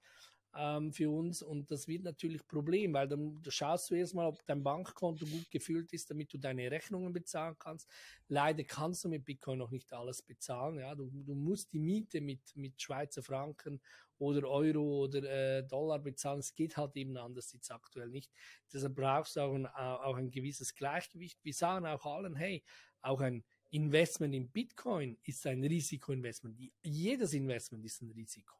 ähm, 0.55 0.91
für 0.91 1.09
uns 1.09 1.41
und 1.41 1.69
das 1.71 1.87
wird 1.87 2.03
natürlich 2.03 2.47
Problem, 2.47 2.93
weil 2.93 3.07
dann 3.07 3.39
schaust 3.47 3.89
du 3.89 3.95
erstmal, 3.95 4.27
ob 4.27 4.45
dein 4.45 4.63
Bankkonto 4.63 5.25
gut 5.25 5.49
gefüllt 5.51 5.93
ist, 5.93 6.09
damit 6.09 6.33
du 6.33 6.37
deine 6.37 6.71
Rechnungen 6.71 7.13
bezahlen 7.13 7.55
kannst. 7.59 7.87
Leider 8.27 8.63
kannst 8.63 9.03
du 9.03 9.09
mit 9.09 9.25
Bitcoin 9.25 9.59
noch 9.59 9.71
nicht 9.71 9.91
alles 9.93 10.21
bezahlen. 10.21 10.79
Ja, 10.79 10.95
du, 10.95 11.09
du 11.11 11.35
musst 11.35 11.71
die 11.71 11.79
Miete 11.79 12.21
mit 12.21 12.55
mit 12.55 12.81
Schweizer 12.81 13.21
Franken 13.21 13.79
oder 14.17 14.47
Euro 14.49 15.03
oder 15.05 15.23
äh, 15.23 15.63
Dollar 15.63 15.99
bezahlen. 15.99 16.39
Es 16.39 16.53
geht 16.53 16.77
halt 16.77 16.95
eben 16.95 17.15
anders 17.17 17.53
jetzt 17.53 17.71
aktuell 17.71 18.09
nicht. 18.09 18.31
Deshalb 18.71 18.95
brauchst 18.95 19.35
du 19.35 19.41
auch 19.41 19.53
ein, 19.53 19.65
auch 19.65 20.15
ein 20.15 20.29
gewisses 20.29 20.75
Gleichgewicht. 20.75 21.39
Wir 21.43 21.53
sagen 21.53 21.85
auch 21.85 22.05
allen, 22.05 22.35
hey, 22.35 22.63
auch 23.01 23.21
ein 23.21 23.43
Investment 23.71 24.33
in 24.33 24.49
Bitcoin 24.49 25.17
ist 25.23 25.45
ein 25.47 25.63
Risikoinvestment. 25.63 26.59
Jedes 26.83 27.33
Investment 27.33 27.85
ist 27.85 28.01
ein 28.01 28.11
Risiko. 28.11 28.58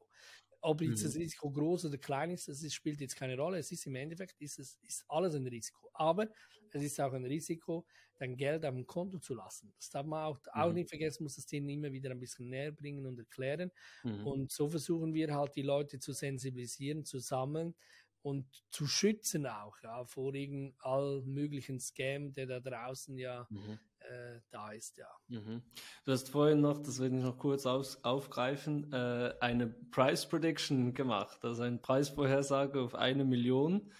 Ob 0.61 0.81
jetzt 0.81 1.01
mhm. 1.01 1.05
das 1.05 1.15
Risiko 1.15 1.51
groß 1.51 1.85
oder 1.85 1.97
klein 1.97 2.31
ist, 2.31 2.47
das 2.47 2.73
spielt 2.73 2.99
jetzt 2.99 3.15
keine 3.15 3.37
Rolle. 3.37 3.59
Es 3.59 3.71
ist 3.71 3.85
im 3.85 3.95
Endeffekt, 3.95 4.41
ist 4.41 4.59
es, 4.59 4.77
ist 4.83 5.05
alles 5.07 5.35
ein 5.35 5.47
Risiko. 5.47 5.89
Aber 5.93 6.27
es 6.71 6.83
ist 6.83 6.99
auch 6.99 7.13
ein 7.13 7.25
Risiko, 7.25 7.85
dein 8.17 8.35
Geld 8.35 8.65
auf 8.65 8.73
dem 8.73 8.85
Konto 8.85 9.19
zu 9.19 9.33
lassen. 9.33 9.73
Das 9.77 9.89
darf 9.89 10.05
man 10.05 10.25
auch, 10.25 10.37
mhm. 10.37 10.61
auch 10.61 10.73
nicht 10.73 10.89
vergessen, 10.89 11.23
muss 11.23 11.35
das 11.35 11.45
denen 11.45 11.69
immer 11.69 11.91
wieder 11.91 12.11
ein 12.11 12.19
bisschen 12.19 12.49
näher 12.49 12.71
bringen 12.71 13.05
und 13.05 13.17
erklären. 13.17 13.71
Mhm. 14.03 14.27
Und 14.27 14.51
so 14.51 14.69
versuchen 14.69 15.13
wir 15.13 15.33
halt 15.33 15.55
die 15.55 15.61
Leute 15.61 15.99
zu 15.99 16.11
sensibilisieren, 16.11 17.05
zu 17.05 17.19
sammeln 17.19 17.75
und 18.21 18.45
zu 18.69 18.85
schützen 18.85 19.47
auch, 19.47 19.77
ja, 19.81 20.03
vor 20.03 20.35
irgendeinem 20.35 20.75
all 20.79 21.21
möglichen 21.21 21.79
Scam, 21.79 22.33
der 22.33 22.47
da 22.47 22.59
draußen 22.59 23.17
ja 23.17 23.47
mhm 23.49 23.79
äh, 24.09 24.41
da 24.49 24.71
ist, 24.71 24.97
ja. 24.97 25.09
Mhm. 25.27 25.63
Du 26.03 26.11
hast 26.11 26.29
vorhin 26.29 26.61
noch, 26.61 26.79
das 26.79 26.99
will 26.99 27.13
ich 27.15 27.23
noch 27.23 27.37
kurz 27.37 27.65
aus, 27.65 28.03
aufgreifen, 28.03 28.91
äh, 28.91 29.33
eine 29.39 29.67
Price 29.67 30.27
Prediction 30.27 30.93
gemacht, 30.93 31.43
also 31.43 31.63
eine 31.63 31.77
Preisvorhersage 31.77 32.81
auf 32.81 32.95
eine 32.95 33.25
Million. 33.25 33.91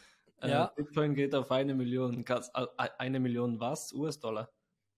Äh, 0.42 0.50
ja. 0.50 0.74
Bitcoin 0.76 1.16
geht 1.16 1.36
auf 1.36 1.52
eine 1.52 1.76
Million. 1.76 2.26
Äh, 2.26 2.68
eine 2.98 3.20
Million 3.20 3.60
was? 3.60 3.94
US-Dollar? 3.94 4.50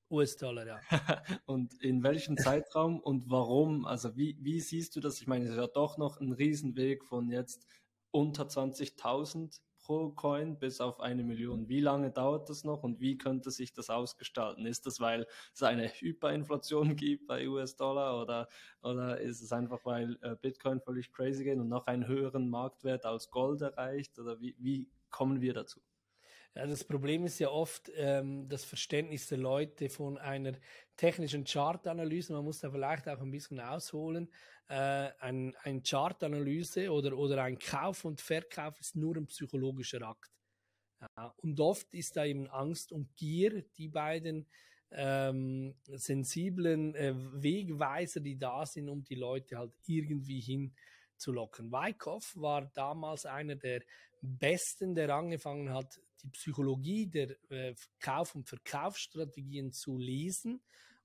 US-Dollar, 0.10 0.68
ja. 0.68 0.80
und 1.46 1.74
in 1.82 2.04
welchem 2.04 2.38
Zeitraum 2.38 3.00
und 3.00 3.30
warum? 3.30 3.86
Also 3.86 4.16
wie, 4.16 4.38
wie 4.42 4.60
siehst 4.60 4.96
du 4.96 5.00
das? 5.00 5.22
Ich 5.22 5.28
meine, 5.28 5.46
es 5.46 5.52
ist 5.52 5.58
ja 5.58 5.68
doch 5.68 5.98
noch 5.98 6.20
ein 6.20 6.34
Riesenweg 6.34 7.06
von 7.06 7.30
jetzt 7.30 7.66
unter 8.12 8.44
20.000 8.44 9.62
pro 9.82 10.12
Coin 10.12 10.58
bis 10.58 10.82
auf 10.82 11.00
eine 11.00 11.24
Million. 11.24 11.68
Wie 11.68 11.80
lange 11.80 12.12
dauert 12.12 12.50
das 12.50 12.64
noch 12.64 12.84
und 12.84 13.00
wie 13.00 13.18
könnte 13.18 13.52
sich 13.52 13.74
das 13.74 13.90
ausgestalten? 13.90 14.66
Ist 14.66 14.86
das, 14.86 15.00
weil 15.00 15.28
es 15.54 15.64
eine 15.64 15.88
Hyperinflation 15.88 16.96
gibt 16.96 17.28
bei 17.28 17.48
US-Dollar 17.48 18.22
oder, 18.22 18.48
oder 18.82 19.20
ist 19.20 19.42
es 19.42 19.52
einfach, 19.52 19.80
weil 19.84 20.18
äh, 20.22 20.36
Bitcoin 20.36 20.82
völlig 20.82 21.12
crazy 21.12 21.44
geht 21.44 21.60
und 21.60 21.70
noch 21.70 21.88
einen 21.88 22.08
höheren 22.08 22.50
Marktwert 22.50 23.06
als 23.06 23.30
Gold 23.30 23.62
erreicht? 23.62 24.18
Oder 24.20 24.40
wie, 24.40 24.56
wie 24.60 24.90
kommen 25.10 25.42
wir 25.42 25.54
dazu? 25.54 25.82
Ja, 26.54 26.68
das 26.68 26.84
Problem 26.84 27.26
ist 27.26 27.40
ja 27.40 27.50
oft 27.50 27.90
ähm, 27.96 28.50
das 28.50 28.66
Verständnis 28.66 29.28
der 29.28 29.38
Leute 29.38 29.90
von 29.90 30.18
einer 30.18 30.54
technischen 30.98 31.46
Chartanalyse. 31.46 32.34
Man 32.34 32.44
muss 32.44 32.60
da 32.60 32.70
vielleicht 32.70 33.08
auch 33.08 33.22
ein 33.22 33.32
bisschen 33.32 33.60
ausholen. 33.62 34.30
Äh, 34.68 35.12
ein, 35.20 35.56
ein 35.64 35.82
Chartanalyse 35.82 36.92
oder, 36.92 37.18
oder 37.18 37.44
ein 37.44 37.58
Kauf 37.58 38.04
und 38.04 38.20
Verkauf 38.20 38.80
ist 38.82 38.98
nur 38.98 39.16
ein 39.16 39.28
psychologischer 39.28 40.02
Akt. 40.02 40.30
Ja, 41.18 41.34
und 41.38 41.60
oft 41.60 41.94
ist 41.94 42.18
da 42.18 42.26
eben 42.26 42.50
Angst 42.50 42.92
und 42.92 43.16
Gier, 43.16 43.64
die 43.78 43.88
beiden 43.88 44.46
ähm, 44.92 45.74
sensiblen 45.86 46.96
äh, 46.96 47.14
Wegweiser, 47.16 48.20
die 48.20 48.38
da 48.38 48.66
sind, 48.66 48.90
um 48.90 49.04
die 49.04 49.16
Leute 49.16 49.58
halt 49.58 49.72
irgendwie 49.86 50.42
hinzulocken. 50.42 51.72
Wyckoff 51.72 52.34
war 52.36 52.70
damals 52.74 53.26
einer 53.26 53.56
der 53.56 53.84
besten, 54.22 54.94
der 54.94 55.16
angefangen 55.16 55.74
hat, 55.74 56.00
die 56.24 56.30
Psychologie 56.30 57.08
der 57.08 57.36
äh, 57.50 57.76
Kauf- 58.00 58.36
und 58.36 58.48
Verkaufsstrategien 58.48 59.72
zu 59.72 59.98
lesen 59.98 60.62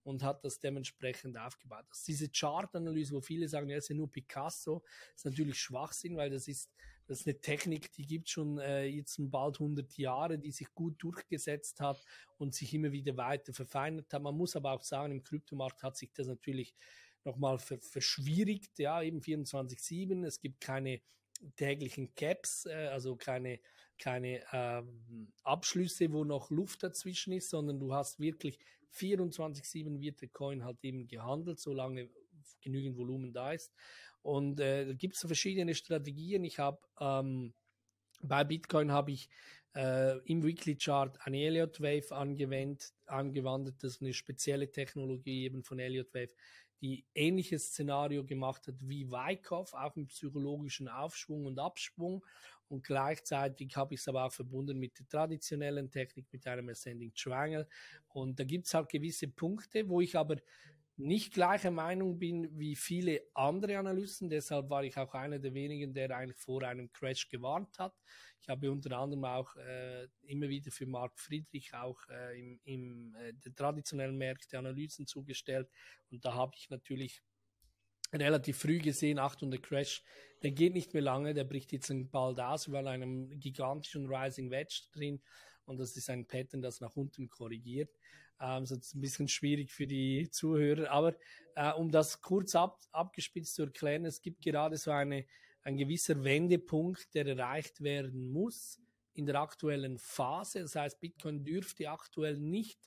und 0.06 0.22
hat 0.22 0.44
das 0.44 0.60
dementsprechend 0.60 1.36
aufgebaut. 1.36 1.84
Ist 1.90 2.06
diese 2.06 2.28
Chartanalyse, 2.28 3.12
wo 3.12 3.20
viele 3.20 3.48
sagen, 3.48 3.68
ja, 3.68 3.76
ist 3.76 3.88
ja 3.88 3.96
nur 3.96 4.10
Picasso, 4.10 4.84
ist 5.14 5.24
natürlich 5.24 5.58
Schwachsinn, 5.58 6.16
weil 6.16 6.30
das 6.30 6.46
ist, 6.46 6.70
das 7.06 7.20
ist 7.20 7.26
eine 7.26 7.40
Technik, 7.40 7.92
die 7.92 8.06
gibt 8.06 8.28
schon 8.28 8.58
äh, 8.58 8.84
jetzt 8.84 9.16
bald 9.18 9.56
100 9.56 9.96
Jahre, 9.98 10.38
die 10.38 10.52
sich 10.52 10.72
gut 10.74 11.02
durchgesetzt 11.02 11.80
hat 11.80 12.00
und 12.38 12.54
sich 12.54 12.72
immer 12.72 12.92
wieder 12.92 13.16
weiter 13.16 13.52
verfeinert 13.52 14.12
hat. 14.12 14.22
Man 14.22 14.36
muss 14.36 14.54
aber 14.54 14.72
auch 14.72 14.82
sagen, 14.82 15.12
im 15.12 15.22
Kryptomarkt 15.22 15.82
hat 15.82 15.96
sich 15.96 16.12
das 16.12 16.28
natürlich 16.28 16.74
nochmal 17.24 17.58
verschwierigt, 17.58 18.78
ja, 18.78 19.02
eben 19.02 19.20
24-7. 19.20 20.24
Es 20.24 20.40
gibt 20.40 20.60
keine 20.60 21.00
täglichen 21.56 22.14
Caps, 22.14 22.66
äh, 22.66 22.88
also 22.92 23.16
keine, 23.16 23.60
keine 23.98 24.42
ähm, 24.52 25.32
Abschlüsse, 25.42 26.12
wo 26.12 26.24
noch 26.24 26.50
Luft 26.50 26.82
dazwischen 26.82 27.32
ist, 27.32 27.50
sondern 27.50 27.78
du 27.78 27.92
hast 27.94 28.20
wirklich 28.20 28.58
24-7 28.94 30.00
wird 30.00 30.20
der 30.20 30.28
Coin 30.28 30.64
halt 30.64 30.78
eben 30.82 31.06
gehandelt, 31.06 31.60
solange 31.60 32.08
genügend 32.60 32.96
Volumen 32.96 33.32
da 33.32 33.52
ist. 33.52 33.72
Und 34.22 34.60
äh, 34.60 34.86
da 34.86 34.92
gibt 34.92 35.14
es 35.14 35.20
verschiedene 35.20 35.74
Strategien. 35.74 36.44
Ich 36.44 36.58
habe 36.58 36.80
ähm, 37.00 37.54
bei 38.22 38.44
Bitcoin 38.44 38.90
habe 38.90 39.12
ich 39.12 39.28
äh, 39.74 40.18
im 40.24 40.42
Weekly 40.42 40.76
Chart 40.76 41.18
eine 41.24 41.44
Elliott 41.44 41.80
Wave 41.80 42.12
angewendet, 42.12 42.92
angewandt. 43.06 43.74
Das 43.82 43.94
ist 43.94 44.02
eine 44.02 44.14
spezielle 44.14 44.70
Technologie 44.70 45.44
eben 45.44 45.62
von 45.62 45.78
Elliott 45.78 46.12
Wave, 46.14 46.30
die 46.80 47.04
ähnliches 47.14 47.68
Szenario 47.68 48.24
gemacht 48.24 48.66
hat 48.66 48.76
wie 48.80 49.10
Wyckoff, 49.10 49.74
auch 49.74 49.96
mit 49.96 50.08
psychologischen 50.08 50.88
Aufschwung 50.88 51.46
und 51.46 51.58
Abschwung. 51.58 52.24
Und 52.68 52.84
gleichzeitig 52.84 53.76
habe 53.76 53.94
ich 53.94 54.00
es 54.00 54.08
aber 54.08 54.24
auch 54.24 54.32
verbunden 54.32 54.78
mit 54.78 54.98
der 54.98 55.08
traditionellen 55.08 55.90
Technik, 55.90 56.26
mit 56.32 56.46
einem 56.46 56.68
Ascending 56.68 57.12
Triangle. 57.14 57.68
Und 58.08 58.40
da 58.40 58.44
gibt 58.44 58.66
es 58.66 58.74
halt 58.74 58.88
gewisse 58.88 59.28
Punkte, 59.28 59.88
wo 59.88 60.00
ich 60.00 60.16
aber 60.16 60.36
nicht 60.96 61.34
gleicher 61.34 61.70
Meinung 61.70 62.18
bin 62.18 62.58
wie 62.58 62.74
viele 62.74 63.22
andere 63.34 63.78
Analysten. 63.78 64.30
Deshalb 64.30 64.70
war 64.70 64.84
ich 64.84 64.96
auch 64.96 65.14
einer 65.14 65.38
der 65.38 65.52
wenigen, 65.52 65.92
der 65.92 66.10
eigentlich 66.16 66.38
vor 66.38 66.62
einem 66.62 66.90
Crash 66.92 67.28
gewarnt 67.28 67.78
hat. 67.78 67.94
Ich 68.40 68.48
habe 68.48 68.70
unter 68.70 68.96
anderem 68.96 69.24
auch 69.24 69.54
äh, 69.56 70.08
immer 70.22 70.48
wieder 70.48 70.70
für 70.70 70.86
Mark 70.86 71.18
Friedrich 71.18 71.74
auch 71.74 72.00
äh, 72.08 72.38
im, 72.38 72.60
im 72.64 73.14
äh, 73.16 73.32
der 73.34 73.54
traditionellen 73.54 74.16
Märkte 74.16 74.58
Analysen 74.58 75.06
zugestellt. 75.06 75.68
Und 76.10 76.24
da 76.24 76.34
habe 76.34 76.52
ich 76.56 76.70
natürlich 76.70 77.22
relativ 78.12 78.58
früh 78.58 78.78
gesehen, 78.78 79.18
Achtung, 79.18 79.50
der 79.50 79.60
Crash, 79.60 80.02
der 80.42 80.52
geht 80.52 80.74
nicht 80.74 80.94
mehr 80.94 81.02
lange, 81.02 81.34
der 81.34 81.44
bricht 81.44 81.72
jetzt 81.72 81.92
bald 82.10 82.38
aus, 82.40 82.70
weil 82.70 82.86
einem 82.86 83.38
gigantischen 83.40 84.06
Rising 84.06 84.50
Wedge 84.50 84.82
drin 84.92 85.20
und 85.64 85.78
das 85.78 85.96
ist 85.96 86.08
ein 86.08 86.26
Pattern, 86.26 86.62
das 86.62 86.80
nach 86.80 86.96
unten 86.96 87.28
korrigiert. 87.28 87.90
Ähm, 88.40 88.66
so 88.66 88.74
ein 88.74 89.00
bisschen 89.00 89.28
schwierig 89.28 89.70
für 89.70 89.86
die 89.86 90.28
Zuhörer, 90.30 90.90
aber 90.90 91.14
äh, 91.54 91.72
um 91.72 91.90
das 91.90 92.20
kurz 92.20 92.54
ab, 92.54 92.78
abgespitzt 92.92 93.54
zu 93.54 93.62
erklären, 93.62 94.04
es 94.04 94.20
gibt 94.20 94.42
gerade 94.42 94.76
so 94.76 94.90
eine, 94.90 95.24
ein 95.62 95.76
gewisser 95.76 96.22
Wendepunkt, 96.22 97.14
der 97.14 97.26
erreicht 97.26 97.82
werden 97.82 98.30
muss 98.30 98.80
in 99.14 99.26
der 99.26 99.40
aktuellen 99.40 99.98
Phase. 99.98 100.60
Das 100.60 100.76
heißt, 100.76 101.00
Bitcoin 101.00 101.44
dürfte 101.44 101.90
aktuell 101.90 102.38
nicht 102.38 102.78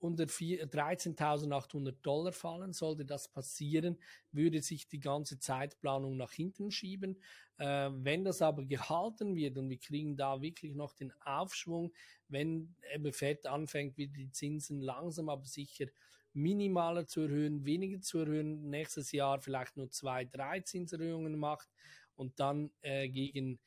unter 0.00 0.24
13.800 0.24 1.94
Dollar 2.02 2.32
fallen. 2.32 2.72
Sollte 2.72 3.04
das 3.04 3.28
passieren, 3.28 3.98
würde 4.32 4.62
sich 4.62 4.88
die 4.88 4.98
ganze 4.98 5.38
Zeitplanung 5.38 6.16
nach 6.16 6.32
hinten 6.32 6.70
schieben. 6.70 7.22
Äh, 7.58 7.90
wenn 7.92 8.24
das 8.24 8.42
aber 8.42 8.64
gehalten 8.66 9.36
wird 9.36 9.58
und 9.58 9.68
wir 9.68 9.78
kriegen 9.78 10.16
da 10.16 10.40
wirklich 10.40 10.74
noch 10.74 10.94
den 10.94 11.12
Aufschwung, 11.20 11.92
wenn 12.28 12.74
eben 12.94 13.12
Fed 13.12 13.46
anfängt, 13.46 13.96
wieder 13.96 14.14
die 14.14 14.32
Zinsen 14.32 14.80
langsam 14.80 15.28
aber 15.28 15.44
sicher 15.44 15.86
minimaler 16.32 17.06
zu 17.06 17.22
erhöhen, 17.22 17.64
weniger 17.64 18.00
zu 18.00 18.18
erhöhen, 18.20 18.70
nächstes 18.70 19.12
Jahr 19.12 19.40
vielleicht 19.40 19.76
nur 19.76 19.90
zwei, 19.90 20.24
drei 20.24 20.60
Zinserhöhungen 20.60 21.36
macht 21.38 21.68
und 22.14 22.38
dann 22.38 22.70
äh, 22.82 23.08
gegen 23.08 23.58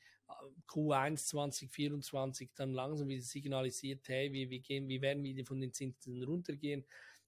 Q1 0.68 1.26
2024 1.28 2.50
dann 2.54 2.72
langsam 2.72 3.08
wieder 3.08 3.22
signalisiert, 3.22 4.08
hey, 4.08 4.32
wir, 4.32 4.50
wir, 4.50 4.60
gehen, 4.60 4.88
wir 4.88 5.00
werden 5.02 5.22
wieder 5.22 5.44
von 5.44 5.60
den 5.60 5.72
Zinsen 5.72 6.22
runtergehen. 6.22 6.84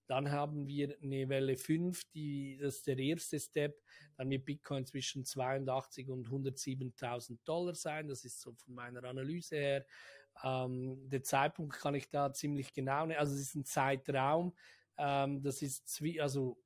Dann 0.07 0.31
haben 0.31 0.67
wir 0.67 0.97
eine 1.03 1.29
Welle 1.29 1.57
5, 1.57 2.05
die, 2.13 2.59
das 2.61 2.77
ist 2.77 2.87
der 2.87 2.99
erste 2.99 3.41
Step. 3.41 3.83
Dann 4.17 4.31
wird 4.31 4.45
Bitcoin 4.45 4.87
zwischen 4.87 5.25
82 5.25 6.09
und 6.09 6.29
107.000 6.29 7.39
Dollar 7.45 7.75
sein. 7.75 8.09
Das 8.09 8.25
ist 8.25 8.41
so 8.41 8.53
von 8.53 8.75
meiner 8.75 9.03
Analyse 9.03 9.57
her. 9.57 9.87
Ähm, 10.45 11.09
der 11.09 11.23
Zeitpunkt 11.23 11.77
kann 11.77 11.95
ich 11.95 12.09
da 12.09 12.33
ziemlich 12.33 12.73
genau 12.73 13.07
nehmen. 13.07 13.19
Also 13.19 13.35
es 13.35 13.41
ist 13.41 13.55
ein 13.57 13.65
Zeitraum. 13.65 14.55
Ähm, 14.97 15.43
das 15.43 15.63
ist, 15.63 16.03
also 16.21 16.57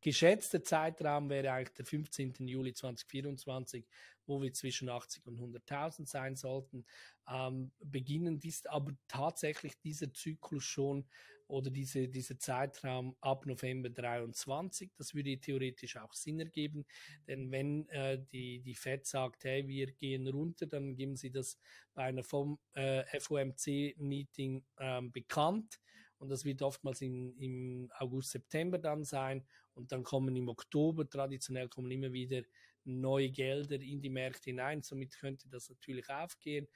geschätzter 0.00 0.62
Zeitraum 0.62 1.28
wäre 1.28 1.52
eigentlich 1.52 1.74
der 1.74 1.84
15. 1.84 2.34
Juli 2.46 2.72
2024, 2.72 3.84
wo 4.28 4.40
wir 4.42 4.52
zwischen 4.52 4.88
80 4.88 5.26
und 5.26 5.40
100.000 5.40 6.06
sein 6.06 6.36
sollten. 6.36 6.84
Ähm, 7.28 7.72
beginnend 7.80 8.44
ist 8.44 8.68
aber 8.68 8.92
tatsächlich 9.08 9.78
dieser 9.80 10.12
Zyklus 10.12 10.64
schon 10.64 11.06
oder 11.48 11.70
diese, 11.70 12.08
dieser 12.08 12.38
Zeitraum 12.38 13.16
ab 13.20 13.46
November 13.46 13.88
23. 13.88 14.92
Das 14.96 15.14
würde 15.14 15.38
theoretisch 15.38 15.96
auch 15.96 16.12
Sinn 16.12 16.40
ergeben, 16.40 16.84
denn 17.26 17.50
wenn 17.50 17.88
äh, 17.88 18.22
die, 18.32 18.60
die 18.60 18.74
FED 18.74 19.06
sagt, 19.06 19.44
hey, 19.44 19.66
wir 19.66 19.90
gehen 19.92 20.28
runter, 20.28 20.66
dann 20.66 20.94
geben 20.94 21.16
sie 21.16 21.30
das 21.30 21.58
bei 21.94 22.04
einer 22.04 22.22
vom 22.22 22.58
äh, 22.74 23.02
FOMC-Meeting 23.18 24.62
ähm, 24.78 25.10
bekannt 25.10 25.80
und 26.18 26.28
das 26.28 26.44
wird 26.44 26.62
oftmals 26.62 27.00
in, 27.00 27.34
im 27.38 27.90
August, 27.96 28.32
September 28.32 28.78
dann 28.78 29.04
sein 29.04 29.46
und 29.74 29.92
dann 29.92 30.02
kommen 30.02 30.36
im 30.36 30.48
Oktober, 30.48 31.08
traditionell 31.08 31.68
kommen 31.68 31.90
immer 31.90 32.12
wieder 32.12 32.42
neue 32.88 33.30
Gelder 33.30 33.80
in 33.80 34.00
die 34.00 34.10
Märkte 34.10 34.50
hinein, 34.50 34.82
somit 34.82 35.18
könnte 35.18 35.48
das 35.48 35.68
natürlich 35.68 36.08
aufgehen. 36.10 36.66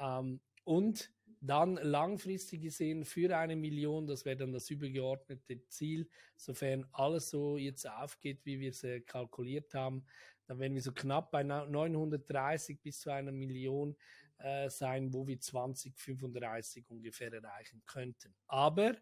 Ähm, 0.00 0.40
und 0.64 1.12
dann 1.40 1.76
langfristig 1.76 2.62
gesehen 2.62 3.04
für 3.04 3.36
eine 3.36 3.56
Million, 3.56 4.06
das 4.06 4.24
wäre 4.24 4.36
dann 4.36 4.52
das 4.52 4.70
übergeordnete 4.70 5.66
Ziel, 5.68 6.08
sofern 6.36 6.86
alles 6.92 7.30
so 7.30 7.56
jetzt 7.56 7.88
aufgeht, 7.88 8.40
wie 8.44 8.58
wir 8.58 8.70
es 8.70 8.82
äh, 8.82 9.00
kalkuliert 9.00 9.74
haben, 9.74 10.04
dann 10.46 10.58
werden 10.58 10.74
wir 10.74 10.82
so 10.82 10.92
knapp 10.92 11.30
bei 11.30 11.42
930 11.42 12.80
bis 12.80 13.00
zu 13.00 13.10
einer 13.10 13.32
Million 13.32 13.96
äh, 14.38 14.68
sein, 14.70 15.12
wo 15.12 15.26
wir 15.26 15.40
2035 15.40 16.88
ungefähr 16.88 17.32
erreichen 17.32 17.82
könnten. 17.86 18.34
Aber 18.46 18.96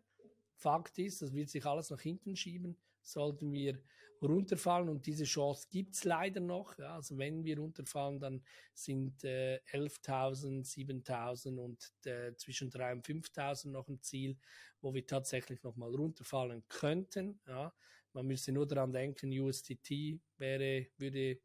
Fakt 0.57 0.99
ist, 0.99 1.23
das 1.23 1.33
wird 1.33 1.51
sich 1.51 1.65
alles 1.67 1.91
nach 1.91 2.01
hinten 2.01 2.37
schieben, 2.37 2.77
sollten 3.05 3.53
wir 3.53 3.81
runterfallen 4.23 4.89
und 4.89 5.07
diese 5.07 5.25
Chance 5.25 5.69
gibt 5.71 5.95
es 5.95 6.05
leider 6.05 6.41
noch. 6.41 6.77
Ja, 6.79 6.97
also 6.97 7.19
wenn 7.19 7.45
wir 7.45 7.59
runterfallen, 7.59 8.21
dann 8.21 8.43
sind 8.73 9.23
äh, 9.25 9.61
11.000, 9.71 10.65
7.000 10.65 11.59
und 11.59 11.93
äh, 12.07 12.35
zwischen 12.37 12.71
3.000 12.71 12.93
und 12.93 13.07
5.000 13.07 13.71
noch 13.71 13.89
ein 13.89 14.01
Ziel, 14.01 14.37
wo 14.81 14.95
wir 14.95 15.07
tatsächlich 15.07 15.63
nochmal 15.63 15.95
runterfallen 15.95 16.65
könnten. 16.69 17.41
Ja. 17.47 17.75
Man 18.13 18.27
müsste 18.27 18.53
nur 18.53 18.67
daran 18.67 18.93
denken, 18.93 19.31
USDT 19.39 20.21
wäre, 20.39 20.87
würde 20.97 21.41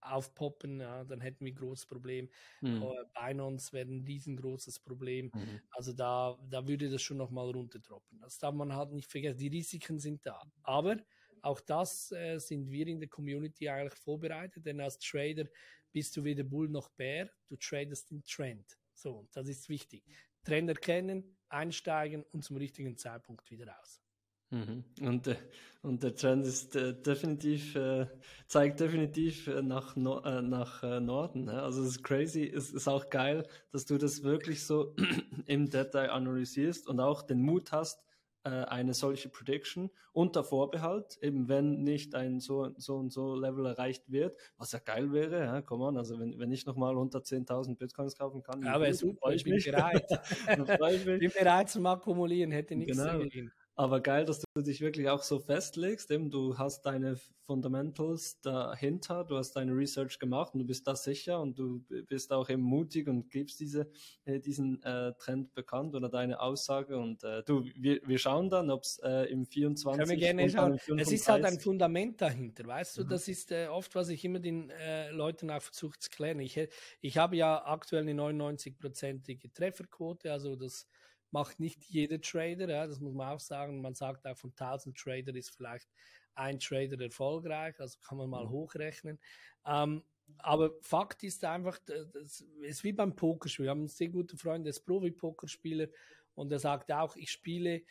aufpoppen, 0.00 0.80
ja, 0.80 1.04
dann 1.04 1.20
hätten 1.20 1.44
wir 1.44 1.52
ein 1.52 1.56
großes 1.56 1.86
Problem. 1.86 2.28
Mhm. 2.60 2.84
Binance 3.14 3.72
wäre 3.72 3.88
ein 3.88 4.04
riesengroßes 4.04 4.80
Problem. 4.80 5.30
Mhm. 5.34 5.60
Also 5.70 5.92
da, 5.92 6.38
da 6.48 6.66
würde 6.66 6.90
das 6.90 7.02
schon 7.02 7.16
nochmal 7.16 7.50
runterdroppen. 7.50 8.20
Das 8.20 8.38
darf 8.38 8.54
man 8.54 8.74
halt 8.74 8.92
nicht 8.92 9.10
vergessen. 9.10 9.38
Die 9.38 9.48
Risiken 9.48 9.98
sind 9.98 10.24
da. 10.24 10.40
Aber 10.62 10.96
auch 11.42 11.60
das 11.60 12.12
äh, 12.12 12.38
sind 12.38 12.70
wir 12.70 12.86
in 12.86 13.00
der 13.00 13.08
Community 13.08 13.68
eigentlich 13.68 13.98
vorbereitet, 13.98 14.66
denn 14.66 14.80
als 14.80 14.98
Trader 14.98 15.44
bist 15.92 16.16
du 16.16 16.24
weder 16.24 16.44
Bull 16.44 16.68
noch 16.68 16.88
Bär, 16.90 17.30
du 17.48 17.56
tradest 17.56 18.10
den 18.10 18.22
Trend. 18.24 18.78
So, 18.92 19.28
das 19.32 19.48
ist 19.48 19.68
wichtig. 19.68 20.04
Trend 20.44 20.68
erkennen, 20.68 21.36
einsteigen 21.48 22.24
und 22.32 22.42
zum 22.42 22.56
richtigen 22.56 22.96
Zeitpunkt 22.96 23.50
wieder 23.50 23.72
raus. 23.72 24.02
Mhm. 24.50 24.84
Und, 25.00 25.26
äh, 25.26 25.36
und 25.82 26.02
der 26.02 26.14
Trend 26.14 26.46
ist 26.46 26.74
äh, 26.74 26.94
definitiv, 26.94 27.76
äh, 27.76 28.06
zeigt 28.46 28.80
definitiv 28.80 29.48
nach, 29.62 29.94
no 29.96 30.20
nach 30.40 30.82
Norden. 31.00 31.44
Ne? 31.44 31.62
Also 31.62 31.82
es 31.82 31.88
ist 31.88 32.02
crazy, 32.02 32.44
es 32.44 32.70
ist 32.70 32.88
auch 32.88 33.10
geil, 33.10 33.46
dass 33.70 33.84
du 33.84 33.98
das 33.98 34.22
wirklich 34.22 34.64
so 34.64 34.94
im 35.46 35.70
Detail 35.70 36.10
analysierst 36.10 36.88
und 36.88 37.00
auch 37.00 37.22
den 37.22 37.42
Mut 37.42 37.72
hast, 37.72 38.02
eine 38.44 38.94
solche 38.94 39.28
Prediction 39.28 39.90
unter 40.12 40.42
Vorbehalt, 40.42 41.18
eben 41.20 41.48
wenn 41.48 41.82
nicht 41.82 42.14
ein 42.14 42.40
so, 42.40 42.70
so 42.78 42.96
und 42.96 43.12
so 43.12 43.34
Level 43.34 43.66
erreicht 43.66 44.10
wird, 44.10 44.38
was 44.56 44.72
ja 44.72 44.78
geil 44.78 45.12
wäre, 45.12 45.40
ja, 45.40 45.60
komm 45.60 45.82
on, 45.82 45.98
also 45.98 46.18
wenn, 46.18 46.38
wenn 46.38 46.50
ich 46.50 46.64
nochmal 46.64 46.96
unter 46.96 47.18
10.000 47.18 47.76
Bitcoins 47.76 48.16
kaufen 48.16 48.42
kann. 48.42 48.62
Ja, 48.62 48.74
aber 48.74 48.94
super, 48.94 49.32
ich 49.34 49.44
bin 49.44 49.60
bereit. 49.62 50.06
ich 50.88 51.18
bin 51.18 51.32
bereit 51.38 51.68
zum 51.68 51.84
Akkumulieren, 51.84 52.50
hätte 52.52 52.74
nichts 52.76 52.96
genau. 52.96 53.18
dagegen. 53.18 53.52
Aber 53.78 54.00
geil, 54.00 54.24
dass 54.24 54.40
du 54.40 54.60
dich 54.60 54.80
wirklich 54.80 55.08
auch 55.08 55.22
so 55.22 55.38
festlegst. 55.38 56.10
Eben, 56.10 56.32
du 56.32 56.58
hast 56.58 56.82
deine 56.82 57.14
Fundamentals 57.46 58.40
dahinter, 58.40 59.24
du 59.24 59.36
hast 59.36 59.52
deine 59.52 59.70
Research 59.70 60.18
gemacht 60.18 60.52
und 60.52 60.58
du 60.58 60.66
bist 60.66 60.88
da 60.88 60.96
sicher 60.96 61.40
und 61.40 61.56
du 61.60 61.84
bist 62.08 62.32
auch 62.32 62.50
eben 62.50 62.62
mutig 62.62 63.06
und 63.06 63.30
gibst 63.30 63.60
diese, 63.60 63.88
äh, 64.24 64.40
diesen 64.40 64.82
äh, 64.82 65.12
Trend 65.14 65.54
bekannt 65.54 65.94
oder 65.94 66.08
deine 66.08 66.40
Aussage. 66.40 66.98
Und 66.98 67.22
äh, 67.22 67.44
du, 67.44 67.66
wir, 67.76 68.00
wir 68.04 68.18
schauen 68.18 68.50
dann, 68.50 68.68
ob 68.70 68.82
es 68.82 68.98
äh, 68.98 69.30
im 69.30 69.46
24. 69.46 69.96
Können 69.96 70.10
wir 70.10 70.16
gerne 70.16 70.50
schauen. 70.50 70.80
Es 70.98 71.12
ist 71.12 71.28
halt 71.28 71.44
ein 71.44 71.60
Fundament 71.60 72.20
dahinter, 72.20 72.66
weißt 72.66 72.98
du? 72.98 73.04
Mhm. 73.04 73.08
Das 73.10 73.28
ist 73.28 73.52
äh, 73.52 73.68
oft, 73.68 73.94
was 73.94 74.08
ich 74.08 74.24
immer 74.24 74.40
den 74.40 74.70
äh, 74.70 75.12
Leuten 75.12 75.52
auch 75.52 75.62
versuche 75.62 76.00
zu 76.00 76.10
klären. 76.10 76.40
Ich, 76.40 76.60
ich 77.00 77.16
habe 77.16 77.36
ja 77.36 77.64
aktuell 77.64 78.02
eine 78.02 78.20
99-prozentige 78.20 79.52
Trefferquote, 79.54 80.32
also 80.32 80.56
das 80.56 80.88
macht 81.30 81.60
nicht 81.60 81.84
jeder 81.84 82.20
Trader, 82.20 82.68
ja, 82.68 82.86
das 82.86 83.00
muss 83.00 83.14
man 83.14 83.28
auch 83.28 83.40
sagen. 83.40 83.80
Man 83.80 83.94
sagt 83.94 84.26
auch 84.26 84.36
von 84.36 84.50
1000 84.50 84.96
Trader 84.96 85.34
ist 85.34 85.50
vielleicht 85.50 85.88
ein 86.34 86.58
Trader 86.58 87.00
erfolgreich, 87.02 87.78
also 87.80 87.98
kann 88.00 88.18
man 88.18 88.30
mal 88.30 88.46
mhm. 88.46 88.50
hochrechnen. 88.50 89.18
Ähm, 89.66 90.02
aber 90.38 90.72
Fakt 90.82 91.22
ist 91.22 91.44
einfach, 91.44 91.78
es 92.22 92.44
ist 92.62 92.84
wie 92.84 92.92
beim 92.92 93.16
Pokerspiel. 93.16 93.64
Wir 93.64 93.70
haben 93.70 93.80
einen 93.80 93.88
sehr 93.88 94.08
guten 94.08 94.36
Freund, 94.36 94.64
der 94.64 94.70
ist 94.70 94.84
Profi-Pokerspieler 94.84 95.88
und 96.34 96.52
er 96.52 96.58
sagt 96.58 96.92
auch, 96.92 97.16
ich 97.16 97.30
spiele 97.30 97.82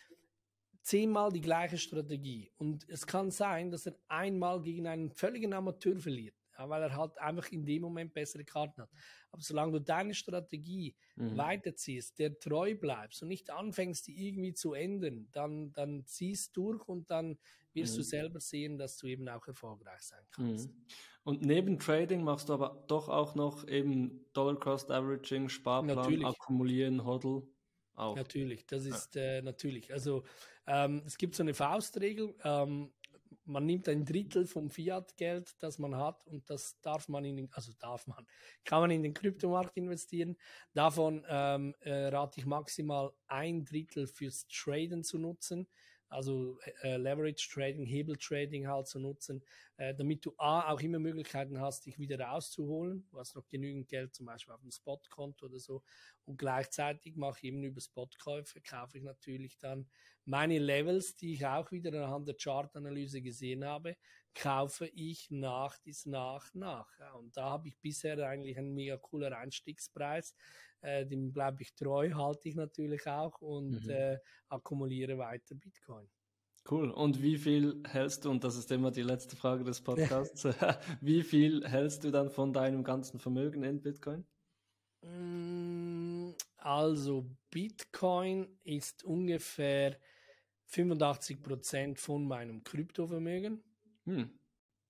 zehnmal 0.81 1.31
die 1.31 1.41
gleiche 1.41 1.77
Strategie. 1.77 2.51
Und 2.57 2.87
es 2.87 3.05
kann 3.05 3.31
sein, 3.31 3.71
dass 3.71 3.87
er 3.87 3.95
einmal 4.07 4.61
gegen 4.61 4.87
einen 4.87 5.11
völligen 5.11 5.53
Amateur 5.53 5.99
verliert, 5.99 6.35
ja, 6.57 6.69
weil 6.69 6.81
er 6.81 6.95
halt 6.95 7.17
einfach 7.17 7.51
in 7.51 7.65
dem 7.65 7.81
Moment 7.81 8.13
bessere 8.13 8.43
Karten 8.43 8.81
hat. 8.81 8.89
Aber 9.31 9.41
solange 9.41 9.73
du 9.73 9.79
deine 9.79 10.13
Strategie 10.13 10.95
mhm. 11.15 11.37
weiterziehst, 11.37 12.17
der 12.19 12.39
treu 12.39 12.75
bleibst 12.75 13.21
und 13.21 13.29
nicht 13.29 13.49
anfängst, 13.49 14.07
die 14.07 14.27
irgendwie 14.27 14.53
zu 14.53 14.73
ändern, 14.73 15.27
dann, 15.31 15.73
dann 15.73 16.05
ziehst 16.05 16.55
durch 16.55 16.87
und 16.87 17.09
dann 17.11 17.37
wirst 17.73 17.93
mhm. 17.93 17.97
du 17.97 18.03
selber 18.03 18.39
sehen, 18.39 18.77
dass 18.77 18.97
du 18.97 19.07
eben 19.07 19.27
auch 19.29 19.47
erfolgreich 19.47 20.01
sein 20.01 20.25
kannst. 20.31 20.69
Mhm. 20.69 20.85
Und 21.23 21.41
neben 21.41 21.77
Trading 21.77 22.23
machst 22.23 22.49
du 22.49 22.53
aber 22.53 22.85
doch 22.87 23.09
auch 23.09 23.35
noch 23.35 23.67
eben 23.67 24.25
Dollar 24.33 24.55
Cost 24.55 24.89
Averaging, 24.89 25.49
Sparplan, 25.49 25.97
natürlich. 25.97 26.25
Akkumulieren, 26.25 27.05
Hodl. 27.05 27.43
Auch. 27.95 28.15
Natürlich, 28.15 28.65
das 28.67 28.85
ist 28.85 29.15
ja. 29.15 29.23
äh, 29.23 29.41
natürlich. 29.41 29.91
Also 29.91 30.23
ähm, 30.67 31.01
es 31.05 31.17
gibt 31.17 31.33
so 31.33 31.41
eine 31.41 31.55
Faustregel. 31.55 32.35
Ähm, 32.43 32.93
man 33.45 33.65
nimmt 33.65 33.87
ein 33.89 34.05
Drittel 34.05 34.45
vom 34.45 34.69
Fiat-Geld, 34.69 35.55
das 35.59 35.79
man 35.79 35.95
hat, 35.95 36.25
und 36.27 36.49
das 36.49 36.79
darf 36.81 37.07
man 37.09 37.25
in 37.25 37.37
den, 37.37 37.49
also 37.53 37.71
darf 37.79 38.07
man, 38.07 38.25
kann 38.65 38.81
man 38.81 38.91
in 38.91 39.03
den 39.03 39.13
Kryptomarkt 39.13 39.77
investieren. 39.77 40.37
Davon 40.73 41.25
ähm, 41.29 41.75
äh, 41.81 42.07
rate 42.07 42.39
ich 42.39 42.45
maximal 42.45 43.11
ein 43.27 43.65
Drittel 43.65 44.07
fürs 44.07 44.47
Traden 44.47 45.03
zu 45.03 45.17
nutzen 45.17 45.67
also 46.09 46.57
äh, 46.81 46.97
Leverage 46.97 47.49
Trading, 47.51 47.85
Hebel 47.85 48.15
Trading 48.17 48.67
halt 48.67 48.87
zu 48.87 48.99
nutzen, 48.99 49.43
äh, 49.77 49.95
damit 49.95 50.25
du 50.25 50.33
A, 50.37 50.71
auch 50.71 50.79
immer 50.81 50.99
Möglichkeiten 50.99 51.59
hast, 51.61 51.85
dich 51.85 51.97
wieder 51.97 52.19
rauszuholen. 52.19 53.07
Du 53.09 53.19
hast 53.19 53.35
noch 53.35 53.47
genügend 53.47 53.87
Geld 53.87 54.13
zum 54.13 54.25
Beispiel 54.25 54.53
auf 54.53 54.61
dem 54.61 54.71
Spotkonto 54.71 55.45
oder 55.45 55.59
so. 55.59 55.83
Und 56.25 56.37
gleichzeitig 56.37 57.15
mache 57.15 57.37
ich 57.37 57.43
eben 57.45 57.63
über 57.63 57.79
Spotkäufe, 57.79 58.61
kaufe 58.61 58.97
ich 58.97 59.03
natürlich 59.03 59.57
dann 59.59 59.87
meine 60.25 60.59
Levels, 60.59 61.15
die 61.15 61.33
ich 61.33 61.45
auch 61.45 61.71
wieder 61.71 61.93
anhand 62.03 62.27
der 62.27 62.35
Chartanalyse 62.35 63.21
gesehen 63.21 63.63
habe, 63.63 63.95
kaufe 64.35 64.87
ich 64.87 65.31
nach 65.31 65.77
dies 65.79 66.05
nach 66.05 66.53
nach. 66.53 66.89
Ja, 66.99 67.13
und 67.13 67.35
da 67.37 67.49
habe 67.51 67.69
ich 67.69 67.77
bisher 67.79 68.19
eigentlich 68.27 68.57
einen 68.57 68.73
mega 68.73 68.97
cooler 68.97 69.37
Einstiegspreis 69.37 70.35
äh, 70.81 71.05
dem 71.05 71.31
bleibe 71.31 71.61
ich 71.61 71.73
treu, 71.75 72.11
halte 72.13 72.49
ich 72.49 72.55
natürlich 72.55 73.07
auch 73.07 73.41
und 73.41 73.83
mhm. 73.83 73.89
äh, 73.89 74.17
akkumuliere 74.49 75.17
weiter 75.17 75.55
Bitcoin. 75.55 76.07
Cool. 76.69 76.91
Und 76.91 77.21
wie 77.21 77.37
viel 77.37 77.81
hältst 77.87 78.25
du, 78.25 78.29
und 78.29 78.43
das 78.43 78.57
ist 78.57 78.71
immer 78.71 78.91
die 78.91 79.01
letzte 79.01 79.35
Frage 79.35 79.63
des 79.63 79.79
Podcasts, 79.79 80.45
wie 81.01 81.23
viel 81.23 81.65
hältst 81.65 82.03
du 82.03 82.11
dann 82.11 82.29
von 82.29 82.51
deinem 82.51 82.83
ganzen 82.83 83.19
Vermögen 83.19 83.63
in 83.63 83.81
Bitcoin? 83.81 84.25
Mm, 85.01 86.31
also 86.57 87.25
Bitcoin 87.51 88.47
ist 88.63 89.03
ungefähr 89.05 89.97
85 90.65 91.41
Prozent 91.41 91.99
von 91.99 92.27
meinem 92.27 92.63
Kryptovermögen. 92.63 93.63
Hm. 94.03 94.29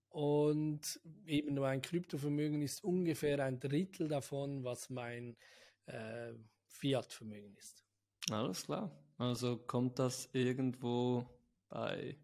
Und 0.09 0.99
eben 1.28 1.55
mein 1.55 1.84
Kryptovermögen 1.84 2.63
ist 2.63 2.84
ungefähr 2.84 3.43
ein 3.43 3.59
Drittel 3.59 4.07
davon, 4.07 4.63
was 4.63 4.89
mein 4.89 5.38
äh, 5.86 6.34
Fiat-Vermögen 6.69 7.55
ist. 7.55 7.86
Alles 8.32 8.65
klar. 8.65 8.91
Also 9.17 9.57
kommt 9.57 9.99
das 9.99 10.30
irgendwo 10.34 11.25
bei 11.70 12.18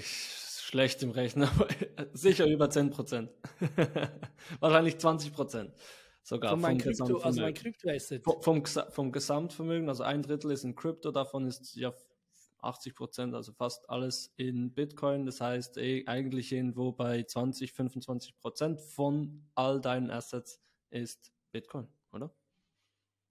schlecht 0.00 1.02
im 1.02 1.10
Rechnen, 1.10 1.48
aber 1.48 1.68
sicher 2.12 2.46
über 2.46 2.68
10 2.70 2.90
Prozent. 2.90 3.30
Wahrscheinlich 4.60 4.98
20 4.98 5.32
Prozent. 5.32 5.72
Sogar 6.22 6.52
von 6.52 6.60
mein 6.60 6.78
Krypto, 6.78 7.18
also. 7.18 7.42
Vom, 8.22 8.42
vom, 8.42 8.64
vom 8.64 9.12
Gesamtvermögen, 9.12 9.88
also 9.88 10.04
ein 10.04 10.22
Drittel 10.22 10.52
ist 10.52 10.64
in 10.64 10.74
Krypto, 10.74 11.10
davon 11.10 11.46
ist 11.46 11.74
ja 11.74 11.92
80 12.60 12.94
Prozent, 12.94 13.34
also 13.34 13.52
fast 13.52 13.88
alles 13.90 14.32
in 14.36 14.72
Bitcoin. 14.72 15.26
Das 15.26 15.40
heißt, 15.40 15.78
eh, 15.78 16.04
eigentlich 16.06 16.52
irgendwo 16.52 16.92
bei 16.92 17.24
20, 17.24 17.72
25 17.72 18.38
Prozent 18.38 18.80
von 18.80 19.44
all 19.54 19.80
deinen 19.80 20.10
Assets 20.10 20.60
ist 20.90 21.32
Bitcoin, 21.50 21.88
oder? 22.12 22.32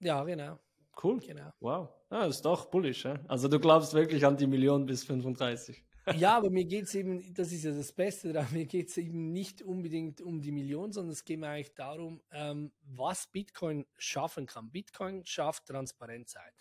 Ja, 0.00 0.22
genau. 0.24 0.58
Cool. 1.00 1.20
Genau. 1.20 1.50
Wow. 1.60 1.88
Ja, 2.10 2.26
das 2.26 2.36
ist 2.36 2.44
doch 2.44 2.66
bullish. 2.66 3.04
Ja? 3.04 3.18
Also 3.28 3.48
du 3.48 3.58
glaubst 3.58 3.94
wirklich 3.94 4.24
an 4.26 4.36
die 4.36 4.46
Million 4.46 4.86
bis 4.86 5.04
35. 5.04 5.84
ja, 6.16 6.36
aber 6.36 6.50
mir 6.50 6.64
geht 6.64 6.84
es 6.84 6.94
eben, 6.94 7.32
das 7.34 7.52
ist 7.52 7.64
ja 7.64 7.70
das 7.70 7.92
Beste 7.92 8.32
daran, 8.32 8.52
mir 8.52 8.66
geht 8.66 8.88
es 8.88 8.96
eben 8.96 9.32
nicht 9.32 9.62
unbedingt 9.62 10.20
um 10.20 10.40
die 10.40 10.50
Million, 10.50 10.92
sondern 10.92 11.12
es 11.12 11.24
geht 11.24 11.38
mir 11.38 11.48
eigentlich 11.48 11.74
darum, 11.74 12.20
ähm, 12.32 12.72
was 12.82 13.30
Bitcoin 13.30 13.86
schaffen 13.96 14.46
kann. 14.46 14.70
Bitcoin 14.70 15.24
schafft 15.24 15.66
Transparenz 15.66 16.34
ein. 16.34 16.52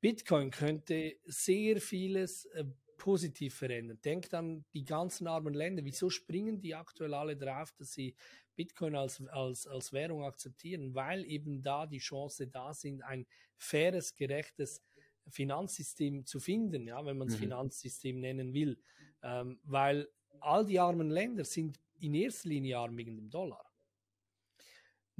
Bitcoin 0.00 0.50
könnte 0.50 1.16
sehr 1.24 1.80
vieles 1.80 2.46
äh, 2.46 2.64
positiv 3.00 3.54
verändern. 3.54 3.98
Denkt 4.04 4.34
an 4.34 4.64
die 4.74 4.84
ganzen 4.84 5.26
armen 5.26 5.54
Länder. 5.54 5.84
Wieso 5.84 6.10
springen 6.10 6.60
die 6.60 6.74
aktuell 6.74 7.14
alle 7.14 7.36
drauf, 7.36 7.72
dass 7.72 7.92
sie 7.92 8.14
Bitcoin 8.54 8.94
als, 8.94 9.26
als, 9.28 9.66
als 9.66 9.92
Währung 9.92 10.22
akzeptieren? 10.22 10.94
Weil 10.94 11.24
eben 11.24 11.62
da 11.62 11.86
die 11.86 11.98
Chance 11.98 12.46
da 12.46 12.74
sind, 12.74 13.02
ein 13.02 13.26
faires, 13.56 14.14
gerechtes 14.14 14.82
Finanzsystem 15.28 16.26
zu 16.26 16.40
finden, 16.40 16.86
ja, 16.86 17.04
wenn 17.04 17.16
man 17.16 17.28
es 17.28 17.34
mhm. 17.34 17.40
Finanzsystem 17.40 18.20
nennen 18.20 18.52
will. 18.52 18.78
Ähm, 19.22 19.58
weil 19.64 20.06
all 20.40 20.66
die 20.66 20.78
armen 20.78 21.10
Länder 21.10 21.44
sind 21.44 21.80
in 22.00 22.14
erster 22.14 22.50
Linie 22.50 22.78
arm 22.78 22.96
wegen 22.98 23.16
dem 23.16 23.30
Dollar. 23.30 23.69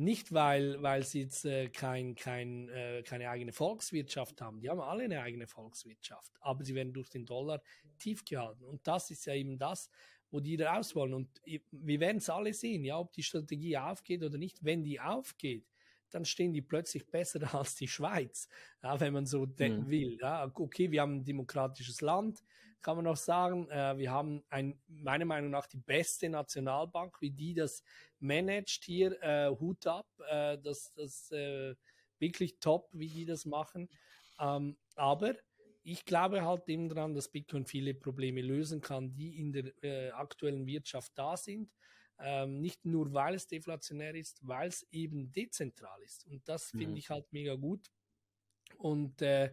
Nicht, 0.00 0.32
weil, 0.32 0.82
weil 0.82 1.02
sie 1.02 1.20
jetzt 1.20 1.44
äh, 1.44 1.68
kein, 1.68 2.14
kein, 2.14 2.70
äh, 2.70 3.02
keine 3.02 3.28
eigene 3.28 3.52
Volkswirtschaft 3.52 4.40
haben. 4.40 4.58
Die 4.58 4.70
haben 4.70 4.80
alle 4.80 5.04
eine 5.04 5.20
eigene 5.20 5.46
Volkswirtschaft. 5.46 6.32
Aber 6.40 6.64
sie 6.64 6.74
werden 6.74 6.94
durch 6.94 7.10
den 7.10 7.26
Dollar 7.26 7.62
tief 7.98 8.24
gehalten. 8.24 8.64
Und 8.64 8.86
das 8.86 9.10
ist 9.10 9.26
ja 9.26 9.34
eben 9.34 9.58
das, 9.58 9.90
wo 10.30 10.40
die 10.40 10.56
raus 10.62 10.94
wollen. 10.94 11.12
Und 11.12 11.28
wir 11.70 12.00
werden 12.00 12.16
es 12.16 12.30
alle 12.30 12.54
sehen, 12.54 12.82
ja, 12.82 12.98
ob 12.98 13.12
die 13.12 13.22
Strategie 13.22 13.76
aufgeht 13.76 14.22
oder 14.22 14.38
nicht. 14.38 14.64
Wenn 14.64 14.84
die 14.84 14.98
aufgeht, 14.98 15.66
dann 16.08 16.24
stehen 16.24 16.54
die 16.54 16.62
plötzlich 16.62 17.06
besser 17.06 17.42
als 17.54 17.74
die 17.74 17.88
Schweiz, 17.88 18.48
ja, 18.82 18.98
wenn 19.00 19.12
man 19.12 19.26
so 19.26 19.44
denken 19.44 19.84
mhm. 19.84 19.90
will. 19.90 20.18
Ja, 20.18 20.50
okay, 20.54 20.90
wir 20.90 21.02
haben 21.02 21.16
ein 21.16 21.24
demokratisches 21.24 22.00
Land, 22.00 22.42
kann 22.80 22.96
man 22.96 23.06
auch 23.06 23.18
sagen. 23.18 23.68
Äh, 23.68 23.98
wir 23.98 24.10
haben 24.10 24.42
ein, 24.48 24.80
meiner 24.88 25.26
Meinung 25.26 25.50
nach 25.50 25.66
die 25.66 25.76
beste 25.76 26.30
Nationalbank, 26.30 27.20
wie 27.20 27.32
die 27.32 27.52
das 27.52 27.82
managt 28.20 28.84
hier, 28.84 29.20
äh, 29.22 29.50
Hut 29.50 29.86
ab, 29.86 30.06
äh, 30.28 30.58
das, 30.58 30.92
das 30.94 31.30
äh, 31.32 31.74
wirklich 32.18 32.58
top, 32.60 32.88
wie 32.92 33.08
die 33.08 33.24
das 33.24 33.44
machen. 33.44 33.88
Ähm, 34.38 34.76
aber 34.96 35.34
ich 35.82 36.04
glaube 36.04 36.44
halt 36.44 36.68
eben 36.68 36.88
daran, 36.88 37.14
dass 37.14 37.30
Bitcoin 37.30 37.66
viele 37.66 37.94
Probleme 37.94 38.42
lösen 38.42 38.80
kann, 38.80 39.14
die 39.14 39.38
in 39.38 39.52
der 39.52 39.72
äh, 39.82 40.10
aktuellen 40.10 40.66
Wirtschaft 40.66 41.12
da 41.16 41.36
sind. 41.36 41.72
Ähm, 42.18 42.60
nicht 42.60 42.84
nur, 42.84 43.12
weil 43.14 43.34
es 43.34 43.46
deflationär 43.46 44.14
ist, 44.14 44.46
weil 44.46 44.68
es 44.68 44.86
eben 44.90 45.32
dezentral 45.32 46.02
ist. 46.02 46.26
Und 46.26 46.46
das 46.48 46.72
mhm. 46.74 46.78
finde 46.78 46.98
ich 46.98 47.08
halt 47.08 47.32
mega 47.32 47.54
gut. 47.54 47.90
Und 48.76 49.22
äh, 49.22 49.52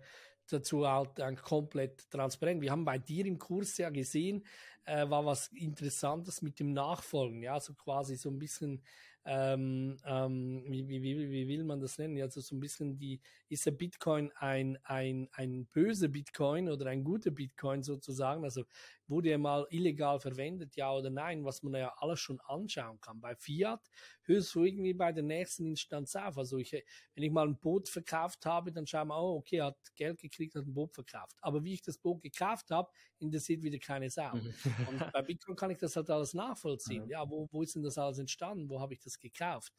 dazu 0.53 0.87
halt 0.87 1.19
ein 1.19 1.35
komplett 1.35 2.09
transparent. 2.09 2.61
Wir 2.61 2.71
haben 2.71 2.85
bei 2.85 2.97
dir 2.97 3.25
im 3.25 3.37
Kurs 3.37 3.77
ja 3.77 3.89
gesehen, 3.89 4.45
äh, 4.85 5.09
war 5.09 5.25
was 5.25 5.49
Interessantes 5.49 6.41
mit 6.41 6.59
dem 6.59 6.73
Nachfolgen, 6.73 7.41
ja, 7.41 7.59
so 7.59 7.73
quasi 7.73 8.15
so 8.15 8.29
ein 8.29 8.39
bisschen 8.39 8.81
ähm, 9.29 9.97
ähm, 10.05 10.63
wie, 10.69 10.87
wie, 10.87 11.01
wie, 11.03 11.47
will 11.49 11.65
man 11.65 11.81
das 11.81 11.97
nennen? 11.97 12.21
Also 12.21 12.39
so 12.39 12.55
ein 12.55 12.61
bisschen 12.61 12.97
die, 12.97 13.19
ist 13.49 13.65
der 13.65 13.71
Bitcoin 13.71 14.31
ein, 14.37 14.77
ein, 14.85 15.27
ein 15.33 15.65
böser 15.65 16.07
Bitcoin 16.07 16.69
oder 16.69 16.85
ein 16.85 17.03
guter 17.03 17.31
Bitcoin 17.31 17.83
sozusagen? 17.83 18.45
Also 18.45 18.63
wurde 19.07 19.29
er 19.29 19.37
mal 19.37 19.65
illegal 19.69 20.19
verwendet, 20.19 20.75
ja 20.75 20.93
oder 20.93 21.09
nein, 21.09 21.43
was 21.43 21.61
man 21.63 21.73
ja 21.73 21.93
alles 21.97 22.19
schon 22.19 22.39
anschauen 22.41 22.99
kann. 23.01 23.19
Bei 23.19 23.35
Fiat 23.35 23.81
hörst 24.23 24.53
du 24.55 24.63
irgendwie 24.63 24.93
bei 24.93 25.11
der 25.11 25.23
nächsten 25.23 25.65
Instanz 25.65 26.15
auf. 26.15 26.37
Also 26.37 26.57
ich, 26.57 26.71
wenn 26.71 27.23
ich 27.23 27.31
mal 27.31 27.47
ein 27.47 27.57
Boot 27.57 27.89
verkauft 27.89 28.45
habe, 28.45 28.71
dann 28.71 28.85
schauen 28.85 29.07
wir, 29.07 29.17
oh, 29.17 29.37
okay, 29.37 29.61
hat 29.61 29.77
Geld 29.95 30.19
gekriegt, 30.19 30.55
hat 30.55 30.65
ein 30.65 30.73
Boot 30.73 30.93
verkauft. 30.93 31.37
Aber 31.41 31.63
wie 31.63 31.73
ich 31.73 31.81
das 31.81 31.97
Boot 31.97 32.21
gekauft 32.21 32.69
habe, 32.71 32.89
interessiert 33.19 33.61
wieder 33.61 33.79
keine 33.79 34.09
Sau. 34.09 34.35
Mhm. 34.35 34.53
Und 34.89 35.11
bei 35.11 35.21
Bitcoin 35.21 35.55
kann 35.55 35.71
ich 35.71 35.77
das 35.77 35.95
halt 35.95 36.09
alles 36.09 36.33
nachvollziehen. 36.33 36.87
Mhm. 37.07 37.09
Ja, 37.09 37.29
wo, 37.29 37.47
wo 37.51 37.61
ist 37.61 37.75
denn 37.75 37.83
das 37.83 37.97
alles 37.97 38.17
entstanden? 38.17 38.69
Wo 38.69 38.79
habe 38.79 38.93
ich 38.93 38.99
das 38.99 39.16
gekauft? 39.19 39.73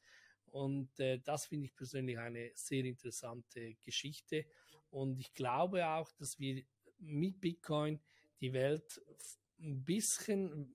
Und 0.46 0.98
äh, 0.98 1.18
das 1.18 1.46
finde 1.46 1.66
ich 1.66 1.74
persönlich 1.74 2.18
eine 2.18 2.50
sehr 2.54 2.84
interessante 2.84 3.74
Geschichte. 3.84 4.46
Und 4.90 5.18
ich 5.18 5.34
glaube 5.34 5.86
auch, 5.86 6.10
dass 6.12 6.38
wir 6.38 6.62
mit 6.98 7.40
Bitcoin 7.40 8.00
die 8.40 8.52
Welt 8.52 9.00
ein 9.60 9.84
bisschen 9.84 10.74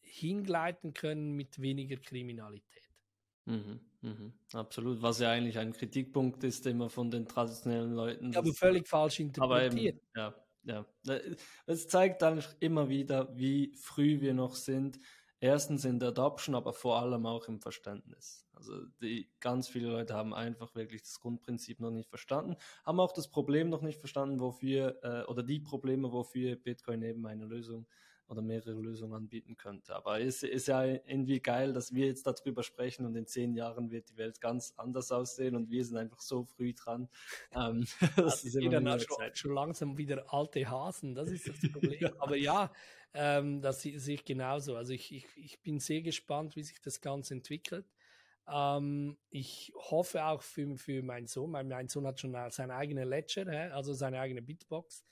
hingleiten 0.00 0.94
können 0.94 1.32
mit 1.32 1.60
weniger 1.60 1.96
Kriminalität. 1.96 2.82
Mhm, 3.44 3.80
mhm, 4.00 4.32
absolut, 4.52 5.02
was 5.02 5.20
ja 5.20 5.30
eigentlich 5.30 5.58
ein 5.58 5.72
Kritikpunkt 5.72 6.42
ist, 6.42 6.66
immer 6.66 6.90
von 6.90 7.10
den 7.10 7.26
traditionellen 7.26 7.92
Leuten. 7.92 8.32
Ja, 8.32 8.40
aber 8.40 8.52
völlig 8.52 8.88
falsch 8.88 9.20
interpretiert. 9.20 9.96
Eben, 9.96 10.00
ja, 10.16 10.34
ja. 10.64 10.86
Es 11.66 11.86
zeigt 11.86 12.22
dann 12.22 12.42
immer 12.60 12.88
wieder, 12.88 13.36
wie 13.36 13.72
früh 13.76 14.20
wir 14.20 14.34
noch 14.34 14.56
sind. 14.56 14.98
Erstens 15.38 15.84
in 15.84 15.98
der 15.98 16.08
Adoption, 16.08 16.54
aber 16.54 16.72
vor 16.72 16.98
allem 16.98 17.26
auch 17.26 17.46
im 17.48 17.60
Verständnis. 17.60 18.46
Also 18.54 18.72
die 19.02 19.30
ganz 19.38 19.68
viele 19.68 19.88
Leute 19.88 20.14
haben 20.14 20.32
einfach 20.32 20.74
wirklich 20.74 21.02
das 21.02 21.20
Grundprinzip 21.20 21.78
noch 21.80 21.90
nicht 21.90 22.08
verstanden, 22.08 22.56
haben 22.84 23.00
auch 23.00 23.12
das 23.12 23.28
Problem 23.28 23.68
noch 23.68 23.82
nicht 23.82 23.98
verstanden, 23.98 24.40
wofür 24.40 24.98
äh, 25.02 25.30
oder 25.30 25.42
die 25.42 25.60
Probleme, 25.60 26.10
wofür 26.10 26.56
Bitcoin 26.56 27.02
eben 27.02 27.26
eine 27.26 27.44
Lösung 27.44 27.86
oder 28.28 28.42
mehrere 28.42 28.80
Lösungen 28.80 29.14
anbieten 29.14 29.56
könnte. 29.56 29.94
Aber 29.94 30.20
es 30.20 30.42
ist 30.42 30.68
ja 30.68 30.84
irgendwie 30.84 31.40
geil, 31.40 31.72
dass 31.72 31.94
wir 31.94 32.06
jetzt 32.06 32.26
darüber 32.26 32.62
sprechen 32.62 33.06
und 33.06 33.14
in 33.14 33.26
zehn 33.26 33.54
Jahren 33.54 33.90
wird 33.90 34.10
die 34.10 34.16
Welt 34.16 34.40
ganz 34.40 34.74
anders 34.76 35.12
aussehen 35.12 35.54
und 35.54 35.70
wir 35.70 35.84
sind 35.84 35.96
einfach 35.96 36.20
so 36.20 36.44
früh 36.44 36.74
dran. 36.74 37.08
Ähm, 37.52 37.86
das 38.16 38.44
ist 38.44 38.56
immer 38.56 38.98
schon, 38.98 39.16
schon, 39.34 39.54
langsam 39.54 39.96
wieder 39.96 40.32
alte 40.32 40.68
Hasen, 40.68 41.14
das 41.14 41.28
ist 41.28 41.48
das 41.48 41.56
Problem. 41.72 42.00
ja. 42.00 42.10
Aber 42.18 42.36
ja, 42.36 42.72
ähm, 43.14 43.60
das 43.60 43.82
sehe 43.82 44.14
ich 44.14 44.24
genauso. 44.24 44.76
Also 44.76 44.92
ich, 44.92 45.12
ich, 45.12 45.26
ich 45.36 45.62
bin 45.62 45.80
sehr 45.80 46.02
gespannt, 46.02 46.56
wie 46.56 46.62
sich 46.62 46.80
das 46.80 47.00
Ganze 47.00 47.34
entwickelt. 47.34 47.86
Ähm, 48.48 49.16
ich 49.30 49.72
hoffe 49.74 50.24
auch 50.24 50.42
für, 50.42 50.76
für 50.76 51.02
meinen 51.02 51.26
Sohn. 51.26 51.50
Mein, 51.50 51.68
mein 51.68 51.88
Sohn 51.88 52.06
hat 52.06 52.20
schon 52.20 52.34
seine 52.50 52.74
eigene 52.74 53.04
Ledger, 53.04 53.74
also 53.74 53.92
seine 53.92 54.20
eigene 54.20 54.42
Bitbox 54.42 55.04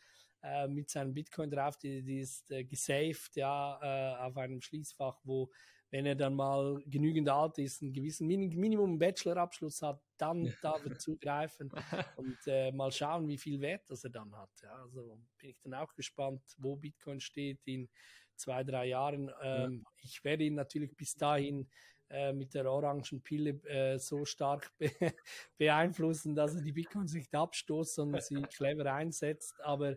äh, 0.42 0.68
mit 0.68 0.90
seinem 0.90 1.14
Bitcoin 1.14 1.50
drauf. 1.50 1.76
Die, 1.78 2.02
die 2.02 2.20
ist 2.20 2.50
äh, 2.50 2.64
gesaved 2.64 3.34
ja, 3.36 3.78
äh, 3.82 4.26
auf 4.26 4.36
einem 4.36 4.60
Schließfach, 4.60 5.18
wo, 5.24 5.50
wenn 5.94 6.06
er 6.06 6.16
dann 6.16 6.34
mal 6.34 6.82
genügend 6.86 7.28
alt 7.28 7.56
ist, 7.58 7.80
einen 7.80 7.92
gewissen 7.92 8.26
Min 8.26 8.48
Minimum 8.48 8.98
Bachelorabschluss 8.98 9.80
hat, 9.80 10.02
dann 10.16 10.52
darf 10.60 10.84
er 10.84 10.98
zugreifen 10.98 11.70
und 12.16 12.36
äh, 12.48 12.72
mal 12.72 12.90
schauen, 12.90 13.28
wie 13.28 13.38
viel 13.38 13.60
Wert 13.60 13.88
das 13.88 14.02
er 14.02 14.10
dann 14.10 14.34
hat. 14.34 14.50
Ja, 14.60 14.74
also 14.74 15.20
bin 15.38 15.50
ich 15.50 15.60
dann 15.62 15.74
auch 15.74 15.94
gespannt, 15.94 16.42
wo 16.58 16.74
Bitcoin 16.74 17.20
steht 17.20 17.60
in 17.66 17.88
zwei, 18.34 18.64
drei 18.64 18.86
Jahren. 18.86 19.30
Ähm, 19.40 19.84
ja. 19.84 19.92
Ich 20.02 20.24
werde 20.24 20.42
ihn 20.42 20.56
natürlich 20.56 20.96
bis 20.96 21.14
dahin 21.14 21.70
äh, 22.10 22.32
mit 22.32 22.54
der 22.54 22.68
orangen 22.68 23.22
Pille 23.22 23.50
äh, 23.62 23.96
so 23.96 24.24
stark 24.24 24.72
be 24.76 24.90
beeinflussen, 25.58 26.34
dass 26.34 26.56
er 26.56 26.62
die 26.62 26.72
Bitcoins 26.72 27.14
nicht 27.14 27.32
abstoßt, 27.32 27.94
sondern 27.94 28.20
sie 28.20 28.42
clever 28.52 28.92
einsetzt. 28.92 29.54
Aber 29.62 29.96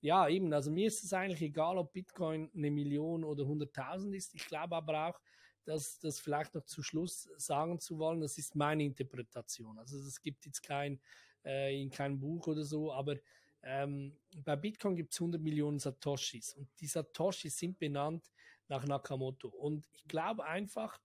ja, 0.00 0.28
eben, 0.28 0.52
also 0.52 0.72
mir 0.72 0.88
ist 0.88 1.04
es 1.04 1.12
eigentlich 1.12 1.42
egal, 1.42 1.78
ob 1.78 1.92
Bitcoin 1.92 2.50
eine 2.52 2.72
Million 2.72 3.22
oder 3.22 3.44
100.000 3.44 4.12
ist. 4.12 4.34
Ich 4.34 4.44
glaube 4.48 4.74
aber 4.74 5.06
auch, 5.06 5.20
dass 5.66 5.98
das 5.98 6.20
vielleicht 6.20 6.54
noch 6.54 6.64
zu 6.64 6.82
Schluss 6.82 7.28
sagen 7.36 7.80
zu 7.80 7.98
wollen, 7.98 8.20
das 8.20 8.38
ist 8.38 8.54
meine 8.54 8.84
Interpretation. 8.84 9.78
Also 9.78 9.98
es 9.98 10.22
gibt 10.22 10.46
jetzt 10.46 10.62
kein, 10.62 11.00
äh, 11.44 11.80
in 11.80 11.90
keinem 11.90 12.18
Buch 12.18 12.46
oder 12.46 12.64
so, 12.64 12.92
aber 12.92 13.16
ähm, 13.62 14.16
bei 14.44 14.54
Bitcoin 14.54 14.94
gibt 14.94 15.12
es 15.12 15.20
100 15.20 15.42
Millionen 15.42 15.80
Satoshis 15.80 16.54
und 16.54 16.68
die 16.80 16.86
Satoshis 16.86 17.58
sind 17.58 17.78
benannt 17.78 18.30
nach 18.68 18.86
Nakamoto. 18.86 19.48
Und 19.48 19.86
ich 19.92 20.04
glaube 20.06 20.44
einfach, 20.44 21.00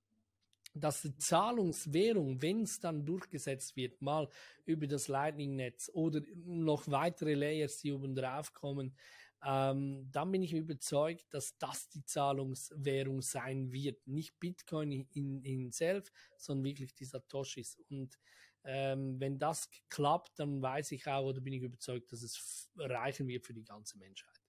dass 0.73 1.01
die 1.01 1.17
Zahlungswährung, 1.17 2.41
wenn 2.41 2.63
es 2.63 2.79
dann 2.79 3.05
durchgesetzt 3.05 3.75
wird, 3.75 4.01
mal 4.01 4.29
über 4.65 4.87
das 4.87 5.07
Lightning-Netz 5.07 5.89
oder 5.93 6.21
noch 6.45 6.87
weitere 6.89 7.33
Layers, 7.33 7.79
die 7.79 7.91
oben 7.91 8.15
drauf 8.15 8.53
kommen, 8.53 8.95
ähm, 9.43 10.07
dann 10.11 10.31
bin 10.31 10.43
ich 10.43 10.53
überzeugt, 10.53 11.25
dass 11.33 11.57
das 11.57 11.89
die 11.89 12.03
Zahlungswährung 12.03 13.21
sein 13.21 13.71
wird. 13.71 14.05
Nicht 14.07 14.39
Bitcoin 14.39 14.91
in, 14.91 15.43
in 15.43 15.71
selbst, 15.71 16.13
sondern 16.37 16.65
wirklich 16.65 16.93
die 16.93 17.05
Satoshis. 17.05 17.77
Und 17.89 18.17
ähm, 18.63 19.19
wenn 19.19 19.39
das 19.39 19.69
klappt, 19.89 20.39
dann 20.39 20.61
weiß 20.61 20.91
ich 20.91 21.07
auch 21.07 21.25
oder 21.25 21.41
bin 21.41 21.53
ich 21.53 21.63
überzeugt, 21.63 22.11
dass 22.11 22.21
es 22.21 22.69
reichen 22.77 23.27
wird 23.27 23.45
für 23.45 23.53
die 23.53 23.63
ganze 23.63 23.97
Menschheit. 23.97 24.39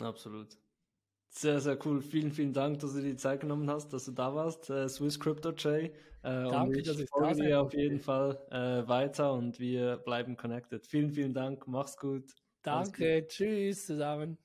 Absolut. 0.00 0.56
Sehr, 1.28 1.60
sehr 1.60 1.78
cool. 1.84 2.00
Vielen, 2.00 2.32
vielen 2.32 2.52
Dank, 2.52 2.78
dass 2.78 2.94
du 2.94 3.00
dir 3.00 3.10
die 3.10 3.16
Zeit 3.16 3.40
genommen 3.40 3.68
hast, 3.68 3.92
dass 3.92 4.04
du 4.04 4.12
da 4.12 4.34
warst, 4.34 4.70
äh, 4.70 4.88
Swiss 4.88 5.18
Crypto 5.18 5.52
Jay. 5.52 5.86
Äh, 5.86 5.92
Danke, 6.22 6.82
dass 6.82 6.98
ich 6.98 7.10
folge 7.10 7.42
dir 7.42 7.60
auf 7.60 7.74
jeden 7.74 8.00
Fall 8.00 8.40
äh, 8.50 8.88
weiter 8.88 9.34
und 9.34 9.58
wir 9.58 9.96
bleiben 9.98 10.36
connected. 10.36 10.86
Vielen, 10.86 11.10
vielen 11.10 11.34
Dank. 11.34 11.66
Mach's 11.66 11.96
gut. 11.96 12.43
Danke, 12.64 13.26
tschüss 13.28 13.86
zusammen. 13.86 14.38